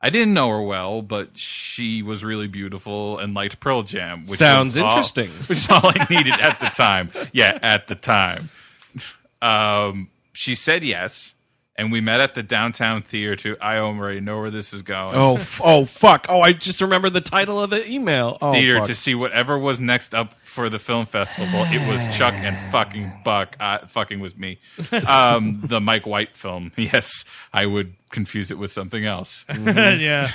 I 0.02 0.10
didn't 0.10 0.34
know 0.34 0.48
her 0.48 0.60
well, 0.62 1.00
but 1.00 1.38
she 1.38 2.02
was 2.02 2.24
really 2.24 2.48
beautiful 2.48 3.18
and 3.18 3.34
liked 3.34 3.60
Pearl 3.60 3.82
Jam, 3.84 4.24
which 4.26 4.38
Sounds 4.40 4.76
all- 4.76 4.88
interesting. 4.88 5.30
which 5.46 5.58
is 5.58 5.68
all 5.70 5.80
I 5.84 6.06
needed 6.10 6.32
at 6.40 6.58
the 6.58 6.66
time. 6.66 7.10
Yeah, 7.32 7.58
at 7.62 7.86
the 7.86 7.94
time. 7.94 8.50
Um, 9.40 10.08
she 10.32 10.54
said 10.54 10.84
yes, 10.84 11.34
and 11.76 11.90
we 11.90 12.00
met 12.00 12.20
at 12.20 12.34
the 12.34 12.42
downtown 12.42 13.02
theater. 13.02 13.36
To 13.36 13.56
I 13.60 13.78
already 13.78 14.20
know 14.20 14.40
where 14.40 14.50
this 14.50 14.72
is 14.72 14.82
going. 14.82 15.14
Oh, 15.14 15.36
f- 15.36 15.60
oh, 15.62 15.84
fuck. 15.84 16.26
Oh, 16.28 16.40
I 16.40 16.52
just 16.52 16.80
remember 16.80 17.08
the 17.10 17.20
title 17.20 17.62
of 17.62 17.70
the 17.70 17.90
email. 17.90 18.36
Oh, 18.42 18.52
theater 18.52 18.78
fuck. 18.78 18.86
to 18.88 18.94
see 18.94 19.14
whatever 19.14 19.58
was 19.58 19.80
next 19.80 20.14
up 20.14 20.34
for 20.40 20.68
the 20.68 20.78
film 20.78 21.06
festival. 21.06 21.64
It 21.68 21.86
was 21.88 22.16
Chuck 22.16 22.34
and 22.34 22.56
fucking 22.70 23.10
Buck. 23.24 23.56
Uh, 23.58 23.78
fucking 23.86 24.20
was 24.20 24.36
me. 24.36 24.58
Um, 25.08 25.60
the 25.62 25.80
Mike 25.80 26.06
White 26.06 26.34
film. 26.34 26.72
Yes, 26.82 27.24
I 27.52 27.64
would 27.66 27.94
confuse 28.10 28.50
it 28.50 28.58
with 28.58 28.70
something 28.70 29.04
else. 29.06 29.44
yeah. 29.58 30.28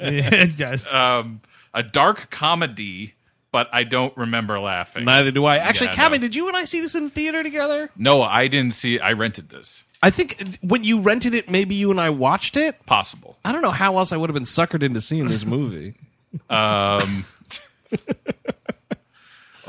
yeah. 0.00 0.44
Yes. 0.56 0.90
Um, 0.92 1.40
a 1.74 1.82
dark 1.82 2.30
comedy, 2.30 3.14
but 3.52 3.68
I 3.72 3.84
don't 3.84 4.16
remember 4.16 4.58
laughing. 4.58 5.04
Neither 5.04 5.30
do 5.30 5.44
I. 5.44 5.56
Actually, 5.56 5.88
Yeah, 5.88 5.94
Kevin, 5.96 6.20
no. 6.20 6.26
did 6.26 6.34
you 6.34 6.48
and 6.48 6.56
I 6.56 6.64
see 6.64 6.80
this 6.80 6.94
in 6.94 7.10
theater 7.10 7.42
together? 7.42 7.90
No, 7.96 8.22
I 8.22 8.48
didn't 8.48 8.74
see. 8.74 8.98
I 9.00 9.12
rented 9.12 9.48
this. 9.48 9.84
I 10.02 10.10
think 10.10 10.56
when 10.62 10.82
you 10.84 11.00
rented 11.00 11.34
it, 11.34 11.50
maybe 11.50 11.74
you 11.74 11.90
and 11.90 12.00
I 12.00 12.10
watched 12.10 12.56
it. 12.56 12.86
Possible. 12.86 13.36
I 13.44 13.52
don't 13.52 13.60
know 13.62 13.70
how 13.70 13.98
else 13.98 14.12
I 14.12 14.16
would 14.16 14.30
have 14.30 14.34
been 14.34 14.44
suckered 14.44 14.82
into 14.82 15.00
seeing 15.00 15.26
this 15.28 15.44
movie. 15.44 15.94
Um, 16.48 17.24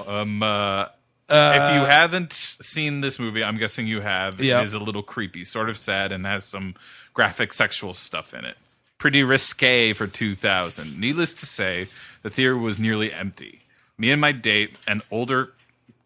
um, 0.08 0.44
uh, 0.44 0.86
if 1.30 1.74
you 1.74 1.86
haven't 1.86 2.34
seen 2.34 3.02
this 3.02 3.18
movie, 3.20 3.44
I'm 3.44 3.58
guessing 3.58 3.88
you 3.88 4.02
have. 4.02 4.40
Yeah. 4.40 4.60
It 4.60 4.66
is 4.66 4.74
a 4.74 4.80
little 4.80 5.02
creepy, 5.04 5.46
sort 5.46 5.70
of 5.70 5.78
sad, 5.78 6.12
and 6.12 6.26
has 6.26 6.46
some 6.46 6.76
graphic 7.14 7.54
sexual 7.54 7.94
stuff 7.94 8.34
in 8.34 8.46
it. 8.46 8.58
Pretty 8.98 9.24
risque 9.24 9.94
for 9.94 10.08
2000. 10.08 11.00
Needless 11.00 11.34
to 11.36 11.46
say, 11.46 11.88
the 12.22 12.30
theater 12.30 12.58
was 12.58 12.80
nearly 12.80 13.12
empty. 13.12 13.61
Me 14.02 14.10
and 14.10 14.20
my 14.20 14.32
date, 14.32 14.80
an 14.88 15.04
older 15.12 15.54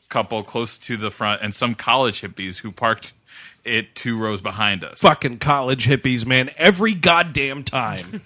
couple 0.10 0.44
close 0.44 0.78
to 0.78 0.98
the 0.98 1.10
front, 1.10 1.42
and 1.42 1.56
some 1.56 1.74
college 1.74 2.20
hippies 2.20 2.58
who 2.58 2.70
parked 2.70 3.14
it 3.64 3.96
two 3.96 4.18
rows 4.18 4.42
behind 4.42 4.84
us. 4.84 5.00
Fucking 5.00 5.40
college 5.40 5.88
hippies, 5.88 6.26
man. 6.26 6.50
Every 6.58 6.94
goddamn 6.94 7.64
time. 7.64 8.20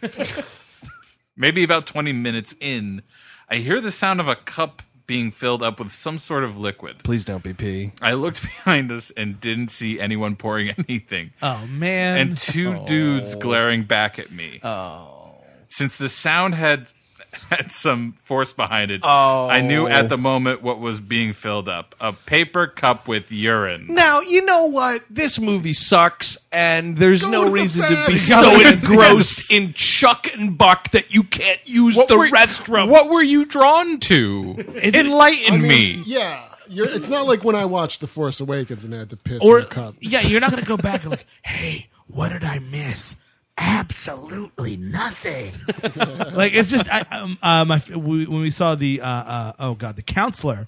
maybe 1.38 1.64
about 1.64 1.86
20 1.86 2.12
minutes 2.14 2.56
in, 2.60 3.04
I 3.48 3.58
hear 3.58 3.80
the 3.80 3.92
sound 3.92 4.20
of 4.20 4.28
a 4.28 4.36
cup 4.36 4.82
being 5.06 5.30
filled 5.30 5.62
up 5.62 5.78
with 5.78 5.92
some 5.92 6.18
sort 6.18 6.44
of 6.44 6.58
liquid. 6.58 7.04
Please 7.04 7.24
don't 7.24 7.44
be 7.44 7.54
pee. 7.54 7.92
I 8.02 8.14
looked 8.14 8.42
behind 8.66 8.92
us 8.92 9.12
and 9.16 9.40
didn't 9.40 9.68
see 9.68 10.00
anyone 10.00 10.36
pouring 10.36 10.70
anything. 10.90 11.30
oh, 11.44 11.68
man. 11.68 12.18
And 12.18 12.38
two 12.40 12.84
dudes 12.88 13.36
oh. 13.36 13.40
glaring 13.40 13.84
back 13.84 14.18
at 14.18 14.32
me. 14.32 14.62
Oh. 14.64 15.44
Since 15.70 15.98
the 15.98 16.10
sound 16.10 16.56
had 16.56 16.92
had 17.50 17.72
some 17.72 18.14
force 18.14 18.54
behind 18.54 18.92
it, 18.92 19.02
Oh. 19.04 19.48
I 19.48 19.62
knew 19.62 19.88
at 19.88 20.10
the 20.10 20.16
oh. 20.16 20.18
moment 20.18 20.62
what 20.62 20.80
was 20.80 21.00
being 21.00 21.34
filled 21.34 21.70
up. 21.70 21.96
A 22.00 22.14
paper 22.14 22.68
cup 22.68 23.08
with 23.08 23.32
urine. 23.32 23.88
Now, 23.90 24.22
you 24.22 24.44
know 24.46 24.66
what? 24.66 25.04
This 25.10 25.40
movie 25.40 25.74
sucks, 25.74 26.38
and 26.52 26.98
there's 26.98 27.24
Go 27.24 27.30
no 27.30 27.40
to 27.44 27.50
the 27.50 27.52
reason 27.52 27.84
to 27.84 27.90
be 27.90 27.96
bathroom. 27.96 28.20
so 28.20 28.42
Go 28.42 28.58
to 28.58 28.64
the 28.64 28.88
engrossed 28.88 29.52
in 29.54 29.74
Chuck 29.74 30.28
and 30.34 30.58
Buck 30.58 30.92
that 30.92 31.14
you 31.14 31.24
can't 31.24 31.62
use 31.66 31.96
the 31.96 32.18
were, 32.18 32.30
restroom. 32.30 32.90
What 32.90 33.10
were 33.10 33.22
you 33.24 33.46
drawn 33.46 34.00
to? 34.02 34.56
Enlighten 34.84 35.54
I 35.54 35.58
mean, 35.58 35.68
me. 35.68 36.04
Yeah, 36.06 36.44
you're, 36.68 36.88
it's 36.88 37.10
not 37.10 37.26
like 37.28 37.44
when 37.44 37.56
I 37.56 37.66
watched 37.66 38.02
The 38.02 38.08
Force 38.08 38.40
Awakens 38.40 38.84
and 38.84 38.94
I 38.94 39.00
had 39.00 39.10
to 39.12 39.18
piss 39.18 39.40
or 39.44 39.60
in 39.60 39.66
a 39.66 39.70
cup. 39.70 39.96
yeah, 40.00 40.22
you're 40.22 40.42
not 40.42 40.52
gonna 40.52 40.64
go 40.64 40.78
back 40.78 41.02
and 41.02 41.10
like, 41.12 41.26
hey, 41.42 41.88
what 42.08 42.30
did 42.32 42.44
I 42.44 42.60
miss? 42.60 43.16
Absolutely 43.60 44.78
nothing. 44.78 45.52
like 46.34 46.54
it's 46.54 46.72
just, 46.72 46.90
I, 46.90 47.02
um, 47.12 47.38
uh, 47.44 47.66
my 47.66 47.82
we, 47.90 48.26
when 48.26 48.42
we 48.42 48.52
saw 48.52 48.76
the 48.76 49.02
uh, 49.02 49.08
uh, 49.08 49.54
oh 49.60 49.76
god, 49.76 49.98
the 49.98 50.02
counselor. 50.02 50.66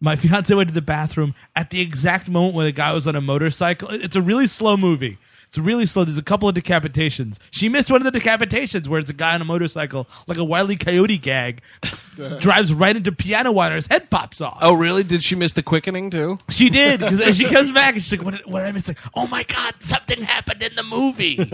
My 0.00 0.16
fiance 0.16 0.52
went 0.52 0.68
to 0.68 0.74
the 0.74 0.82
bathroom 0.82 1.34
at 1.54 1.70
the 1.70 1.80
exact 1.80 2.28
moment 2.28 2.54
when 2.54 2.66
the 2.66 2.72
guy 2.72 2.92
was 2.92 3.06
on 3.06 3.14
a 3.14 3.20
motorcycle. 3.20 3.88
It's 3.90 4.16
a 4.16 4.22
really 4.22 4.46
slow 4.46 4.76
movie. 4.76 5.18
It's 5.52 5.58
really 5.58 5.84
slow. 5.84 6.04
There's 6.04 6.16
a 6.16 6.22
couple 6.22 6.48
of 6.48 6.54
decapitations. 6.54 7.36
She 7.50 7.68
missed 7.68 7.90
one 7.90 8.06
of 8.06 8.10
the 8.10 8.18
decapitations 8.18 8.88
where 8.88 8.98
it's 8.98 9.10
a 9.10 9.12
guy 9.12 9.34
on 9.34 9.42
a 9.42 9.44
motorcycle, 9.44 10.08
like 10.26 10.38
a 10.38 10.44
wily 10.44 10.76
coyote 10.76 11.18
gag, 11.18 11.60
drives 12.38 12.72
right 12.72 12.96
into 12.96 13.12
piano 13.12 13.52
wire. 13.52 13.74
His 13.74 13.86
head 13.86 14.08
pops 14.08 14.40
off. 14.40 14.56
Oh, 14.62 14.72
really? 14.72 15.04
Did 15.04 15.22
she 15.22 15.34
miss 15.34 15.52
the 15.52 15.62
quickening 15.62 16.08
too? 16.08 16.38
She 16.48 16.70
did 16.70 17.00
because 17.00 17.36
she 17.36 17.44
comes 17.44 17.70
back 17.74 17.92
and 17.92 18.02
she's 18.02 18.12
like, 18.12 18.24
"What? 18.24 18.38
Did, 18.38 18.46
what 18.46 18.60
did 18.60 18.68
I 18.68 18.72
miss?" 18.72 18.88
Like, 18.88 18.96
oh 19.14 19.26
my 19.26 19.42
god, 19.42 19.74
something 19.80 20.22
happened 20.22 20.62
in 20.62 20.74
the 20.74 20.84
movie. 20.84 21.38
All 21.38 21.52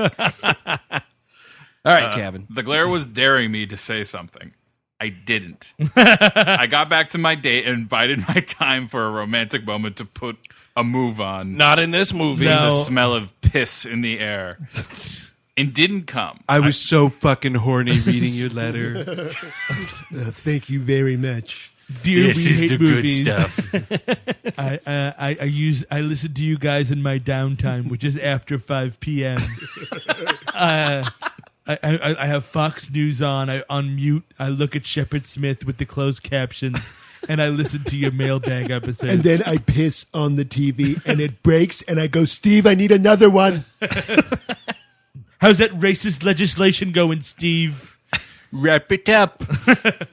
right, 1.84 2.04
uh, 2.04 2.14
Kevin. 2.14 2.46
The 2.50 2.62
glare 2.62 2.86
was 2.86 3.04
daring 3.04 3.50
me 3.50 3.66
to 3.66 3.76
say 3.76 4.04
something. 4.04 4.54
I 5.00 5.08
didn't. 5.08 5.72
I 5.96 6.68
got 6.68 6.88
back 6.88 7.08
to 7.10 7.18
my 7.18 7.34
date 7.34 7.66
and 7.66 7.88
bided 7.88 8.20
my 8.28 8.34
time 8.46 8.86
for 8.86 9.06
a 9.06 9.10
romantic 9.10 9.66
moment 9.66 9.96
to 9.96 10.04
put 10.04 10.36
a 10.78 10.84
move 10.84 11.20
on. 11.20 11.56
Not 11.56 11.78
in 11.78 11.90
this 11.90 12.12
movie. 12.12 12.44
No. 12.44 12.70
The 12.70 12.84
smell 12.84 13.14
of 13.14 13.38
piss 13.40 13.84
in 13.84 14.00
the 14.00 14.18
air. 14.20 14.58
and 15.56 15.74
didn't 15.74 16.04
come. 16.04 16.40
I 16.48 16.60
was 16.60 16.80
so 16.80 17.08
fucking 17.08 17.56
horny 17.56 17.98
reading 18.00 18.32
your 18.32 18.50
letter. 18.50 19.30
Uh, 20.10 20.30
thank 20.30 20.70
you 20.70 20.80
very 20.80 21.16
much. 21.18 21.70
Dear, 22.02 22.28
this 22.28 22.44
we 22.44 22.52
hate 22.54 22.80
movies. 22.80 23.22
stuff. 23.22 23.74
I, 24.58 24.80
uh, 24.86 25.12
I 25.18 25.36
I 25.40 25.44
use 25.44 25.84
I 25.90 26.00
listen 26.00 26.32
to 26.32 26.42
you 26.42 26.56
guys 26.56 26.90
in 26.90 27.02
my 27.02 27.18
downtime, 27.18 27.90
which 27.90 28.04
is 28.04 28.16
after 28.16 28.58
five 28.58 28.98
p.m. 29.00 29.38
uh, 30.48 31.10
I, 31.66 31.78
I 31.82 32.16
I 32.18 32.26
have 32.26 32.46
Fox 32.46 32.90
News 32.90 33.20
on. 33.20 33.50
I 33.50 33.60
unmute. 33.68 34.22
I 34.38 34.48
look 34.48 34.74
at 34.74 34.86
Shepard 34.86 35.26
Smith 35.26 35.66
with 35.66 35.76
the 35.76 35.84
closed 35.84 36.22
captions, 36.22 36.92
and 37.28 37.40
I 37.40 37.48
listen 37.48 37.84
to 37.84 37.96
your 37.96 38.12
mailbag 38.12 38.70
episode. 38.70 39.10
And 39.10 39.22
then 39.22 39.42
I 39.44 39.58
piss 39.58 40.06
on 40.12 40.36
the 40.36 40.44
TV 40.44 41.00
and 41.04 41.20
it 41.20 41.42
breaks 41.42 41.82
and 41.82 41.98
I 41.98 42.06
go, 42.06 42.24
Steve, 42.24 42.66
I 42.66 42.74
need 42.74 42.92
another 42.92 43.30
one. 43.30 43.64
how's 45.40 45.58
that 45.58 45.70
racist 45.72 46.24
legislation 46.24 46.92
going, 46.92 47.22
Steve? 47.22 47.96
Wrap 48.52 48.90
it 48.92 49.08
up. 49.08 49.42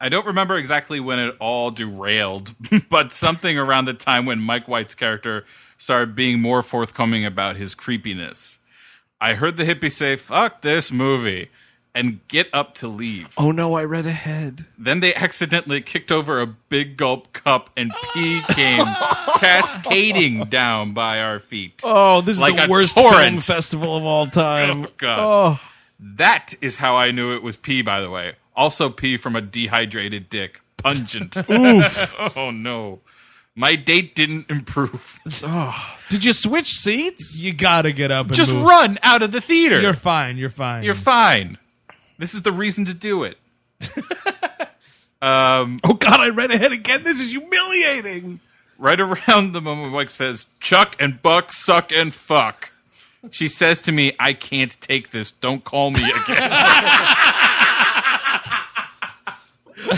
I 0.00 0.08
don't 0.10 0.26
remember 0.26 0.56
exactly 0.56 1.00
when 1.00 1.18
it 1.18 1.36
all 1.40 1.70
derailed, 1.70 2.54
but 2.90 3.12
something 3.12 3.58
around 3.58 3.86
the 3.86 3.94
time 3.94 4.26
when 4.26 4.40
Mike 4.40 4.68
White's 4.68 4.94
character 4.94 5.46
started 5.78 6.14
being 6.14 6.40
more 6.40 6.62
forthcoming 6.62 7.24
about 7.24 7.56
his 7.56 7.74
creepiness. 7.74 8.58
I 9.20 9.34
heard 9.34 9.56
the 9.56 9.64
hippie 9.64 9.90
say, 9.90 10.16
fuck 10.16 10.60
this 10.60 10.92
movie, 10.92 11.50
and 11.96 12.20
get 12.28 12.48
up 12.52 12.74
to 12.76 12.86
leave. 12.88 13.28
Oh 13.36 13.50
no, 13.50 13.74
I 13.74 13.82
read 13.84 14.06
ahead. 14.06 14.66
Then 14.78 15.00
they 15.00 15.14
accidentally 15.14 15.80
kicked 15.80 16.12
over 16.12 16.40
a 16.40 16.46
big 16.46 16.96
gulp 16.96 17.32
cup 17.32 17.70
and 17.76 17.92
pee 18.14 18.42
came 18.50 18.84
cascading 19.40 20.44
down 20.44 20.92
by 20.94 21.20
our 21.20 21.40
feet. 21.40 21.80
Oh, 21.82 22.20
this 22.20 22.36
is 22.36 22.42
Like 22.42 22.56
the 22.56 22.70
worst 22.70 22.94
torrent. 22.96 23.28
film 23.30 23.40
festival 23.40 23.96
of 23.96 24.04
all 24.04 24.26
time. 24.26 24.84
Oh, 24.86 24.88
God. 24.98 25.18
Oh. 25.20 25.60
That 25.98 26.54
is 26.60 26.76
how 26.76 26.96
I 26.96 27.10
knew 27.10 27.34
it 27.34 27.42
was 27.42 27.56
pee, 27.56 27.82
by 27.82 28.00
the 28.00 28.10
way. 28.10 28.34
Also 28.54 28.90
pee 28.90 29.16
from 29.16 29.34
a 29.34 29.40
dehydrated 29.40 30.28
dick. 30.28 30.60
Pungent. 30.76 31.36
oh 31.48 32.50
no. 32.52 33.00
My 33.58 33.74
date 33.74 34.14
didn't 34.14 34.50
improve. 34.50 35.18
Did 36.10 36.24
you 36.24 36.34
switch 36.34 36.74
seats? 36.74 37.38
You 37.40 37.54
gotta 37.54 37.90
get 37.92 38.10
up 38.10 38.26
and 38.26 38.34
Just 38.34 38.52
move. 38.52 38.66
run 38.66 38.98
out 39.02 39.22
of 39.22 39.32
the 39.32 39.40
theater. 39.40 39.80
You're 39.80 39.94
fine. 39.94 40.36
You're 40.36 40.50
fine. 40.50 40.84
You're 40.84 40.94
fine. 40.94 41.56
This 42.18 42.34
is 42.34 42.42
the 42.42 42.52
reason 42.52 42.84
to 42.86 42.94
do 42.94 43.24
it. 43.24 43.38
um, 45.22 45.80
Oh 45.84 45.94
god, 45.94 46.20
I 46.20 46.28
read 46.28 46.50
ahead 46.50 46.72
again. 46.72 47.02
This 47.02 47.20
is 47.20 47.30
humiliating. 47.32 48.40
right 48.78 48.98
around 49.00 49.52
the 49.52 49.60
moment 49.60 49.92
Mike 49.92 50.10
says, 50.10 50.46
Chuck 50.60 50.96
and 51.00 51.20
Buck 51.22 51.52
suck 51.52 51.92
and 51.92 52.12
fuck. 52.14 52.70
She 53.30 53.48
says 53.48 53.80
to 53.82 53.92
me, 53.92 54.12
I 54.20 54.32
can't 54.34 54.78
take 54.80 55.10
this. 55.10 55.32
Don't 55.32 55.64
call 55.64 55.90
me 55.90 56.04
again. 56.10 56.50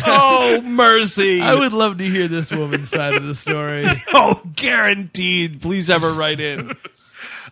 Oh 0.04 0.60
mercy. 0.64 1.40
I 1.40 1.54
would 1.54 1.72
love 1.72 1.98
to 1.98 2.04
hear 2.04 2.26
this 2.28 2.50
woman's 2.50 2.90
side 2.90 3.14
of 3.14 3.24
the 3.24 3.34
story. 3.34 3.84
oh, 4.12 4.42
guaranteed. 4.56 5.60
Please 5.62 5.88
have 5.88 6.02
her 6.02 6.12
write 6.12 6.40
in. 6.40 6.76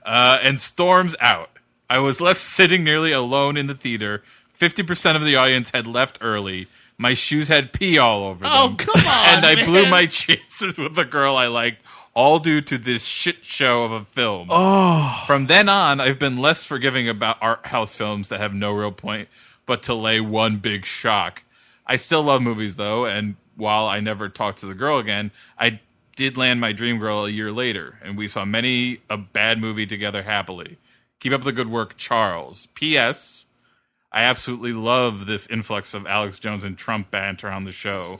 uh, 0.04 0.38
and 0.42 0.58
storms 0.58 1.14
out. 1.20 1.50
I 1.88 1.98
was 2.00 2.20
left 2.20 2.40
sitting 2.40 2.82
nearly 2.82 3.12
alone 3.12 3.56
in 3.56 3.68
the 3.68 3.74
theater. 3.74 4.22
50% 4.58 5.16
of 5.16 5.24
the 5.24 5.36
audience 5.36 5.70
had 5.70 5.86
left 5.86 6.18
early. 6.20 6.68
My 6.98 7.14
shoes 7.14 7.48
had 7.48 7.72
pee 7.72 7.98
all 7.98 8.24
over 8.24 8.44
oh, 8.46 8.68
them. 8.68 8.72
Oh, 8.72 8.74
come 8.78 9.06
on, 9.06 9.36
And 9.36 9.46
I 9.46 9.64
blew 9.64 9.88
my 9.88 10.06
chances 10.06 10.78
with 10.78 10.94
the 10.94 11.04
girl 11.04 11.36
I 11.36 11.46
liked, 11.46 11.82
all 12.14 12.38
due 12.38 12.60
to 12.62 12.78
this 12.78 13.04
shit 13.04 13.44
show 13.44 13.84
of 13.84 13.92
a 13.92 14.04
film. 14.04 14.48
Oh. 14.50 15.22
From 15.26 15.46
then 15.46 15.68
on, 15.68 16.00
I've 16.00 16.18
been 16.18 16.38
less 16.38 16.64
forgiving 16.64 17.08
about 17.08 17.36
art 17.40 17.66
house 17.66 17.94
films 17.94 18.28
that 18.28 18.40
have 18.40 18.54
no 18.54 18.72
real 18.72 18.92
point, 18.92 19.28
but 19.66 19.82
to 19.84 19.94
lay 19.94 20.20
one 20.20 20.56
big 20.58 20.86
shock. 20.86 21.42
I 21.86 21.96
still 21.96 22.22
love 22.22 22.42
movies 22.42 22.76
though, 22.76 23.04
and 23.04 23.36
while 23.56 23.86
I 23.86 24.00
never 24.00 24.28
talked 24.28 24.58
to 24.58 24.66
the 24.66 24.74
girl 24.74 24.98
again, 24.98 25.30
I 25.58 25.80
did 26.16 26.36
land 26.36 26.60
my 26.60 26.72
dream 26.72 26.98
girl 26.98 27.26
a 27.26 27.30
year 27.30 27.52
later, 27.52 27.98
and 28.02 28.16
we 28.16 28.28
saw 28.28 28.44
many 28.44 29.00
a 29.08 29.16
bad 29.16 29.58
movie 29.60 29.86
together 29.86 30.22
happily. 30.22 30.78
Keep 31.20 31.32
up 31.32 31.44
the 31.44 31.52
good 31.52 31.70
work, 31.70 31.96
Charles. 31.96 32.66
P.S. 32.74 33.45
I 34.16 34.22
absolutely 34.22 34.72
love 34.72 35.26
this 35.26 35.46
influx 35.46 35.92
of 35.92 36.06
Alex 36.06 36.38
Jones 36.38 36.64
and 36.64 36.78
Trump 36.78 37.10
banter 37.10 37.50
on 37.50 37.64
the 37.64 37.70
show. 37.70 38.18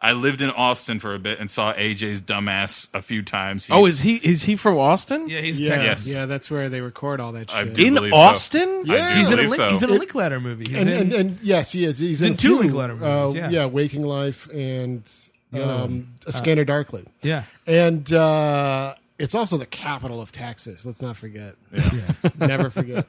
I 0.00 0.12
lived 0.12 0.40
in 0.40 0.48
Austin 0.48 0.98
for 0.98 1.14
a 1.14 1.18
bit 1.18 1.38
and 1.38 1.50
saw 1.50 1.74
AJ's 1.74 2.22
dumbass 2.22 2.88
a 2.94 3.02
few 3.02 3.22
times. 3.22 3.66
He- 3.66 3.72
Oh, 3.74 3.84
is 3.84 4.00
he 4.00 4.16
is 4.16 4.44
he 4.44 4.56
from 4.56 4.78
Austin? 4.78 5.28
Yeah, 5.28 5.40
he's 5.40 5.60
Yeah, 5.60 5.76
Texas. 5.76 6.06
Yes. 6.06 6.14
yeah, 6.14 6.24
that's 6.24 6.50
where 6.50 6.70
they 6.70 6.80
record 6.80 7.20
all 7.20 7.32
that 7.32 7.50
shit. 7.50 7.78
In 7.78 7.94
believe 7.96 8.12
so. 8.12 8.16
Austin? 8.16 8.82
Yeah. 8.86 9.18
He's 9.18 9.30
in, 9.30 9.38
a 9.38 9.42
link, 9.42 9.54
so. 9.56 9.68
he's 9.68 9.82
in 9.82 9.90
a 9.90 9.92
Linklater 9.92 10.40
movie. 10.40 10.68
He's 10.68 10.76
and, 10.78 10.88
in, 10.88 11.00
and, 11.00 11.12
and 11.12 11.38
yes, 11.42 11.70
he 11.70 11.84
is. 11.84 11.98
He's, 11.98 12.22
in 12.22 12.28
in, 12.32 12.36
two 12.38 12.56
two 12.56 12.62
Linklater 12.62 12.96
movies, 12.96 13.42
uh, 13.42 13.48
yeah. 13.50 13.66
Waking 13.66 14.04
Life 14.06 14.48
and 14.54 15.02
other 15.52 15.64
um, 15.64 16.14
A 16.26 16.32
Scanner 16.32 16.64
Darkly. 16.64 17.04
yeah. 17.20 17.44
And 17.66 18.10
uh, 18.10 18.94
it's 19.18 19.34
also 19.34 19.58
the 19.58 19.66
capital 19.66 20.22
of 20.22 20.32
Texas. 20.32 20.86
Let's 20.86 21.02
not 21.02 21.18
forget. 21.18 21.56
Never 22.38 22.70
forget. 22.70 23.06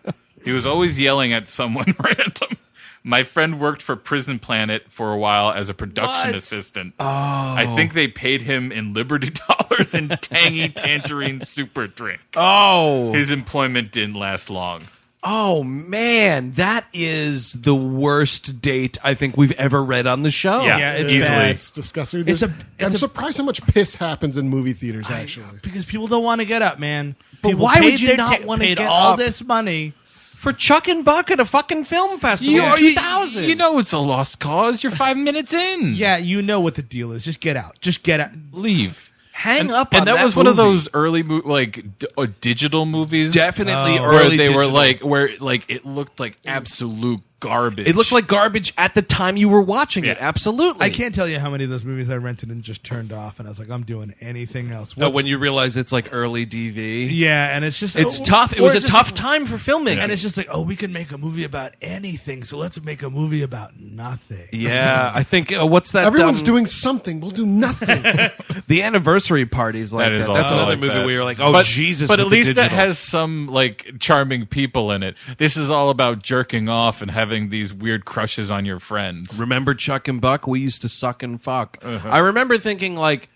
He 0.48 0.54
was 0.54 0.66
always 0.66 1.00
yelling 1.00 1.34
at 1.34 1.48
someone 1.48 1.96
random. 2.00 2.58
My 3.04 3.24
friend 3.24 3.60
worked 3.60 3.82
for 3.82 3.96
Prison 3.96 4.38
Planet 4.40 4.84
for 4.90 5.14
a 5.14 5.18
while 5.18 5.52
as 5.52 5.70
a 5.70 5.74
production 5.74 6.32
What? 6.32 6.36
assistant. 6.36 6.94
Oh. 7.00 7.06
I 7.06 7.72
think 7.76 7.94
they 7.94 8.08
paid 8.08 8.42
him 8.42 8.72
in 8.72 8.94
Liberty 8.94 9.30
dollars 9.48 9.94
and 9.94 10.20
tangy 10.22 10.68
tangerine 10.70 11.42
super 11.42 11.88
drink. 11.88 12.20
Oh. 12.36 13.14
His 13.14 13.32
employment 13.32 13.92
didn't 13.92 14.16
last 14.16 14.50
long. 14.50 14.84
Oh 15.24 15.64
man, 15.64 16.52
that 16.54 16.86
is 16.94 17.52
the 17.54 17.74
worst 17.76 18.62
date 18.62 18.98
I 19.04 19.14
think 19.14 19.36
we've 19.36 19.52
ever 19.54 19.84
read 19.84 20.06
on 20.08 20.24
the 20.24 20.32
show. 20.32 20.64
Yeah, 20.64 20.78
Yeah, 20.78 20.94
it's 20.94 21.12
easily. 21.12 21.30
bad. 21.30 21.52
It's 21.52 21.72
disgusting. 21.72 22.22
It's 22.28 22.40
There's- 22.42 22.44
a- 22.44 22.66
it's 22.76 22.84
I'm 22.84 22.94
a- 22.94 22.98
surprised 22.98 23.38
how 23.38 23.44
much 23.44 23.62
piss 23.68 23.96
happens 23.96 24.38
in 24.38 24.48
movie 24.50 24.74
theaters. 24.74 25.10
Actually, 25.10 25.60
Because 25.64 25.86
people 25.86 26.08
don't 26.08 26.24
want 26.24 26.42
to 26.42 26.46
get 26.48 26.62
up, 26.62 26.78
man. 26.80 27.16
But 27.42 27.50
People 27.50 27.66
why 27.66 27.80
paid 27.80 27.92
would 27.94 28.02
you 28.02 28.08
their 28.10 28.18
not 28.18 28.40
ta- 28.42 28.46
wanna 28.46 28.64
paid 28.64 28.78
get 28.78 28.88
all 28.88 29.14
up? 29.14 29.18
this 29.20 29.44
money? 29.44 29.94
For 30.38 30.54
Chuck 30.54 30.88
and 30.88 31.04
Buck 31.04 31.32
at 31.32 31.40
a 31.40 31.46
fucking 31.46 31.86
film 31.86 32.20
festival 32.20 32.54
You, 32.54 32.64
in 32.64 32.78
2000. 32.78 33.44
you 33.46 33.56
know 33.56 33.80
it's 33.80 33.92
a 33.92 33.98
lost 33.98 34.40
cause. 34.40 34.84
You're 34.84 34.92
five 34.92 35.18
minutes 35.18 35.52
in. 35.54 35.94
Yeah, 35.96 36.18
you 36.18 36.42
know 36.42 36.60
what 36.60 36.76
the 36.76 36.84
deal 36.84 37.12
is. 37.12 37.26
Just 37.26 37.40
get 37.40 37.58
out. 37.58 37.80
Just 37.82 38.04
get 38.04 38.20
out. 38.20 38.32
Leave. 38.52 39.12
hang 39.32 39.62
and, 39.62 39.72
up 39.72 39.92
and 39.94 40.02
on 40.02 40.06
that, 40.06 40.16
that 40.16 40.24
was 40.24 40.36
one 40.36 40.48
of 40.48 40.56
those 40.56 40.88
early 40.94 41.22
mo- 41.24 41.42
like 41.44 41.98
d- 42.00 42.08
uh, 42.18 42.28
digital 42.42 42.86
movies 42.86 43.34
definitely 43.34 43.98
Oh. 44.00 44.10
where 44.10 44.24
early 44.26 44.38
they 44.38 44.50
were 44.50 44.66
like 44.66 45.02
where 45.02 45.32
like 45.40 45.66
it 45.70 45.86
looked 45.86 46.20
like 46.20 46.38
absolute 46.46 47.22
garbage 47.40 47.88
it 47.88 47.96
looked 47.96 48.12
like 48.12 48.28
garbage 48.28 48.74
at 48.78 48.94
the 48.96 49.02
time 49.02 49.38
you 49.38 49.48
were 49.50 49.62
watching 49.62 50.04
it. 50.06 50.18
Yeah. 50.18 50.28
Absolutely. 50.28 50.86
I 50.86 50.90
can't 50.90 51.14
tell 51.14 51.28
you 51.28 51.40
how 51.40 51.50
many 51.50 51.64
of 51.64 51.70
those 51.70 51.84
movies 51.84 52.10
I 52.10 52.18
rented 52.18 52.50
and 52.50 52.64
just 52.64 52.84
turned 52.84 53.14
off, 53.14 53.40
and 53.40 53.48
I 53.48 53.52
was 53.52 53.60
like, 53.60 53.70
I'm 53.70 53.84
doing 53.84 54.14
anything 54.22 54.72
else. 54.72 54.98
What's- 54.98 55.14
when 55.14 55.26
you 55.26 55.38
realize 55.38 55.78
it's 55.78 55.92
like 55.92 56.10
early 56.12 56.46
DV. 56.46 57.10
yeah, 57.12 57.56
and 57.56 57.64
it's 57.64 57.80
just 57.80 57.96
It's 57.96 58.22
oh, 58.22 58.26
tough. 58.26 58.54
It 58.54 58.62
was 58.62 58.74
a 58.76 58.80
just- 58.80 58.92
tough 58.92 59.14
time 59.14 59.46
for 59.46 59.58
filmmaking. 59.58 60.00
and 60.00 60.12
it's 60.12 60.22
just 60.22 60.36
like, 60.38 60.48
oh, 60.52 60.62
we 60.64 60.76
can 60.76 60.92
make 60.92 61.12
a 61.12 61.18
movie 61.18 61.44
about 61.44 61.74
anything, 61.82 62.44
so 62.44 62.58
let's 62.58 62.82
make 62.84 63.04
a 63.04 63.10
movie 63.10 63.44
about 63.44 63.80
nothing. 63.80 64.48
yeah, 64.52 65.12
I 65.14 65.24
think 65.24 65.52
uh, 65.58 65.66
what's 65.66 65.92
that? 65.92 66.06
everyone's 66.06 66.40
um, 66.40 66.46
doing 66.46 66.66
something. 66.66 67.20
We'll 67.22 67.32
do 67.32 67.46
nothing. 67.46 68.02
the 68.68 68.82
anniversary 68.84 69.46
parties 69.46 69.94
like 69.94 70.06
that 70.08 70.10
that. 70.12 70.22
is 70.22 70.28
That's 70.28 70.50
another 70.52 70.72
like 70.72 70.80
movie 70.80 70.94
that. 70.94 71.06
where 71.06 71.14
you're 71.14 71.24
like, 71.24 71.40
oh 71.40 71.52
but, 71.52 71.66
Jesus! 71.66 72.08
But 72.08 72.20
at 72.20 72.24
with 72.26 72.32
the 72.32 72.38
least 72.38 72.56
that 72.56 72.72
has 72.72 72.98
some 73.00 73.48
like 73.48 74.00
charming 74.00 74.46
people 74.48 74.92
in 74.92 75.04
it. 75.04 75.16
This 75.38 75.56
is 75.58 75.70
all 75.70 75.90
about 75.90 76.24
jerking 76.24 76.68
off 76.70 77.02
and 77.02 77.12
having 77.12 77.27
these 77.28 77.74
weird 77.74 78.06
crushes 78.06 78.50
on 78.52 78.66
your 78.66 78.80
friends. 78.80 79.40
Remember 79.40 79.74
Chuck 79.74 80.08
and 80.08 80.20
Buck? 80.22 80.48
We 80.48 80.60
used 80.60 80.82
to 80.84 80.90
suck 80.90 81.24
and 81.24 81.42
fuck. 81.42 81.78
Uh-huh. 81.82 82.10
I 82.10 82.20
remember 82.20 82.58
thinking 82.58 82.96
like, 82.96 83.30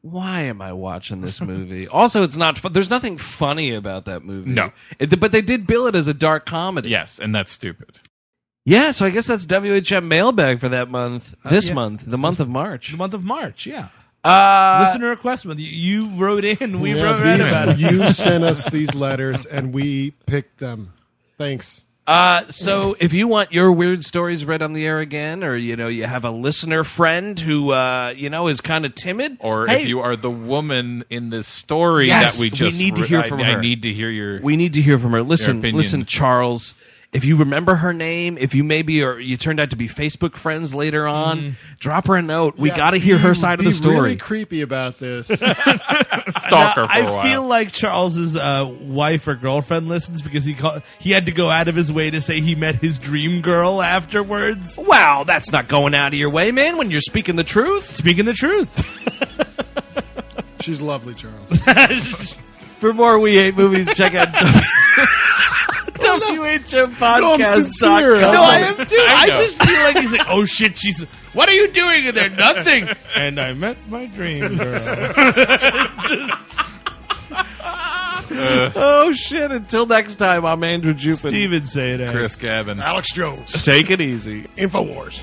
why 0.00 0.42
am 0.42 0.60
I 0.62 0.72
watching 0.72 1.20
this 1.20 1.40
movie? 1.42 1.86
also, 1.88 2.22
it's 2.22 2.36
not. 2.36 2.58
Fun. 2.58 2.72
There's 2.72 2.90
nothing 2.90 3.18
funny 3.18 3.74
about 3.74 4.04
that 4.06 4.24
movie. 4.24 4.50
No. 4.50 4.72
It- 4.98 5.20
but 5.20 5.32
they 5.32 5.42
did 5.42 5.66
bill 5.66 5.86
it 5.86 5.94
as 5.94 6.08
a 6.08 6.14
dark 6.14 6.46
comedy. 6.46 6.88
Yes, 6.88 7.18
and 7.18 7.34
that's 7.34 7.50
stupid. 7.52 7.98
Yeah. 8.64 8.90
So 8.92 9.04
I 9.06 9.10
guess 9.10 9.26
that's 9.26 9.46
WHM 9.46 10.06
mailbag 10.06 10.60
for 10.60 10.68
that 10.68 10.88
month. 10.88 11.34
This 11.48 11.68
yeah. 11.68 11.74
month, 11.74 12.04
the 12.06 12.18
month 12.18 12.40
of 12.40 12.48
March. 12.48 12.90
The 12.92 12.96
month 12.96 13.14
of 13.14 13.24
March, 13.24 13.66
yeah. 13.66 13.88
Uh, 14.24 14.84
Listener 14.86 15.08
request 15.10 15.44
month. 15.46 15.58
You, 15.58 15.66
you 16.06 16.06
wrote 16.16 16.44
in. 16.44 16.80
We 16.80 16.94
Yeah, 16.94 17.02
wrote 17.02 17.22
right 17.24 17.36
these- 17.38 17.50
about 17.52 17.68
it. 17.70 17.78
You 17.78 18.08
sent 18.12 18.44
us 18.44 18.68
these 18.70 18.94
letters, 18.94 19.46
and 19.46 19.72
we 19.72 20.12
picked 20.26 20.58
them. 20.58 20.92
Thanks. 21.38 21.84
Uh, 22.04 22.44
so 22.48 22.96
if 22.98 23.12
you 23.12 23.28
want 23.28 23.52
your 23.52 23.70
weird 23.70 24.04
stories 24.04 24.44
read 24.44 24.60
on 24.60 24.72
the 24.72 24.84
air 24.84 24.98
again, 24.98 25.44
or 25.44 25.54
you 25.54 25.76
know 25.76 25.86
you 25.86 26.04
have 26.04 26.24
a 26.24 26.30
listener 26.32 26.82
friend 26.82 27.38
who 27.38 27.70
uh, 27.70 28.12
you 28.16 28.28
know 28.28 28.48
is 28.48 28.60
kind 28.60 28.84
of 28.84 28.94
timid, 28.96 29.36
Or 29.40 29.68
hey, 29.68 29.82
if 29.82 29.88
you 29.88 30.00
are 30.00 30.16
the 30.16 30.30
woman 30.30 31.04
in 31.10 31.30
this 31.30 31.46
story 31.46 32.08
Yes, 32.08 32.34
that 32.36 32.40
we 32.40 32.46
we 32.46 32.56
just 32.56 32.78
need 32.78 32.96
to 32.96 33.04
hear 33.06 33.20
I- 33.20 33.28
from 33.28 33.40
I, 33.40 33.52
her. 33.52 33.60
need 33.60 33.82
to 33.82 33.92
hear 33.92 34.10
your 34.10 34.40
we 34.42 34.56
need 34.56 34.72
to 34.74 34.82
hear 34.82 34.98
from 34.98 35.12
her. 35.12 35.22
Listen, 35.22 35.60
listen, 35.60 36.04
Charles. 36.04 36.74
If 37.12 37.24
you 37.26 37.36
remember 37.36 37.74
her 37.74 37.92
name, 37.92 38.38
if 38.38 38.54
you 38.54 38.64
maybe 38.64 39.02
or 39.02 39.18
you 39.20 39.36
turned 39.36 39.60
out 39.60 39.70
to 39.70 39.76
be 39.76 39.86
Facebook 39.88 40.34
friends 40.34 40.74
later 40.74 41.06
on, 41.06 41.56
drop 41.78 42.06
her 42.06 42.16
a 42.16 42.22
note. 42.22 42.56
We 42.56 42.70
Yeah, 42.70 42.76
got 42.76 42.90
to 42.92 42.96
hear 42.98 43.16
be- 43.16 43.22
her 43.24 43.34
side 43.34 43.58
of 43.58 43.66
the 43.66 43.72
story. 43.72 43.96
Really 44.00 44.16
creepy 44.16 44.62
about 44.62 44.98
this. 44.98 45.26
Stalker 45.28 46.86
for 46.86 46.92
I 46.92 46.98
a 47.00 47.04
while. 47.04 47.22
feel 47.22 47.46
like 47.46 47.72
Charles's 47.72 48.34
uh, 48.34 48.66
wife 48.80 49.28
or 49.28 49.34
girlfriend 49.34 49.88
listens 49.88 50.22
because 50.22 50.44
he 50.46 50.54
call, 50.54 50.78
he 50.98 51.10
had 51.10 51.26
to 51.26 51.32
go 51.32 51.50
out 51.50 51.68
of 51.68 51.74
his 51.74 51.92
way 51.92 52.10
to 52.10 52.20
say 52.22 52.40
he 52.40 52.54
met 52.54 52.76
his 52.76 52.98
dream 52.98 53.42
girl 53.42 53.82
afterwards. 53.82 54.78
wow, 54.78 55.24
that's 55.26 55.52
not 55.52 55.68
going 55.68 55.94
out 55.94 56.08
of 56.14 56.18
your 56.18 56.30
way, 56.30 56.50
man. 56.50 56.78
When 56.78 56.90
you're 56.90 57.00
speaking 57.02 57.36
the 57.36 57.44
truth. 57.44 57.94
Speaking 57.94 58.24
the 58.24 58.32
truth. 58.32 58.70
She's 60.62 60.80
lovely, 60.80 61.12
Charles. 61.14 61.50
For 62.78 62.92
more 62.92 63.18
We 63.18 63.34
Hate 63.36 63.56
Movies, 63.56 63.92
check 63.94 64.14
out 64.14 64.28
WHMPodcast.com. 66.20 67.44
sincere. 67.44 68.20
No, 68.20 68.42
I 68.42 68.58
am 68.58 68.76
too. 68.86 68.96
I, 68.98 69.26
know. 69.28 69.36
just 69.36 69.62
feel 69.62 69.82
like 69.82 69.98
he's 69.98 70.12
like, 70.12 70.26
oh 70.28 70.44
shit, 70.44 70.76
she's. 70.76 71.02
What 71.32 71.48
are 71.48 71.54
you 71.54 71.68
doing 71.70 72.04
in 72.06 72.14
there? 72.14 72.30
Nothing. 72.30 72.88
and 73.16 73.40
I 73.40 73.52
met 73.52 73.76
my 73.88 74.06
dream 74.06 74.56
girl. 74.56 75.12
Uh, 78.34 78.72
oh, 78.74 79.12
shit. 79.12 79.50
Until 79.50 79.84
next 79.84 80.14
time, 80.16 80.46
I'm 80.46 80.64
Andrew 80.64 80.94
Jupin. 80.94 81.28
Stephen 81.28 81.62
Sajdak. 81.64 82.12
Chris 82.12 82.34
Cabin. 82.34 82.80
Alex 82.80 83.12
Jones. 83.12 83.52
Take 83.62 83.90
it 83.90 84.00
easy. 84.00 84.44
Infowars. 84.56 85.22